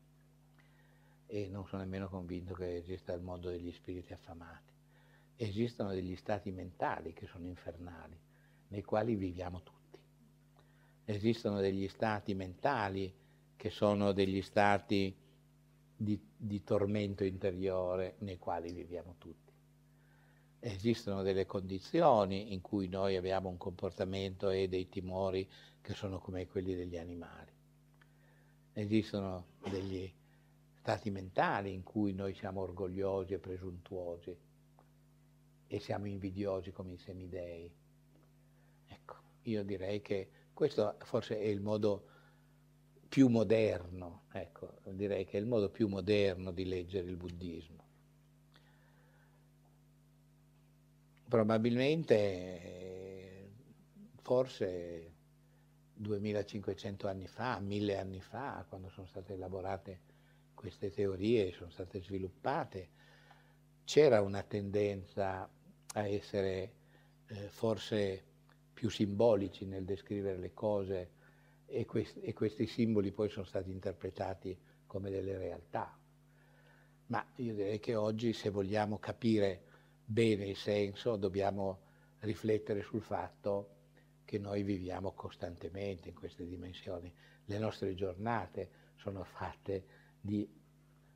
[1.25, 4.73] e non sono nemmeno convinto che esista il mondo degli spiriti affamati.
[5.35, 8.17] Esistono degli stati mentali che sono infernali,
[8.69, 9.99] nei quali viviamo tutti.
[11.05, 13.13] Esistono degli stati mentali
[13.55, 15.13] che sono degli stati
[15.95, 19.48] di, di tormento interiore nei quali viviamo tutti
[20.59, 25.47] esistono delle condizioni in cui noi abbiamo un comportamento e dei timori
[25.81, 27.51] che sono come quelli degli animali.
[28.73, 30.11] Esistono degli
[30.79, 34.37] stati mentali in cui noi siamo orgogliosi e presuntuosi
[35.67, 37.71] e siamo invidiosi come i semidei.
[38.87, 42.07] Ecco, io direi che questo forse è il modo
[43.07, 47.88] più moderno, ecco, direi che è il modo più moderno di leggere il buddismo.
[51.29, 52.89] Probabilmente
[54.21, 55.13] forse
[55.93, 60.07] 2500 anni fa, 1000 anni fa, quando sono state elaborate
[60.55, 62.89] queste teorie, sono state sviluppate,
[63.85, 65.47] c'era una tendenza
[65.93, 66.73] a essere
[67.27, 68.23] eh, forse
[68.73, 71.11] più simbolici nel descrivere le cose
[71.65, 75.95] e, quest- e questi simboli poi sono stati interpretati come delle realtà.
[77.07, 79.68] Ma io direi che oggi se vogliamo capire
[80.11, 81.81] bene il senso, dobbiamo
[82.21, 83.75] riflettere sul fatto
[84.25, 87.13] che noi viviamo costantemente in queste dimensioni.
[87.45, 89.83] Le nostre giornate sono fatte
[90.19, 90.49] di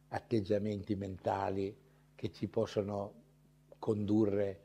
[0.09, 1.75] atteggiamenti mentali
[2.13, 3.21] che ci possono
[3.79, 4.61] condurre,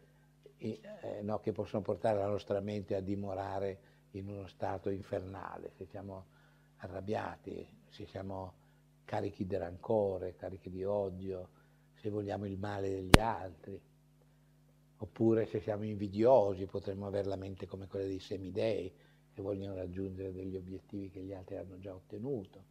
[0.59, 0.81] eh,
[1.23, 3.81] no, che possono portare la nostra mente a dimorare
[4.13, 6.27] in uno stato infernale, se siamo
[6.77, 8.53] arrabbiati, se siamo
[9.07, 11.49] carichi di rancore, carichi di odio,
[11.95, 13.81] se vogliamo il male degli altri.
[15.01, 18.93] Oppure se siamo invidiosi potremmo avere la mente come quella dei semidei
[19.33, 22.65] che vogliono raggiungere degli obiettivi che gli altri hanno già ottenuto,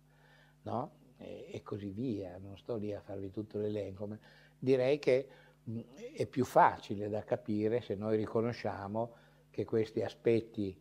[0.63, 0.91] no?
[1.17, 2.37] e, e, così via.
[2.37, 4.19] Non sto lì a farvi tutto l'elenco, ma
[4.59, 5.27] direi che
[5.63, 5.79] mh,
[6.15, 9.13] è più facile da capire se noi riconosciamo
[9.49, 10.77] che questi aspetti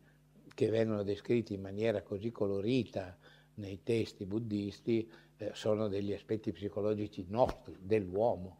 [0.53, 3.17] che vengono descritti in maniera così colorita
[3.55, 8.57] nei testi buddisti eh, sono degli aspetti psicologici nostri, dell'uomo.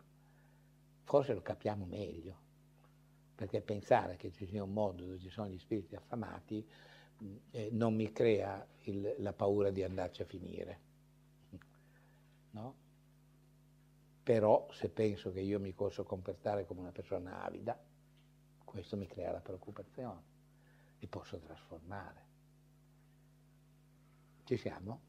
[1.03, 2.45] Forse lo capiamo meglio
[3.37, 6.67] perché pensare che ci sia un mondo dove ci sono gli spiriti affamati
[7.51, 10.79] eh, non mi crea il, la paura di andarci a finire.
[12.51, 12.75] No?
[14.23, 17.79] Però se penso che io mi posso comportare come una persona avida,
[18.63, 20.21] questo mi crea la preoccupazione,
[20.99, 22.25] mi posso trasformare.
[24.43, 25.01] Ci siamo?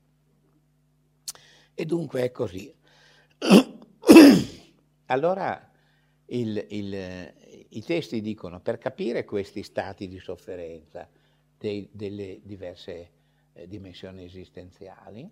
[1.73, 2.75] E dunque è così.
[5.07, 5.71] allora
[6.27, 7.35] il, il,
[7.71, 11.09] i testi dicono per capire questi stati di sofferenza
[11.59, 13.11] dei, delle diverse
[13.53, 15.31] eh, dimensioni esistenziali,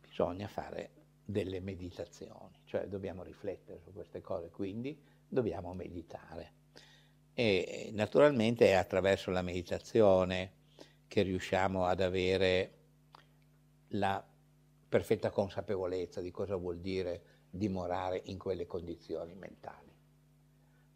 [0.00, 0.90] bisogna fare
[1.24, 6.62] delle meditazioni, cioè dobbiamo riflettere su queste cose, quindi dobbiamo meditare.
[7.32, 10.62] E naturalmente è attraverso la meditazione
[11.08, 12.72] che riusciamo ad avere
[13.88, 14.24] la
[14.88, 19.83] perfetta consapevolezza di cosa vuol dire dimorare in quelle condizioni mentali.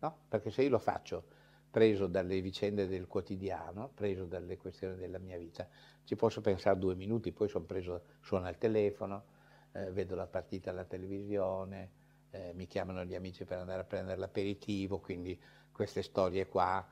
[0.00, 0.18] No?
[0.28, 1.24] Perché se io lo faccio
[1.70, 5.68] preso dalle vicende del quotidiano, preso dalle questioni della mia vita,
[6.04, 9.24] ci posso pensare due minuti, poi sono preso, suona il telefono,
[9.72, 11.90] eh, vedo la partita alla televisione,
[12.30, 15.38] eh, mi chiamano gli amici per andare a prendere l'aperitivo, quindi
[15.70, 16.86] queste storie qua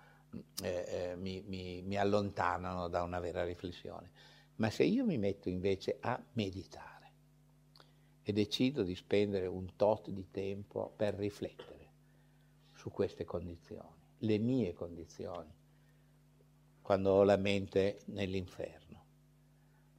[0.63, 4.11] eh, eh mi, mi, mi allontanano da una vera riflessione.
[4.57, 6.95] Ma se io mi metto invece a meditare,
[8.23, 11.76] e decido di spendere un tot di tempo per riflettere
[12.87, 15.53] su queste condizioni, le mie condizioni,
[16.81, 19.05] quando ho la mente nell'inferno,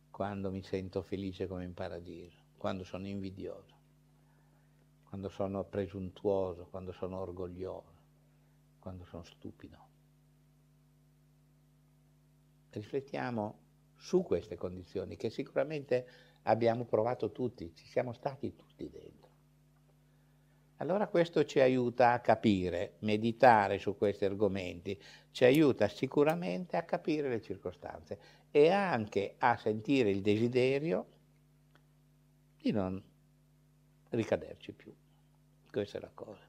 [0.10, 3.76] quando mi sento felice come in paradiso, quando sono invidioso,
[5.04, 7.92] quando sono presuntuoso, quando sono orgoglioso,
[8.80, 9.78] quando sono stupido.
[12.70, 13.60] Riflettiamo
[13.98, 16.08] su queste condizioni che sicuramente
[16.44, 19.17] abbiamo provato tutti, ci siamo stati tutti dentro.
[20.78, 25.00] Allora questo ci aiuta a capire, meditare su questi argomenti,
[25.32, 28.20] ci aiuta sicuramente a capire le circostanze
[28.52, 31.06] e anche a sentire il desiderio
[32.62, 33.02] di non
[34.10, 34.94] ricaderci più.
[35.72, 36.46] Questa è la cosa.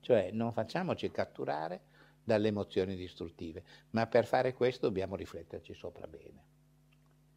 [0.00, 1.80] Cioè non facciamoci catturare
[2.22, 6.44] dalle emozioni distruttive, ma per fare questo dobbiamo rifletterci sopra bene.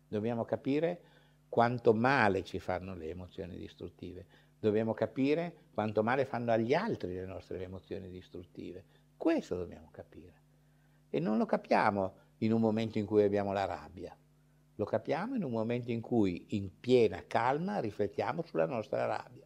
[0.08, 1.02] Dobbiamo capire
[1.48, 4.26] quanto male ci fanno le emozioni distruttive,
[4.68, 8.84] dobbiamo capire quanto male fanno agli altri le nostre emozioni distruttive.
[9.18, 10.42] Questo dobbiamo capire.
[11.10, 14.16] E non lo capiamo in un momento in cui abbiamo la rabbia,
[14.76, 19.46] lo capiamo in un momento in cui in piena calma riflettiamo sulla nostra rabbia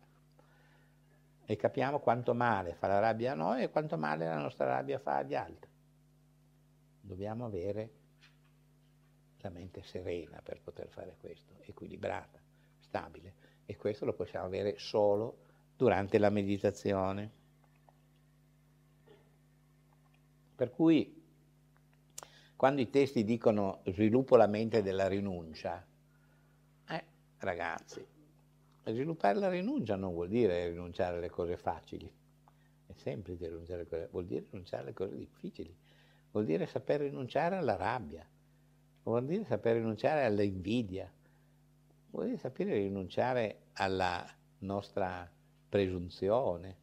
[1.45, 4.99] e capiamo quanto male fa la rabbia a noi e quanto male la nostra rabbia
[4.99, 5.69] fa agli altri.
[7.01, 7.91] Dobbiamo avere
[9.39, 12.39] la mente serena per poter fare questo, equilibrata,
[12.79, 15.37] stabile e questo lo possiamo avere solo
[15.75, 17.31] durante la meditazione.
[20.55, 21.13] Per cui
[22.55, 25.85] quando i testi dicono sviluppo la mente della rinuncia,
[26.87, 27.03] eh,
[27.37, 28.03] ragazzi,
[28.91, 32.09] Sviluppare la rinuncia non vuol dire rinunciare alle cose facili,
[32.85, 35.75] è semplice rinunciare alle cose, vuol dire rinunciare alle cose difficili,
[36.31, 38.25] vuol dire saper rinunciare alla rabbia,
[39.03, 41.11] vuol dire saper rinunciare all'invidia,
[42.09, 44.25] vuol dire sapere rinunciare alla
[44.59, 45.29] nostra
[45.69, 46.77] presunzione,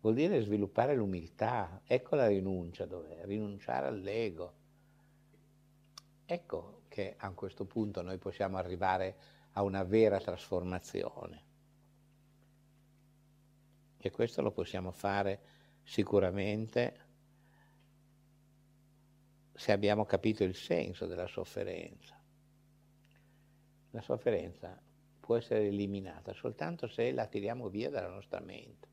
[0.00, 4.52] vuol dire sviluppare l'umiltà, ecco la rinuncia dov'è, rinunciare all'ego.
[6.26, 9.16] Ecco che a questo punto noi possiamo arrivare
[9.52, 11.42] a una vera trasformazione.
[13.98, 15.40] E questo lo possiamo fare
[15.82, 17.00] sicuramente
[19.54, 22.23] se abbiamo capito il senso della sofferenza.
[23.94, 24.76] La sofferenza
[25.20, 28.88] può essere eliminata soltanto se la tiriamo via dalla nostra mente,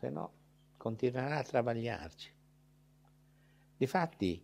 [0.00, 0.32] se no
[0.78, 2.32] continuerà a travagliarci.
[3.76, 4.42] Difatti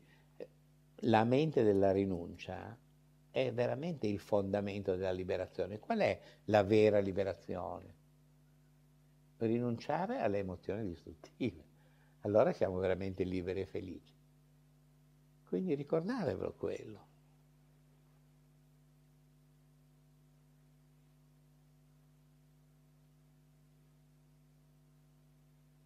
[1.05, 2.77] la mente della rinuncia
[3.31, 5.78] è veramente il fondamento della liberazione.
[5.78, 7.95] Qual è la vera liberazione?
[9.39, 11.65] Rinunciare alle emozioni distruttive.
[12.20, 14.12] Allora siamo veramente liberi e felici.
[15.49, 17.10] Quindi ricordatevelo quello.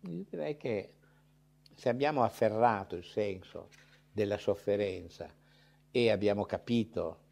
[0.06, 0.94] Io direi che
[1.74, 3.68] se abbiamo afferrato il senso
[4.12, 5.32] della sofferenza
[5.90, 7.22] e abbiamo capito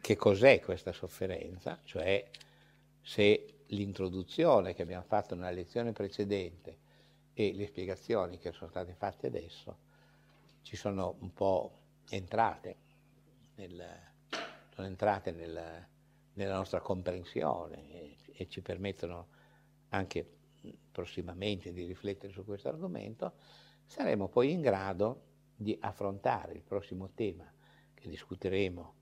[0.00, 2.28] che cos'è questa sofferenza, cioè
[3.02, 6.78] se l'introduzione che abbiamo fatto nella lezione precedente
[7.34, 9.86] e le spiegazioni che sono state fatte adesso
[10.62, 11.78] ci sono un po'
[12.08, 12.76] entrate,
[13.56, 13.84] nel,
[14.74, 15.86] sono entrate nel,
[16.32, 19.28] nella nostra comprensione e, e ci permettono
[19.90, 20.37] anche
[20.90, 23.34] prossimamente di riflettere su questo argomento,
[23.84, 25.22] saremo poi in grado
[25.54, 27.50] di affrontare il prossimo tema
[27.94, 28.94] che discuteremo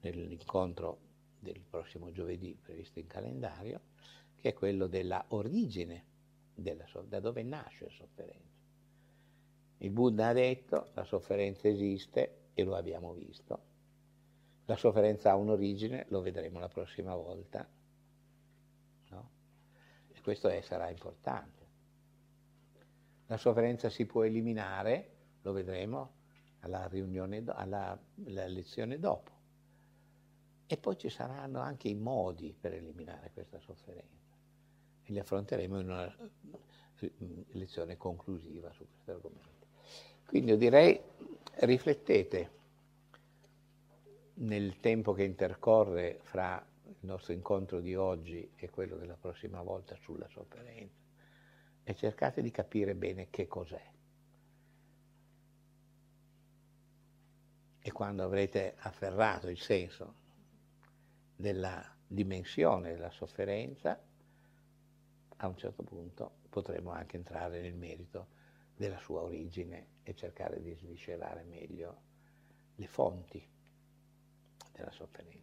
[0.00, 0.98] nell'incontro
[1.38, 3.80] del prossimo giovedì previsto in calendario,
[4.34, 6.04] che è quello della origine,
[6.54, 8.54] della, da dove nasce la sofferenza.
[9.78, 13.74] Il Buddha ha detto la sofferenza esiste e lo abbiamo visto.
[14.64, 17.68] La sofferenza ha un'origine, lo vedremo la prossima volta.
[20.26, 21.66] Questo è, sarà importante.
[23.26, 25.10] La sofferenza si può eliminare,
[25.42, 26.14] lo vedremo
[26.62, 29.30] alla, riunione, alla, alla lezione dopo.
[30.66, 34.34] E poi ci saranno anche i modi per eliminare questa sofferenza
[35.04, 36.12] e li affronteremo in una
[36.98, 37.12] eh,
[37.52, 39.66] lezione conclusiva su questo argomento.
[40.26, 41.00] Quindi io direi
[41.60, 42.50] riflettete
[44.34, 46.66] nel tempo che intercorre fra
[47.06, 51.04] nostro incontro di oggi e quello della prossima volta sulla sofferenza
[51.82, 53.90] e cercate di capire bene che cos'è.
[57.78, 60.14] E quando avrete afferrato il senso
[61.36, 64.00] della dimensione della sofferenza,
[65.36, 68.28] a un certo punto potremo anche entrare nel merito
[68.74, 72.00] della sua origine e cercare di sviscerare meglio
[72.74, 73.46] le fonti
[74.72, 75.35] della sofferenza.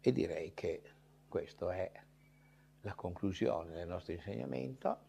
[0.00, 0.82] E direi che
[1.28, 1.90] questa è
[2.82, 5.07] la conclusione del nostro insegnamento.